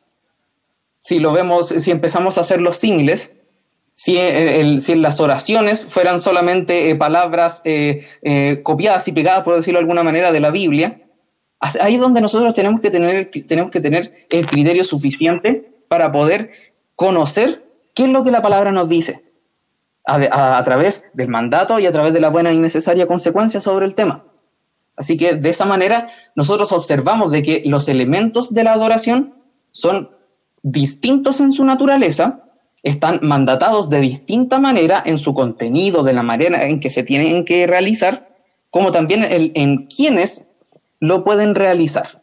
Si 0.99 1.19
lo 1.19 1.31
vemos, 1.31 1.67
si 1.67 1.91
empezamos 1.91 2.37
a 2.37 2.41
hacer 2.41 2.61
los 2.61 2.77
singles, 2.77 3.35
si, 3.95 4.17
en 4.17 5.01
las 5.01 5.19
oraciones 5.19 5.85
fueran 5.85 6.19
solamente 6.19 6.89
eh, 6.89 6.95
palabras 6.95 7.61
eh, 7.65 8.03
eh, 8.23 8.61
copiadas 8.63 9.07
y 9.07 9.11
pegadas, 9.11 9.43
por 9.43 9.55
decirlo 9.55 9.77
de 9.77 9.83
alguna 9.83 10.03
manera, 10.03 10.31
de 10.31 10.39
la 10.39 10.51
Biblia, 10.51 11.01
ahí 11.59 11.95
es 11.95 12.01
donde 12.01 12.21
nosotros 12.21 12.53
tenemos 12.53 12.81
que 12.81 12.89
tener, 12.89 13.29
tenemos 13.47 13.71
que 13.71 13.81
tener 13.81 14.11
el 14.29 14.47
criterio 14.47 14.83
suficiente 14.83 15.71
para 15.87 16.11
poder 16.11 16.51
conocer 16.95 17.65
qué 17.93 18.03
es 18.03 18.09
lo 18.09 18.23
que 18.23 18.31
la 18.31 18.41
palabra 18.41 18.71
nos 18.71 18.89
dice 18.89 19.23
a, 20.05 20.57
a 20.57 20.63
través 20.63 21.09
del 21.13 21.27
mandato 21.29 21.79
y 21.79 21.85
a 21.85 21.91
través 21.91 22.13
de 22.13 22.19
la 22.19 22.29
buena 22.29 22.51
y 22.51 22.57
necesaria 22.57 23.07
consecuencia 23.07 23.59
sobre 23.59 23.85
el 23.85 23.95
tema. 23.95 24.25
Así 24.97 25.17
que 25.17 25.35
de 25.35 25.49
esa 25.49 25.65
manera 25.65 26.07
nosotros 26.35 26.71
observamos 26.71 27.31
de 27.31 27.43
que 27.43 27.63
los 27.65 27.87
elementos 27.87 28.53
de 28.53 28.63
la 28.63 28.73
adoración 28.73 29.35
son 29.71 30.11
distintos 30.61 31.39
en 31.39 31.51
su 31.51 31.65
naturaleza, 31.65 32.42
están 32.83 33.19
mandatados 33.23 33.89
de 33.89 34.01
distinta 34.01 34.59
manera 34.59 35.01
en 35.05 35.17
su 35.17 35.33
contenido, 35.33 36.03
de 36.03 36.13
la 36.13 36.21
manera 36.23 36.65
en 36.65 36.79
que 36.79 36.89
se 36.89 37.03
tienen 37.03 37.45
que 37.45 37.65
realizar, 37.65 38.29
como 38.69 38.91
también 38.91 39.25
en 39.29 39.87
quienes 39.87 40.49
lo 40.99 41.23
pueden 41.23 41.55
realizar. 41.55 42.21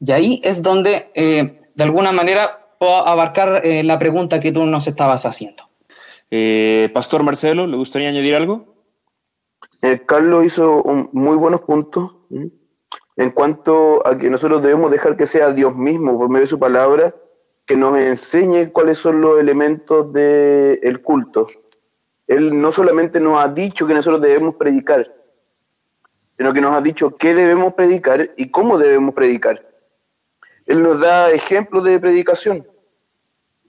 Y 0.00 0.12
ahí 0.12 0.40
es 0.44 0.62
donde, 0.62 1.10
eh, 1.14 1.54
de 1.74 1.84
alguna 1.84 2.10
manera, 2.10 2.66
puedo 2.78 3.06
abarcar 3.06 3.60
eh, 3.64 3.82
la 3.84 3.98
pregunta 3.98 4.40
que 4.40 4.50
tú 4.50 4.64
nos 4.64 4.88
estabas 4.88 5.26
haciendo. 5.26 5.64
Eh, 6.30 6.90
Pastor 6.94 7.22
Marcelo, 7.22 7.66
¿le 7.66 7.76
gustaría 7.76 8.08
añadir 8.08 8.34
algo? 8.34 8.66
Carlos 10.06 10.44
hizo 10.44 10.84
muy 11.12 11.36
buenos 11.36 11.62
puntos 11.62 12.12
en 13.16 13.30
cuanto 13.30 14.06
a 14.06 14.18
que 14.18 14.28
nosotros 14.28 14.62
debemos 14.62 14.90
dejar 14.90 15.16
que 15.16 15.26
sea 15.26 15.52
Dios 15.52 15.74
mismo, 15.74 16.18
por 16.18 16.28
medio 16.28 16.44
de 16.44 16.50
su 16.50 16.58
palabra, 16.58 17.14
que 17.70 17.76
nos 17.76 17.96
enseñe 17.96 18.72
cuáles 18.72 18.98
son 18.98 19.20
los 19.20 19.38
elementos 19.38 20.12
del 20.12 21.00
culto. 21.02 21.46
Él 22.26 22.60
no 22.60 22.72
solamente 22.72 23.20
nos 23.20 23.38
ha 23.38 23.46
dicho 23.46 23.86
que 23.86 23.94
nosotros 23.94 24.20
debemos 24.20 24.56
predicar, 24.56 25.14
sino 26.36 26.52
que 26.52 26.60
nos 26.60 26.74
ha 26.74 26.80
dicho 26.80 27.16
qué 27.16 27.32
debemos 27.32 27.74
predicar 27.74 28.32
y 28.36 28.50
cómo 28.50 28.76
debemos 28.76 29.14
predicar. 29.14 29.64
Él 30.66 30.82
nos 30.82 30.98
da 30.98 31.30
ejemplos 31.30 31.84
de 31.84 32.00
predicación. 32.00 32.66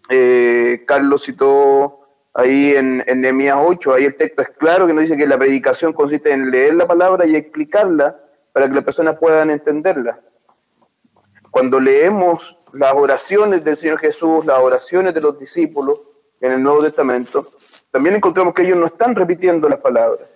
Eh, 0.10 0.84
Carlos 0.88 1.22
citó 1.24 2.00
ahí 2.34 2.74
en, 2.74 3.04
en 3.06 3.22
Nehemías 3.22 3.60
8, 3.62 3.94
ahí 3.94 4.06
el 4.06 4.16
texto 4.16 4.42
es 4.42 4.50
claro 4.50 4.88
que 4.88 4.94
nos 4.94 5.04
dice 5.04 5.16
que 5.16 5.28
la 5.28 5.38
predicación 5.38 5.94
consiste 5.94 6.32
en 6.32 6.50
leer 6.50 6.74
la 6.74 6.88
palabra 6.88 7.28
y 7.28 7.36
explicarla 7.36 8.20
para 8.52 8.68
que 8.68 8.74
las 8.74 8.84
personas 8.84 9.20
puedan 9.20 9.52
entenderla. 9.52 10.20
Cuando 11.52 11.82
leemos 11.82 12.58
las 12.74 12.94
oraciones 12.96 13.64
del 13.64 13.76
Señor 13.76 14.00
Jesús, 14.00 14.46
las 14.46 14.60
oraciones 14.60 15.14
de 15.14 15.22
los 15.22 15.38
discípulos 15.38 16.00
en 16.40 16.54
el 16.54 16.64
Nuevo 16.64 16.82
Testamento, 16.82 17.46
también 17.92 18.16
encontramos 18.16 18.54
que 18.54 18.64
ellos 18.64 18.78
no 18.78 18.86
están 18.86 19.14
repitiendo 19.14 19.68
las 19.68 19.80
palabras. 19.80 20.28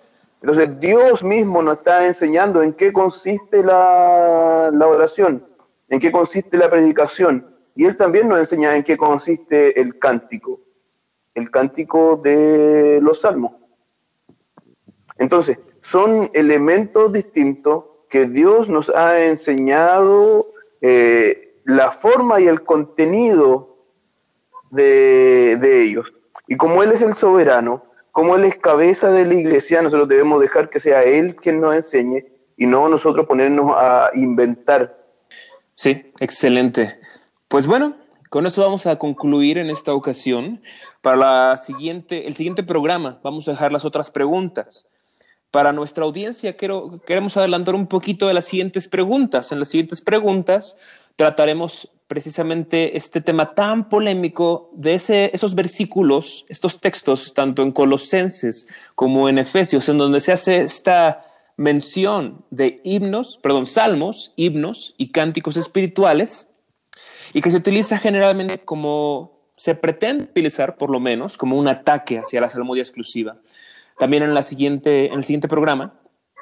Entonces 0.42 0.78
Dios 0.78 1.24
mismo 1.24 1.62
nos 1.62 1.78
está 1.78 2.06
enseñando 2.06 2.62
en 2.62 2.74
qué 2.74 2.92
consiste 2.92 3.62
la, 3.62 4.70
oración, 4.86 5.44
en 5.88 5.98
qué 5.98 6.12
consiste 6.12 6.58
la 6.58 6.70
predicación. 6.70 7.46
Y 7.74 7.86
Él 7.86 7.96
también 7.96 8.28
nos 8.28 8.38
enseña 8.38 8.76
en 8.76 8.82
qué 8.82 8.98
consiste 8.98 9.80
el 9.80 9.98
cántico, 9.98 10.60
el 11.34 11.50
cántico 11.50 12.20
de 12.22 13.00
los 13.02 13.22
salmos. 13.22 13.52
Entonces, 15.18 15.58
son 15.80 16.30
elementos 16.34 17.10
distintos 17.10 17.84
que 18.10 18.26
Dios 18.26 18.68
nos 18.68 18.90
ha 18.90 19.24
enseñado 19.24 20.46
eh, 20.80 21.60
la 21.64 21.90
forma 21.90 22.40
y 22.40 22.46
el 22.46 22.62
contenido 22.62 23.76
de, 24.70 25.56
de 25.60 25.82
ellos. 25.82 26.12
Y 26.46 26.56
como 26.56 26.82
Él 26.82 26.92
es 26.92 27.02
el 27.02 27.14
soberano, 27.14 27.84
como 28.12 28.36
Él 28.36 28.44
es 28.44 28.56
cabeza 28.56 29.10
de 29.10 29.26
la 29.26 29.34
iglesia, 29.34 29.82
nosotros 29.82 30.08
debemos 30.08 30.40
dejar 30.40 30.70
que 30.70 30.80
sea 30.80 31.02
Él 31.04 31.36
quien 31.36 31.60
nos 31.60 31.74
enseñe 31.74 32.24
y 32.56 32.66
no 32.66 32.88
nosotros 32.88 33.26
ponernos 33.26 33.70
a 33.76 34.10
inventar. 34.14 34.96
Sí, 35.74 36.12
excelente. 36.20 36.98
Pues 37.48 37.66
bueno, 37.66 37.96
con 38.30 38.46
eso 38.46 38.62
vamos 38.62 38.86
a 38.86 38.96
concluir 38.96 39.58
en 39.58 39.70
esta 39.70 39.92
ocasión. 39.92 40.62
Para 41.02 41.16
la 41.16 41.56
siguiente, 41.56 42.26
el 42.26 42.34
siguiente 42.34 42.62
programa 42.62 43.20
vamos 43.22 43.46
a 43.48 43.52
dejar 43.52 43.72
las 43.72 43.84
otras 43.84 44.10
preguntas. 44.10 44.86
Para 45.50 45.72
nuestra 45.72 46.04
audiencia 46.04 46.56
quiero, 46.56 47.00
queremos 47.06 47.36
adelantar 47.36 47.74
un 47.74 47.86
poquito 47.86 48.28
de 48.28 48.34
las 48.34 48.44
siguientes 48.44 48.88
preguntas. 48.88 49.52
En 49.52 49.58
las 49.58 49.68
siguientes 49.68 50.00
preguntas 50.00 50.76
trataremos 51.16 51.90
precisamente 52.08 52.96
este 52.96 53.20
tema 53.20 53.54
tan 53.54 53.88
polémico 53.88 54.70
de 54.74 54.94
ese, 54.94 55.30
esos 55.32 55.54
versículos, 55.54 56.44
estos 56.48 56.80
textos, 56.80 57.34
tanto 57.34 57.62
en 57.62 57.72
Colosenses 57.72 58.66
como 58.94 59.28
en 59.28 59.38
Efesios, 59.38 59.88
en 59.88 59.98
donde 59.98 60.20
se 60.20 60.32
hace 60.32 60.62
esta 60.62 61.24
mención 61.56 62.44
de 62.50 62.80
himnos, 62.84 63.38
perdón, 63.42 63.66
salmos, 63.66 64.32
himnos 64.36 64.94
y 64.98 65.10
cánticos 65.10 65.56
espirituales, 65.56 66.48
y 67.32 67.40
que 67.40 67.50
se 67.50 67.56
utiliza 67.56 67.98
generalmente 67.98 68.58
como 68.58 69.40
se 69.56 69.74
pretende 69.74 70.24
utilizar, 70.24 70.76
por 70.76 70.90
lo 70.90 71.00
menos, 71.00 71.36
como 71.36 71.58
un 71.58 71.66
ataque 71.66 72.18
hacia 72.18 72.40
la 72.40 72.48
salmodia 72.48 72.82
exclusiva. 72.82 73.38
También 73.98 74.22
en, 74.22 74.34
la 74.34 74.42
siguiente, 74.42 75.06
en 75.06 75.14
el 75.14 75.24
siguiente 75.24 75.48
programa 75.48 75.94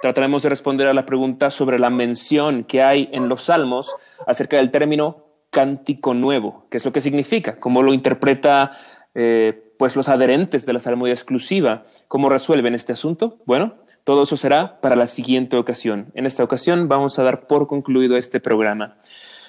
trataremos 0.03 0.43
de 0.43 0.51
responder 0.51 0.87
a 0.87 0.93
la 0.93 1.07
pregunta 1.07 1.51
sobre 1.51 1.79
la 1.79 1.89
mención 1.89 2.65
que 2.65 2.83
hay 2.83 3.09
en 3.13 3.29
los 3.29 3.45
salmos 3.45 3.95
acerca 4.27 4.59
del 4.59 4.71
término 4.71 5.25
cántico 5.51 6.15
nuevo, 6.15 6.67
qué 6.71 6.77
es 6.77 6.85
lo 6.85 6.93
que 6.93 7.01
significa, 7.01 7.57
cómo 7.61 7.83
lo 7.83 7.95
interpreta 7.95 8.73
eh, 9.15 9.73
pues 9.79 9.97
los 9.97 10.09
adherentes 10.09 10.67
de 10.67 10.73
la 10.73 10.81
salmodia 10.81 11.15
exclusiva, 11.15 11.85
cómo 12.09 12.29
resuelven 12.29 12.75
este 12.75 12.93
asunto. 12.93 13.39
Bueno, 13.47 13.77
todo 14.03 14.25
eso 14.25 14.37
será 14.37 14.81
para 14.81 14.97
la 14.97 15.07
siguiente 15.07 15.57
ocasión. 15.57 16.11
En 16.15 16.27
esta 16.27 16.45
ocasión 16.45 16.89
vamos 16.89 17.19
a 17.19 17.23
dar 17.23 17.47
por 17.47 17.67
concluido 17.67 18.17
este 18.17 18.41
programa. 18.41 18.99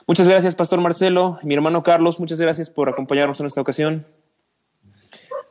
Muchas 0.08 0.30
gracias, 0.30 0.56
Pastor 0.56 0.80
Marcelo. 0.80 1.39
Mi 1.43 1.56
hermano 1.56 1.84
Carlos, 1.84 2.20
muchas 2.20 2.39
gracias 2.39 2.70
por 2.70 2.88
acompañarnos 2.88 3.39
en 3.39 3.47
esta 3.47 3.62
ocasión. 3.62 4.06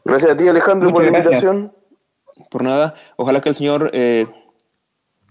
Gracias 0.05 0.33
a 0.33 0.37
ti, 0.37 0.47
Alejandro, 0.47 0.93
por 0.93 1.03
la 1.03 1.09
invitación. 1.09 1.73
Por 2.51 2.63
nada. 2.63 2.95
Ojalá 3.17 3.41
que 3.41 3.49
el 3.49 3.55
Señor 3.55 3.91
eh, 3.93 4.27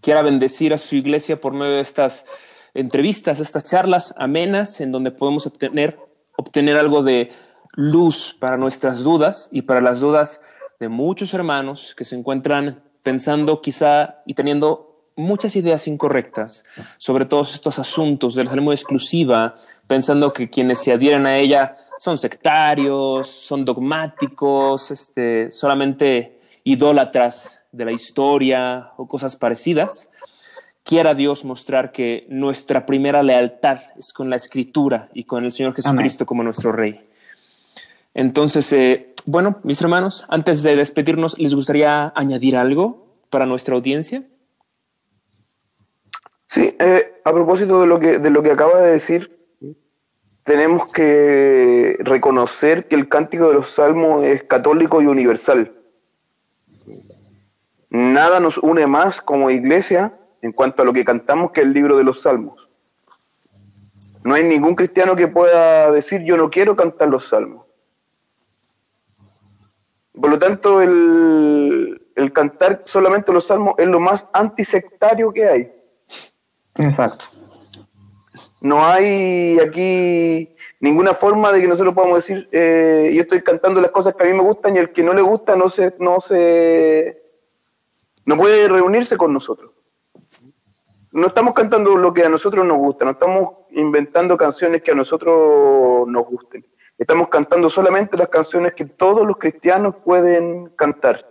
quiera 0.01 0.21
bendecir 0.21 0.73
a 0.73 0.77
su 0.77 0.95
iglesia 0.95 1.39
por 1.39 1.53
medio 1.53 1.75
de 1.75 1.81
estas 1.81 2.25
entrevistas, 2.73 3.39
estas 3.39 3.63
charlas 3.63 4.13
amenas 4.17 4.81
en 4.81 4.91
donde 4.91 5.11
podemos 5.11 5.45
obtener, 5.45 5.99
obtener 6.37 6.77
algo 6.77 7.03
de 7.03 7.31
luz 7.73 8.35
para 8.39 8.57
nuestras 8.57 9.03
dudas 9.03 9.49
y 9.51 9.63
para 9.63 9.81
las 9.81 9.99
dudas 9.99 10.41
de 10.79 10.89
muchos 10.89 11.33
hermanos 11.33 11.93
que 11.95 12.05
se 12.05 12.15
encuentran 12.15 12.83
pensando 13.03 13.61
quizá 13.61 14.21
y 14.25 14.33
teniendo 14.33 14.93
muchas 15.15 15.55
ideas 15.55 15.87
incorrectas 15.87 16.63
sobre 16.97 17.25
todos 17.25 17.53
estos 17.53 17.77
asuntos 17.79 18.35
de 18.35 18.43
la 18.43 18.51
salud 18.51 18.73
exclusiva, 18.73 19.55
pensando 19.87 20.33
que 20.33 20.49
quienes 20.49 20.79
se 20.79 20.91
adhieren 20.91 21.25
a 21.25 21.37
ella 21.37 21.75
son 21.99 22.17
sectarios, 22.17 23.27
son 23.27 23.63
dogmáticos, 23.63 24.89
este, 24.91 25.51
solamente 25.51 26.32
idólatras 26.63 27.61
de 27.71 27.85
la 27.85 27.91
historia 27.91 28.91
o 28.97 29.07
cosas 29.07 29.35
parecidas. 29.35 30.11
Quiera 30.83 31.13
Dios 31.13 31.45
mostrar 31.45 31.91
que 31.91 32.25
nuestra 32.29 32.85
primera 32.85 33.23
lealtad 33.23 33.79
es 33.97 34.13
con 34.13 34.29
la 34.29 34.35
Escritura 34.35 35.09
y 35.13 35.23
con 35.23 35.45
el 35.45 35.51
Señor 35.51 35.73
Jesucristo 35.73 36.25
como 36.25 36.43
nuestro 36.43 36.71
Rey. 36.71 37.07
Entonces, 38.13 38.71
eh, 38.73 39.13
bueno, 39.25 39.59
mis 39.63 39.81
hermanos, 39.81 40.25
antes 40.27 40.61
de 40.61 40.75
despedirnos, 40.75 41.39
¿les 41.39 41.55
gustaría 41.55 42.11
añadir 42.15 42.57
algo 42.57 43.07
para 43.29 43.45
nuestra 43.45 43.75
audiencia? 43.75 44.23
Sí, 46.47 46.75
eh, 46.79 47.21
a 47.23 47.31
propósito 47.31 47.81
de 47.81 47.87
lo, 47.87 47.99
que, 47.99 48.19
de 48.19 48.29
lo 48.29 48.43
que 48.43 48.51
acaba 48.51 48.81
de 48.81 48.91
decir, 48.91 49.39
tenemos 50.43 50.91
que 50.91 51.97
reconocer 52.01 52.87
que 52.87 52.95
el 52.95 53.07
cántico 53.07 53.47
de 53.47 53.53
los 53.55 53.71
salmos 53.71 54.25
es 54.25 54.43
católico 54.43 55.01
y 55.01 55.07
universal. 55.07 55.71
Nada 57.93 58.39
nos 58.39 58.57
une 58.57 58.87
más 58.87 59.21
como 59.21 59.51
iglesia 59.51 60.17
en 60.41 60.51
cuanto 60.51 60.81
a 60.81 60.85
lo 60.85 60.93
que 60.93 61.05
cantamos 61.05 61.51
que 61.51 61.61
el 61.61 61.73
libro 61.73 61.95
de 61.95 62.03
los 62.03 62.23
salmos. 62.23 62.67
No 64.23 64.33
hay 64.33 64.43
ningún 64.43 64.73
cristiano 64.73 65.15
que 65.15 65.27
pueda 65.27 65.91
decir 65.91 66.23
yo 66.23 66.35
no 66.35 66.49
quiero 66.49 66.75
cantar 66.75 67.09
los 67.09 67.27
salmos. 67.27 67.67
Por 70.19 70.27
lo 70.31 70.39
tanto, 70.39 70.81
el, 70.81 72.07
el 72.15 72.33
cantar 72.33 72.81
solamente 72.85 73.31
los 73.31 73.45
salmos 73.45 73.75
es 73.77 73.85
lo 73.85 73.99
más 73.99 74.27
antisectario 74.33 75.31
que 75.31 75.47
hay. 75.47 75.73
Exacto. 76.77 77.25
No 78.59 78.83
hay 78.85 79.59
aquí 79.59 80.55
ninguna 80.79 81.13
forma 81.13 81.51
de 81.51 81.61
que 81.61 81.67
nosotros 81.67 81.93
podamos 81.93 82.25
decir, 82.25 82.49
eh, 82.51 83.11
yo 83.13 83.21
estoy 83.21 83.43
cantando 83.43 83.79
las 83.81 83.91
cosas 83.91 84.15
que 84.15 84.23
a 84.23 84.25
mí 84.25 84.33
me 84.33 84.41
gustan 84.41 84.75
y 84.75 84.79
el 84.79 84.91
que 84.91 85.03
no 85.03 85.13
le 85.13 85.21
gusta 85.21 85.55
no 85.55 85.69
se, 85.69 85.93
no 85.99 86.19
se, 86.21 87.22
no 88.25 88.37
puede 88.37 88.67
reunirse 88.67 89.17
con 89.17 89.33
nosotros. 89.33 89.71
No 91.11 91.27
estamos 91.27 91.53
cantando 91.53 91.95
lo 91.95 92.13
que 92.13 92.25
a 92.25 92.29
nosotros 92.29 92.65
nos 92.65 92.77
gusta, 92.77 93.05
no 93.05 93.11
estamos 93.11 93.49
inventando 93.71 94.35
canciones 94.37 94.81
que 94.81 94.91
a 94.91 94.95
nosotros 94.95 96.07
nos 96.07 96.25
gusten. 96.25 96.65
Estamos 96.97 97.27
cantando 97.29 97.69
solamente 97.69 98.17
las 98.17 98.29
canciones 98.29 98.73
que 98.73 98.85
todos 98.85 99.25
los 99.27 99.37
cristianos 99.37 99.95
pueden 100.03 100.69
cantar. 100.69 101.29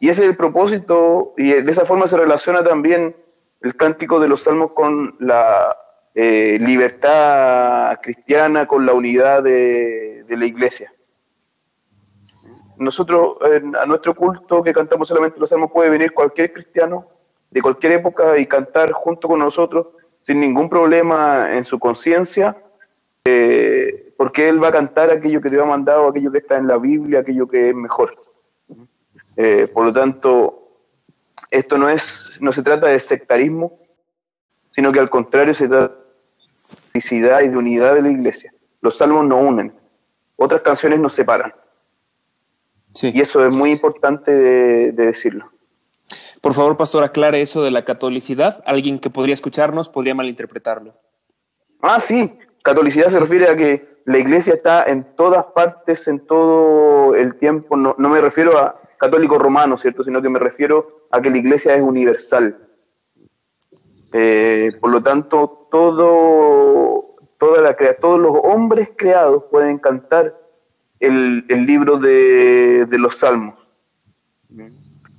Y 0.00 0.08
ese 0.08 0.24
es 0.24 0.30
el 0.30 0.36
propósito, 0.36 1.34
y 1.36 1.52
de 1.52 1.70
esa 1.70 1.84
forma 1.84 2.08
se 2.08 2.16
relaciona 2.16 2.64
también 2.64 3.14
el 3.60 3.76
cántico 3.76 4.18
de 4.18 4.28
los 4.28 4.42
salmos 4.42 4.72
con 4.72 5.14
la 5.20 5.76
eh, 6.14 6.58
libertad 6.60 7.98
cristiana, 8.02 8.66
con 8.66 8.84
la 8.84 8.92
unidad 8.92 9.42
de, 9.42 10.24
la 10.28 10.46
iglesia. 10.46 10.91
Nosotros, 12.82 13.36
a 13.80 13.86
nuestro 13.86 14.14
culto 14.14 14.62
que 14.62 14.72
cantamos 14.72 15.08
solamente 15.08 15.40
los 15.40 15.48
salmos, 15.48 15.70
puede 15.70 15.90
venir 15.90 16.12
cualquier 16.12 16.52
cristiano 16.52 17.06
de 17.50 17.60
cualquier 17.60 17.92
época 17.92 18.38
y 18.38 18.46
cantar 18.46 18.92
junto 18.92 19.28
con 19.28 19.38
nosotros 19.38 19.88
sin 20.24 20.40
ningún 20.40 20.68
problema 20.68 21.52
en 21.52 21.64
su 21.64 21.78
conciencia, 21.78 22.56
eh, 23.24 24.12
porque 24.16 24.48
él 24.48 24.62
va 24.62 24.68
a 24.68 24.72
cantar 24.72 25.10
aquello 25.10 25.40
que 25.40 25.50
te 25.50 25.60
ha 25.60 25.64
mandado, 25.64 26.08
aquello 26.08 26.32
que 26.32 26.38
está 26.38 26.56
en 26.56 26.66
la 26.66 26.78
Biblia, 26.78 27.20
aquello 27.20 27.46
que 27.46 27.70
es 27.70 27.74
mejor. 27.74 28.16
Eh, 29.36 29.68
por 29.72 29.84
lo 29.84 29.92
tanto, 29.92 30.62
esto 31.50 31.76
no, 31.76 31.88
es, 31.88 32.38
no 32.40 32.52
se 32.52 32.62
trata 32.62 32.86
de 32.88 33.00
sectarismo, 33.00 33.78
sino 34.70 34.92
que 34.92 35.00
al 35.00 35.10
contrario 35.10 35.54
se 35.54 35.68
trata 35.68 35.94
de 35.94 36.00
felicidad 36.92 37.42
y 37.42 37.48
de 37.48 37.56
unidad 37.56 37.94
de 37.94 38.02
la 38.02 38.10
iglesia. 38.10 38.52
Los 38.80 38.96
salmos 38.98 39.26
no 39.26 39.38
unen, 39.38 39.74
otras 40.36 40.62
canciones 40.62 40.98
nos 40.98 41.12
separan. 41.12 41.52
Y 43.00 43.20
eso 43.20 43.46
es 43.46 43.54
muy 43.54 43.70
importante 43.70 44.30
de, 44.32 44.92
decirlo. 44.92 45.50
Por 46.40 46.54
favor, 46.54 46.76
pastor, 46.76 47.04
aclare 47.04 47.40
eso 47.40 47.62
de 47.62 47.70
la 47.70 47.84
catolicidad. 47.84 48.62
Alguien 48.66 48.98
que 48.98 49.10
podría 49.10 49.34
escucharnos 49.34 49.88
podría 49.88 50.14
malinterpretarlo. 50.14 50.94
Ah, 51.80 52.00
sí. 52.00 52.38
Catolicidad 52.62 53.08
se 53.08 53.18
refiere 53.18 53.48
a 53.48 53.56
que 53.56 54.00
la 54.04 54.18
iglesia 54.18 54.54
está 54.54 54.84
en 54.84 55.04
todas 55.16 55.44
partes, 55.54 56.06
en 56.08 56.20
todo 56.26 57.14
el 57.14 57.36
tiempo. 57.36 57.76
No, 57.76 57.94
no 57.98 58.08
me 58.08 58.20
refiero 58.20 58.58
a 58.58 58.74
católico 58.98 59.38
romano, 59.38 59.76
¿cierto? 59.76 60.04
Sino 60.04 60.20
que 60.20 60.28
me 60.28 60.38
refiero 60.38 61.06
a 61.10 61.20
que 61.20 61.30
la 61.30 61.38
iglesia 61.38 61.74
es 61.74 61.82
universal. 61.82 62.56
Eh, 64.12 64.72
por 64.80 64.90
lo 64.90 65.02
tanto, 65.02 65.68
todo, 65.70 67.16
toda 67.38 67.62
la, 67.62 67.76
todos 67.96 68.20
los 68.20 68.36
hombres 68.44 68.90
creados 68.94 69.44
pueden 69.50 69.78
cantar 69.78 70.38
el, 71.02 71.66
libro 71.66 71.98
de, 71.98 72.86
los 72.90 73.16
salmos. 73.16 73.54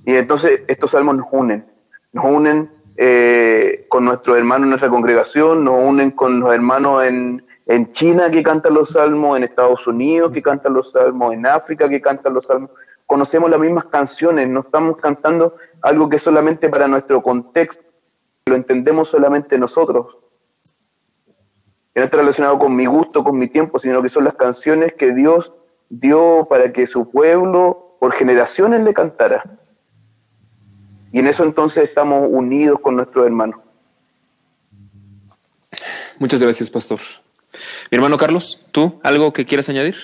Y 0.06 0.14
entonces 0.14 0.62
estos 0.66 0.92
salmos 0.92 1.16
nos 1.16 1.26
unen, 1.32 1.66
nos 2.12 2.24
unen 2.24 2.70
eh, 2.96 3.86
con 3.88 4.04
nuestros 4.04 4.38
hermanos 4.38 4.64
en 4.64 4.70
nuestra 4.70 4.90
congregación, 4.90 5.64
nos 5.64 5.82
unen 5.84 6.10
con 6.10 6.40
los 6.40 6.54
hermanos 6.54 7.04
en, 7.04 7.44
en 7.66 7.92
China 7.92 8.30
que 8.30 8.42
cantan 8.42 8.74
los 8.74 8.90
salmos, 8.90 9.36
en 9.36 9.44
Estados 9.44 9.86
Unidos 9.86 10.32
que 10.32 10.42
cantan 10.42 10.74
los 10.74 10.92
salmos, 10.92 11.32
en 11.32 11.46
África 11.46 11.88
que 11.88 12.00
cantan 12.00 12.34
los 12.34 12.46
salmos. 12.46 12.70
Conocemos 13.06 13.50
las 13.50 13.60
mismas 13.60 13.84
canciones, 13.86 14.48
no 14.48 14.60
estamos 14.60 14.96
cantando 14.96 15.56
algo 15.82 16.08
que 16.08 16.18
solamente 16.18 16.68
para 16.68 16.88
nuestro 16.88 17.22
contexto, 17.22 17.84
lo 18.46 18.56
entendemos 18.56 19.08
solamente 19.08 19.58
nosotros. 19.58 20.18
Que 21.92 22.00
no 22.00 22.04
está 22.04 22.16
relacionado 22.16 22.58
con 22.58 22.74
mi 22.74 22.86
gusto, 22.86 23.22
con 23.22 23.38
mi 23.38 23.48
tiempo, 23.48 23.78
sino 23.78 24.02
que 24.02 24.08
son 24.08 24.24
las 24.24 24.34
canciones 24.34 24.94
que 24.94 25.14
Dios 25.14 25.52
dio 26.00 26.46
para 26.48 26.72
que 26.72 26.86
su 26.86 27.10
pueblo 27.10 27.96
por 28.00 28.12
generaciones 28.12 28.82
le 28.82 28.92
cantara. 28.92 29.58
Y 31.12 31.20
en 31.20 31.28
eso 31.28 31.44
entonces 31.44 31.84
estamos 31.84 32.26
unidos 32.28 32.80
con 32.80 32.96
nuestros 32.96 33.24
hermanos. 33.24 33.60
Muchas 36.18 36.42
gracias, 36.42 36.70
pastor. 36.70 36.98
Mi 37.90 37.96
hermano 37.96 38.16
Carlos, 38.16 38.60
¿tú 38.72 38.98
algo 39.02 39.32
que 39.32 39.46
quieras 39.46 39.68
añadir? 39.68 39.94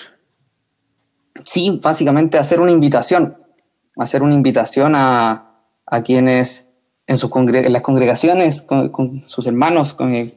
Sí, 1.43 1.79
básicamente 1.81 2.37
hacer 2.37 2.59
una 2.59 2.71
invitación, 2.71 3.35
hacer 3.97 4.23
una 4.23 4.33
invitación 4.33 4.93
a, 4.95 5.47
quienes 6.03 6.69
en, 7.07 7.17
sus 7.17 7.29
las 7.33 7.81
congregaciones, 7.81 8.61
con, 8.61 9.23
sus 9.27 9.47
hermanos, 9.47 9.93
con, 9.93 10.13
eh, 10.13 10.33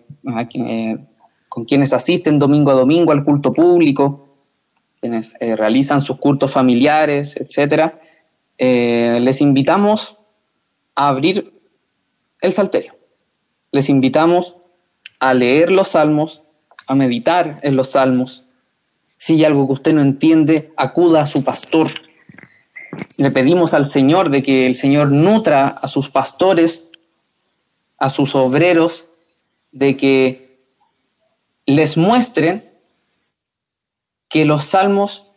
con, 1.49 1.65
quienes 1.65 1.93
asisten 1.93 2.39
domingo 2.39 2.73
a 2.73 2.75
domingo 2.75 3.13
al 3.13 3.25
culto 3.25 3.53
público, 3.53 4.34
quienes 5.05 5.37
eh, 5.41 5.55
realizan 5.55 6.01
sus 6.01 6.17
cultos 6.17 6.51
familiares, 6.51 7.37
etcétera, 7.37 8.01
eh, 8.57 9.19
les 9.21 9.43
invitamos 9.43 10.17
a 10.95 11.09
abrir 11.09 11.53
el 12.41 12.53
salterio. 12.55 12.97
Les 13.71 13.91
invitamos 13.91 14.57
a 15.21 15.35
leer 15.35 15.71
los 15.71 15.89
salmos, 15.89 16.41
a 16.87 16.95
meditar 16.95 17.61
en 17.63 17.77
los 17.77 17.91
salmos. 17.91 18.47
Si 19.19 19.35
hay 19.35 19.45
algo 19.45 19.67
que 19.67 19.75
usted 19.75 19.93
no 19.93 20.01
entiende, 20.01 20.73
acuda 20.79 21.21
a 21.21 21.27
su 21.27 21.45
pastor. 21.45 21.89
Le 23.19 23.31
pedimos 23.31 23.75
al 23.75 23.91
Señor 23.91 24.31
de 24.31 24.43
que 24.43 24.65
el 24.65 24.75
Señor 24.75 25.11
nutra 25.11 25.69
a 25.69 25.87
sus 25.87 26.09
pastores, 26.09 26.89
a 27.99 28.09
sus 28.09 28.35
obreros, 28.35 29.11
de 29.71 29.99
que 29.99 30.61
les 31.67 31.99
muestren 31.99 32.74
que 34.35 34.45
los 34.45 34.65
salmos, 34.65 35.29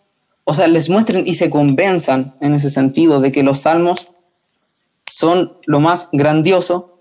o 0.44 0.56
sea, 0.56 0.68
les 0.68 0.90
muestren 0.90 1.28
y 1.28 1.36
se 1.36 1.52
convenzan 1.52 2.34
en 2.42 2.56
ese 2.56 2.72
sentido 2.72 3.22
de 3.22 3.32
que 3.32 3.44
los 3.44 3.60
salmos 3.60 4.08
son 5.06 5.56
lo 5.68 5.80
más 5.80 6.10
grandioso 6.14 6.98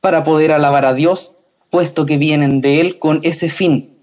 para 0.00 0.24
poder 0.24 0.50
alabar 0.50 0.84
a 0.84 0.94
Dios 0.94 1.36
puesto 1.70 2.06
que 2.06 2.16
vienen 2.16 2.60
de 2.60 2.80
Él 2.80 2.98
con 2.98 3.20
ese 3.22 3.50
fin. 3.50 3.96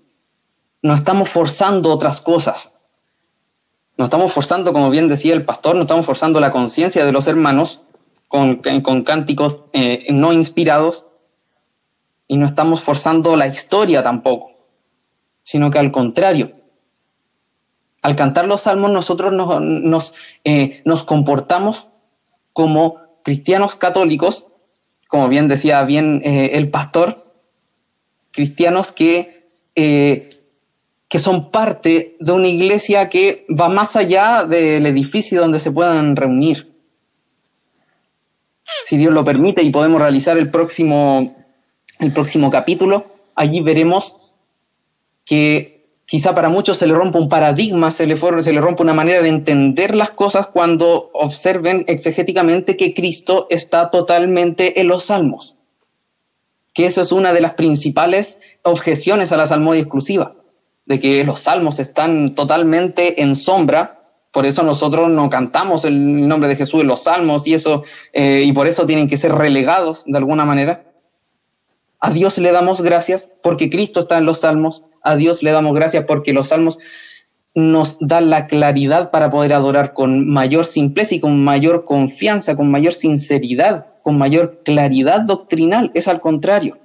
No 0.82 0.94
estamos 0.94 1.28
forzando 1.28 1.92
otras 1.92 2.22
cosas. 2.22 2.78
No 3.98 4.06
estamos 4.06 4.32
forzando, 4.32 4.72
como 4.72 4.90
bien 4.90 5.10
decía 5.10 5.34
el 5.34 5.44
pastor, 5.44 5.76
no 5.76 5.82
estamos 5.82 6.06
forzando 6.06 6.40
la 6.40 6.52
conciencia 6.52 7.04
de 7.04 7.12
los 7.12 7.28
hermanos 7.28 7.82
con, 8.30 8.62
cánticos 9.04 9.60
eh, 9.74 10.08
no 10.10 10.32
inspirados 10.32 11.06
y 12.30 12.38
no 12.38 12.46
estamos 12.46 12.82
forzando 12.82 13.36
la 13.36 13.48
historia 13.48 14.02
tampoco, 14.04 14.54
sino 15.44 15.70
que 15.70 15.80
al 15.80 15.92
contrario. 15.92 16.55
Al 18.06 18.16
cantar 18.16 18.46
los 18.46 18.62
salmos 18.62 18.92
nosotros 18.92 19.34
nos, 19.34 20.14
eh, 20.44 20.80
nos 20.86 21.04
comportamos 21.04 21.88
como 22.54 22.98
cristianos 23.24 23.76
católicos, 23.76 24.46
como 25.08 25.28
bien 25.28 25.48
decía 25.48 25.84
bien 25.86 26.22
eh, 26.24 26.52
el 26.54 26.70
pastor, 26.70 27.34
cristianos 28.30 28.92
que, 28.92 29.48
eh, 29.74 30.30
que 31.08 31.18
son 31.18 31.50
parte 31.50 32.16
de 32.20 32.32
una 32.32 32.48
iglesia 32.48 33.10
que 33.10 33.44
va 33.50 33.70
más 33.70 33.96
allá 33.96 34.44
del 34.44 34.86
edificio 34.86 35.42
donde 35.42 35.60
se 35.60 35.72
puedan 35.72 36.16
reunir. 36.16 36.76
Si 38.84 38.98
Dios 38.98 39.16
lo 39.16 39.26
permite 39.26 39.64
y 39.64 39.72
podemos 39.72 40.00
realizar 40.00 40.38
el 40.38 40.52
próximo, 40.52 41.36
el 41.98 42.14
próximo 42.14 42.52
capítulo, 42.52 43.04
allí 43.34 43.62
veremos 43.62 44.32
que 45.26 45.75
quizá 46.06 46.36
para 46.36 46.50
muchos 46.50 46.78
se 46.78 46.88
le 46.88 46.94
rompa 46.94 47.20
un 47.20 47.30
paradigma, 47.30 47.92
se 47.92 48.06
le, 48.08 48.16
se 48.18 48.54
le 48.54 48.62
rompa 48.62 48.84
una 48.84 48.94
manera 48.94 49.22
de 49.22 49.30
entender 49.30 49.96
las 49.96 50.12
cosas 50.12 50.48
cuando 50.48 51.10
observen 51.14 51.86
exegéticamente 51.88 52.78
que 52.78 52.94
Cristo 52.94 53.48
está 53.50 53.92
totalmente 53.92 54.80
en 54.80 54.88
los 54.88 55.06
salmos 55.06 55.58
que 56.76 56.86
eso 56.86 57.02
es 57.02 57.12
una 57.14 57.34
de 57.34 57.42
las 57.42 57.54
principales 57.54 58.42
objeciones 58.62 59.32
a 59.32 59.38
la 59.38 59.48
salmodia 59.48 59.80
exclusiva, 59.80 60.36
de 60.86 61.00
que 61.00 61.24
los 61.24 61.40
salmos 61.40 61.80
están 61.80 62.36
totalmente 62.36 63.24
en 63.24 63.38
sombra, 63.38 64.02
por 64.32 64.46
eso 64.46 64.62
nosotros 64.62 65.10
no 65.10 65.30
cantamos 65.30 65.86
el 65.86 66.28
nombre 66.28 66.50
de 66.50 66.58
Jesús 66.58 66.82
en 66.82 66.88
los 66.88 67.04
salmos 67.04 67.48
y 67.48 67.54
eso, 67.54 67.82
eh, 68.12 68.44
y 68.46 68.52
por 68.52 68.68
eso 68.68 68.86
tienen 68.86 69.08
que 69.08 69.16
ser 69.16 69.32
relegados 69.32 70.04
de 70.06 70.18
alguna 70.18 70.44
manera. 70.44 70.84
A 72.00 72.12
Dios 72.12 72.38
le 72.38 72.52
damos 72.52 72.82
gracias 72.82 73.34
porque 73.42 73.70
Cristo 73.70 74.02
está 74.02 74.18
en 74.18 74.26
los 74.26 74.42
salmos, 74.42 74.84
a 75.02 75.16
Dios 75.16 75.44
le 75.44 75.52
damos 75.52 75.76
gracias 75.76 76.06
porque 76.06 76.34
los 76.34 76.50
salmos 76.50 76.80
nos 77.54 77.98
dan 78.00 78.30
la 78.30 78.48
claridad 78.48 79.12
para 79.12 79.30
poder 79.30 79.54
adorar 79.54 79.94
con 79.94 80.28
mayor 80.28 80.66
simpleza 80.66 81.16
y 81.16 81.20
con 81.20 81.44
mayor 81.44 81.86
confianza, 81.86 82.56
con 82.56 82.70
mayor 82.70 82.94
sinceridad 82.94 83.88
con 84.06 84.20
mayor 84.20 84.62
claridad 84.64 85.22
doctrinal, 85.22 85.90
es 85.96 86.08
al 86.08 86.22
contrario. 86.22 86.78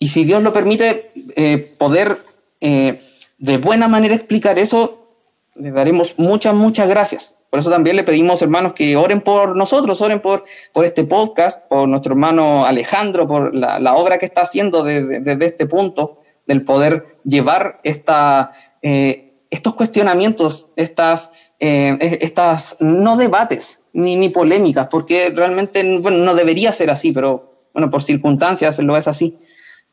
Y 0.00 0.08
si 0.08 0.24
Dios 0.24 0.42
lo 0.42 0.52
permite, 0.52 1.12
eh, 1.36 1.56
poder 1.78 2.18
eh, 2.60 3.00
de 3.38 3.56
buena 3.58 3.86
manera 3.86 4.16
explicar 4.16 4.58
eso, 4.58 5.06
le 5.54 5.70
daremos 5.70 6.18
muchas, 6.18 6.52
muchas 6.52 6.88
gracias. 6.88 7.36
Por 7.50 7.58
eso 7.58 7.70
también 7.70 7.96
le 7.96 8.04
pedimos, 8.04 8.40
hermanos, 8.42 8.74
que 8.74 8.96
oren 8.96 9.20
por 9.20 9.56
nosotros, 9.56 10.00
oren 10.00 10.20
por, 10.20 10.44
por 10.72 10.84
este 10.84 11.04
podcast, 11.04 11.66
por 11.68 11.88
nuestro 11.88 12.12
hermano 12.12 12.64
Alejandro, 12.64 13.26
por 13.26 13.52
la, 13.54 13.94
obra 13.96 14.18
que 14.18 14.26
está 14.26 14.42
haciendo 14.42 14.84
desde 14.84 15.44
este 15.44 15.66
punto, 15.66 16.18
del 16.46 16.62
poder 16.64 17.04
llevar 17.24 17.80
esta, 17.82 18.50
eh, 18.82 19.32
estos 19.50 19.74
cuestionamientos, 19.74 20.68
estas, 20.76 21.52
estas 21.58 22.76
no 22.80 23.16
debates, 23.16 23.82
ni, 23.92 24.16
ni 24.16 24.28
polémicas, 24.28 24.88
porque 24.88 25.30
realmente 25.34 25.82
no 25.82 26.34
debería 26.34 26.72
ser 26.72 26.90
así, 26.90 27.12
pero 27.12 27.50
bueno, 27.72 27.90
por 27.90 28.02
circunstancias 28.02 28.78
lo 28.78 28.96
es 28.96 29.08
así. 29.08 29.36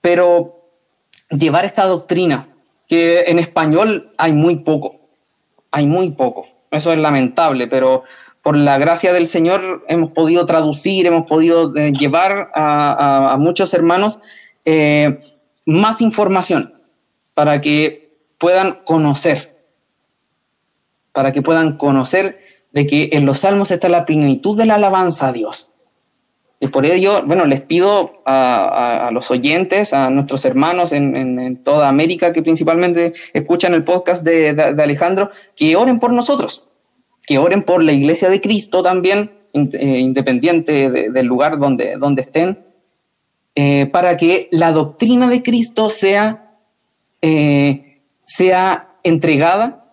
Pero 0.02 0.70
llevar 1.30 1.66
esta 1.66 1.86
doctrina, 1.86 2.50
que 2.88 3.24
en 3.24 3.40
español 3.40 4.12
hay 4.18 4.32
muy 4.32 4.58
poco, 4.58 5.02
hay 5.72 5.88
muy 5.88 6.12
poco, 6.12 6.48
eso 6.72 6.91
es 6.91 6.99
lamentable, 6.99 7.68
pero 7.68 8.03
por 8.41 8.56
la 8.56 8.77
gracia 8.77 9.14
del 9.14 9.27
Señor 9.27 9.84
hemos 9.88 10.11
podido 10.11 10.45
traducir, 10.45 11.06
hemos 11.06 11.26
podido 11.27 11.76
eh, 11.76 11.91
llevar 11.91 12.49
a, 12.53 13.35
muchos 13.39 13.73
hermanos 13.73 14.19
eh, 14.65 15.18
más 15.65 16.02
información 16.02 16.73
para 17.34 17.60
que 17.61 18.18
puedan 18.38 18.80
conocer, 18.85 19.57
para 21.11 21.31
que 21.31 21.41
puedan 21.41 21.77
conocer 21.77 22.39
de 22.72 22.88
que 22.88 23.10
en 23.14 23.26
los 23.26 23.39
salmos 23.39 23.72
está 23.72 23.89
la 23.89 24.06
plenitud 24.06 24.57
de 24.57 24.65
la 24.65 24.76
alabanza 24.76 25.27
a 25.27 25.34
Dios. 25.34 25.73
Y 26.60 26.68
por 26.68 26.86
ello, 26.86 27.22
bueno, 27.26 27.46
les 27.46 27.62
pido 27.62 28.22
a, 28.26 29.10
los 29.12 29.30
oyentes, 29.30 29.94
a 29.94 30.10
nuestros 30.10 30.44
hermanos 30.44 30.92
en, 30.92 31.58
toda 31.64 31.88
América 31.88 32.34
que 32.34 32.42
principalmente 32.42 33.14
escuchan 33.34 33.76
el 33.76 33.84
podcast 33.84 34.24
de, 34.24 34.50
Alejandro, 34.80 35.30
que 35.56 35.76
oren 35.76 36.00
por 36.00 36.14
nosotros, 36.14 36.64
que 37.28 37.38
oren 37.38 37.62
por 37.62 37.84
la 37.84 37.92
iglesia 37.92 38.30
de 38.30 38.42
Cristo 38.42 38.82
también, 38.82 39.32
eh, 39.54 40.00
independiente 40.00 40.90
del 40.90 41.26
lugar 41.28 41.60
donde, 41.60 41.98
donde 41.98 42.24
estén, 42.24 42.66
eh, 43.54 43.86
para 43.88 44.18
que 44.18 44.50
la 44.52 44.72
doctrina 44.72 45.30
de 45.30 45.44
Cristo 45.44 45.92
sea, 45.92 46.56
eh, 47.22 48.02
sea 48.24 48.96
entregada 49.04 49.86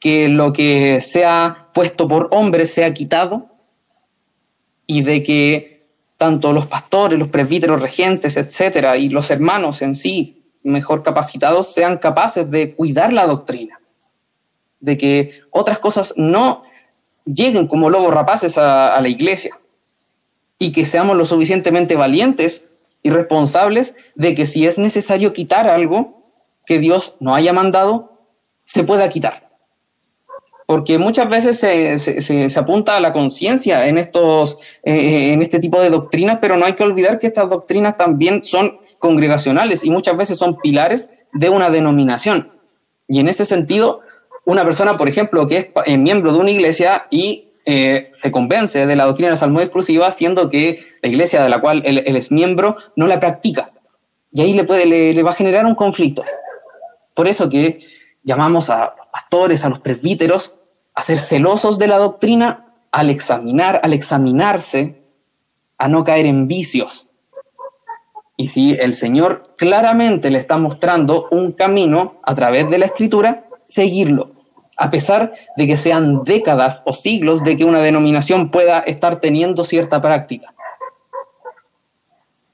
que 0.00 0.28
lo 0.28 0.52
que 0.52 1.00
sea 1.02 1.68
puesto 1.74 2.08
por 2.08 2.28
hombres 2.30 2.72
sea 2.72 2.94
quitado 2.94 3.57
y 4.88 5.02
de 5.02 5.22
que 5.22 5.86
tanto 6.16 6.52
los 6.52 6.66
pastores, 6.66 7.18
los 7.18 7.28
presbíteros, 7.28 7.80
regentes, 7.80 8.36
etcétera, 8.36 8.96
y 8.96 9.10
los 9.10 9.30
hermanos 9.30 9.82
en 9.82 9.94
sí, 9.94 10.42
mejor 10.64 11.04
capacitados, 11.04 11.72
sean 11.72 11.98
capaces 11.98 12.50
de 12.50 12.74
cuidar 12.74 13.12
la 13.12 13.26
doctrina, 13.26 13.80
de 14.80 14.96
que 14.96 15.40
otras 15.50 15.78
cosas 15.78 16.14
no 16.16 16.58
lleguen 17.24 17.68
como 17.68 17.90
lobos 17.90 18.12
rapaces 18.12 18.58
a, 18.58 18.96
a 18.96 19.00
la 19.00 19.08
iglesia 19.08 19.54
y 20.58 20.72
que 20.72 20.86
seamos 20.86 21.16
lo 21.16 21.26
suficientemente 21.26 21.94
valientes 21.94 22.70
y 23.02 23.10
responsables 23.10 23.94
de 24.16 24.34
que 24.34 24.46
si 24.46 24.66
es 24.66 24.78
necesario 24.78 25.32
quitar 25.32 25.68
algo 25.68 26.32
que 26.66 26.78
Dios 26.78 27.16
no 27.20 27.34
haya 27.34 27.52
mandado, 27.52 28.18
se 28.64 28.84
pueda 28.84 29.08
quitar. 29.08 29.47
Porque 30.68 30.98
muchas 30.98 31.30
veces 31.30 31.58
se, 31.58 32.60
apunta 32.60 32.98
a 32.98 33.00
la 33.00 33.10
conciencia 33.10 33.88
en, 33.88 33.96
estos, 33.96 34.58
eh, 34.84 35.32
en 35.32 35.40
este 35.40 35.60
tipo 35.60 35.80
de 35.80 35.88
doctrinas, 35.88 36.40
pero 36.42 36.58
no 36.58 36.66
hay 36.66 36.74
que 36.74 36.82
olvidar 36.82 37.18
que 37.18 37.26
estas 37.26 37.48
doctrinas 37.48 37.96
también 37.96 38.44
son 38.44 38.78
congregacionales 38.98 39.82
y 39.82 39.90
muchas 39.90 40.18
veces 40.18 40.36
son 40.36 40.58
pilares 40.58 41.24
de 41.32 41.48
una 41.48 41.70
denominación. 41.70 42.52
Y 43.08 43.18
en 43.20 43.28
ese 43.28 43.46
sentido, 43.46 44.00
una 44.44 44.62
persona, 44.62 44.98
por 44.98 45.08
ejemplo, 45.08 45.46
que 45.46 45.56
es 45.56 45.68
eh, 45.86 45.96
miembro 45.96 46.34
de 46.34 46.38
una 46.38 46.50
iglesia 46.50 47.06
y 47.10 47.48
eh, 47.64 48.10
se 48.12 48.30
convence 48.30 48.84
de 48.84 48.94
la 48.94 49.06
doctrina 49.06 49.28
de 49.28 49.32
la 49.32 49.36
salud 49.38 49.62
exclusiva, 49.62 50.12
siendo 50.12 50.50
que 50.50 50.78
la 51.00 51.08
iglesia 51.08 51.42
de 51.42 51.48
la 51.48 51.62
cual 51.62 51.82
él, 51.86 52.02
es 52.04 52.30
miembro 52.30 52.76
no 52.94 53.06
la 53.06 53.20
practica. 53.20 53.72
Y 54.32 54.42
ahí 54.42 54.52
le, 54.52 54.64
puede, 54.64 54.84
le, 54.84 55.22
va 55.22 55.30
a 55.30 55.34
generar 55.34 55.64
un 55.64 55.74
conflicto. 55.74 56.22
Por 57.14 57.26
eso 57.26 57.48
que 57.48 57.80
llamamos 58.28 58.70
a 58.70 58.94
los 58.96 59.06
pastores, 59.06 59.64
a 59.64 59.70
los 59.70 59.80
presbíteros, 59.80 60.58
a 60.94 61.02
ser 61.02 61.18
celosos 61.18 61.78
de 61.78 61.88
la 61.88 61.98
doctrina 61.98 62.74
al 62.92 63.10
examinar, 63.10 63.80
al 63.82 63.92
examinarse, 63.92 65.02
a 65.78 65.88
no 65.88 66.04
caer 66.04 66.26
en 66.26 66.46
vicios. 66.46 67.08
Y 68.36 68.48
si 68.48 68.70
el 68.74 68.94
Señor 68.94 69.54
claramente 69.56 70.30
le 70.30 70.38
está 70.38 70.58
mostrando 70.58 71.26
un 71.30 71.52
camino 71.52 72.18
a 72.22 72.34
través 72.34 72.70
de 72.70 72.78
la 72.78 72.86
escritura, 72.86 73.46
seguirlo 73.66 74.38
a 74.78 74.90
pesar 74.90 75.32
de 75.56 75.66
que 75.66 75.76
sean 75.76 76.22
décadas 76.22 76.80
o 76.84 76.92
siglos 76.92 77.42
de 77.42 77.56
que 77.56 77.64
una 77.64 77.80
denominación 77.80 78.50
pueda 78.50 78.78
estar 78.78 79.20
teniendo 79.20 79.64
cierta 79.64 80.00
práctica. 80.00 80.54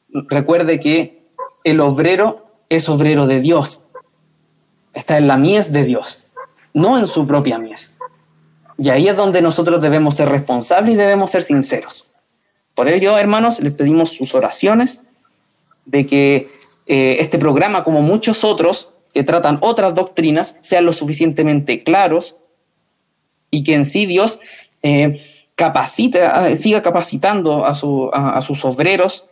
Recuerde 0.08 0.80
que 0.80 1.28
el 1.64 1.80
obrero 1.80 2.46
es 2.70 2.88
obrero 2.88 3.26
de 3.26 3.40
Dios, 3.40 3.83
está 4.94 5.18
en 5.18 5.26
la 5.26 5.36
mies 5.36 5.72
de 5.72 5.84
Dios, 5.84 6.24
no 6.72 6.98
en 6.98 7.08
su 7.08 7.26
propia 7.26 7.58
mies. 7.58 7.92
Y 8.78 8.90
ahí 8.90 9.08
es 9.08 9.16
donde 9.16 9.42
nosotros 9.42 9.80
debemos 9.80 10.16
ser 10.16 10.28
responsables 10.28 10.94
y 10.94 10.96
debemos 10.96 11.30
ser 11.30 11.42
sinceros. 11.42 12.08
Por 12.74 12.88
ello, 12.88 13.16
hermanos, 13.16 13.60
les 13.60 13.72
pedimos 13.72 14.12
sus 14.12 14.34
oraciones 14.34 15.02
de 15.84 16.06
que 16.06 16.48
eh, 16.86 17.16
este 17.20 17.38
programa, 17.38 17.84
como 17.84 18.02
muchos 18.02 18.44
otros, 18.44 18.90
que 19.12 19.22
tratan 19.22 19.58
otras 19.60 19.94
doctrinas 19.94 20.58
sean 20.60 20.84
lo 20.84 20.92
suficientemente 20.92 21.84
claros 21.84 22.36
y 23.50 23.62
que 23.62 23.74
en 23.74 23.84
sí 23.84 24.06
Dios 24.06 24.40
eh, 24.82 25.14
eh, 25.56 26.56
siga 26.56 26.82
capacitando 26.82 27.64
a, 27.64 27.74
sus 27.74 28.64
obreros 28.64 29.26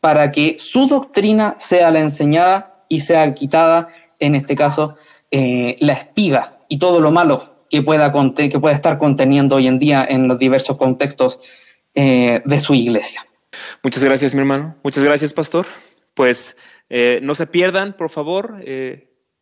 para 0.00 0.32
que 0.32 0.56
su 0.58 0.88
doctrina 0.88 1.54
sea 1.60 1.92
la 1.92 2.00
enseñada 2.00 2.84
y 2.88 3.00
sea 3.00 3.32
quitada, 3.32 3.88
en 4.24 4.34
este 4.34 4.56
caso, 4.56 4.96
eh, 5.30 5.76
la 5.80 5.92
espiga 5.92 6.52
y 6.68 6.78
todo 6.78 7.00
lo 7.00 7.10
malo 7.10 7.42
que 7.68 7.82
pueda, 7.82 8.12
que 8.36 8.60
pueda 8.60 8.74
estar 8.74 8.98
conteniendo 8.98 9.56
hoy 9.56 9.66
en 9.66 9.78
día 9.78 10.06
en 10.08 10.28
los 10.28 10.38
diversos 10.38 10.76
contextos 10.76 11.40
de 11.94 12.58
su 12.58 12.72
iglesia. 12.72 13.26
Muchas 13.82 14.02
gracias, 14.02 14.32
mi 14.34 14.40
hermano. 14.40 14.76
Muchas 14.82 15.04
gracias, 15.04 15.34
pastor. 15.34 15.66
Pues 16.14 16.56
no 16.88 17.34
se 17.34 17.46
pierdan, 17.46 17.94
por 17.94 18.08
favor, 18.08 18.62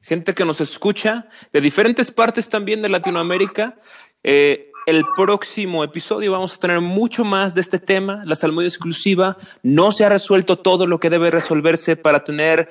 gente 0.02 0.34
que 0.34 0.44
nos 0.44 0.60
escucha 0.60 1.28
de 1.52 1.60
diferentes 1.60 2.10
partes 2.10 2.48
también 2.48 2.82
de 2.82 2.88
Latinoamérica. 2.88 3.76
Eh, 4.22 4.70
el 4.86 5.04
próximo 5.14 5.84
episodio 5.84 6.32
vamos 6.32 6.56
a 6.56 6.58
tener 6.58 6.80
mucho 6.80 7.24
más 7.24 7.54
de 7.54 7.60
este 7.60 7.78
tema, 7.78 8.22
la 8.24 8.34
salud 8.34 8.64
exclusiva. 8.64 9.36
No 9.62 9.92
se 9.92 10.04
ha 10.04 10.08
resuelto 10.08 10.58
todo 10.58 10.86
lo 10.86 10.98
que 10.98 11.10
debe 11.10 11.30
resolverse 11.30 11.96
para 11.96 12.24
tener 12.24 12.70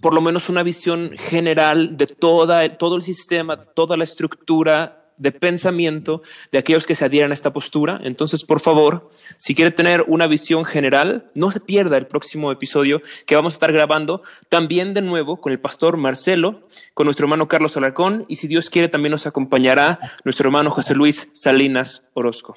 por 0.00 0.14
lo 0.14 0.20
menos 0.20 0.48
una 0.48 0.62
visión 0.62 1.12
general 1.18 1.96
de 1.96 2.06
toda, 2.06 2.68
todo 2.76 2.96
el 2.96 3.02
sistema, 3.02 3.60
toda 3.60 3.96
la 3.96 4.04
estructura 4.04 5.00
de 5.20 5.32
pensamiento 5.32 6.22
de 6.50 6.58
aquellos 6.58 6.86
que 6.86 6.94
se 6.94 7.04
adhieran 7.04 7.30
a 7.30 7.34
esta 7.34 7.52
postura. 7.52 8.00
Entonces, 8.02 8.42
por 8.42 8.58
favor, 8.58 9.10
si 9.36 9.54
quiere 9.54 9.70
tener 9.70 10.02
una 10.08 10.26
visión 10.26 10.64
general, 10.64 11.30
no 11.34 11.50
se 11.50 11.60
pierda 11.60 11.98
el 11.98 12.06
próximo 12.06 12.50
episodio 12.50 13.02
que 13.26 13.36
vamos 13.36 13.52
a 13.52 13.56
estar 13.56 13.72
grabando 13.72 14.22
también 14.48 14.94
de 14.94 15.02
nuevo 15.02 15.38
con 15.40 15.52
el 15.52 15.60
pastor 15.60 15.98
Marcelo, 15.98 16.66
con 16.94 17.04
nuestro 17.04 17.26
hermano 17.26 17.48
Carlos 17.48 17.76
Alarcón 17.76 18.24
y 18.28 18.36
si 18.36 18.48
Dios 18.48 18.70
quiere 18.70 18.88
también 18.88 19.12
nos 19.12 19.26
acompañará 19.26 20.00
nuestro 20.24 20.48
hermano 20.48 20.70
José 20.70 20.94
Luis 20.94 21.28
Salinas 21.34 22.02
Orozco. 22.14 22.56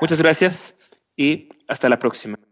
Muchas 0.00 0.20
gracias 0.20 0.76
y 1.16 1.48
hasta 1.68 1.88
la 1.88 2.00
próxima. 2.00 2.43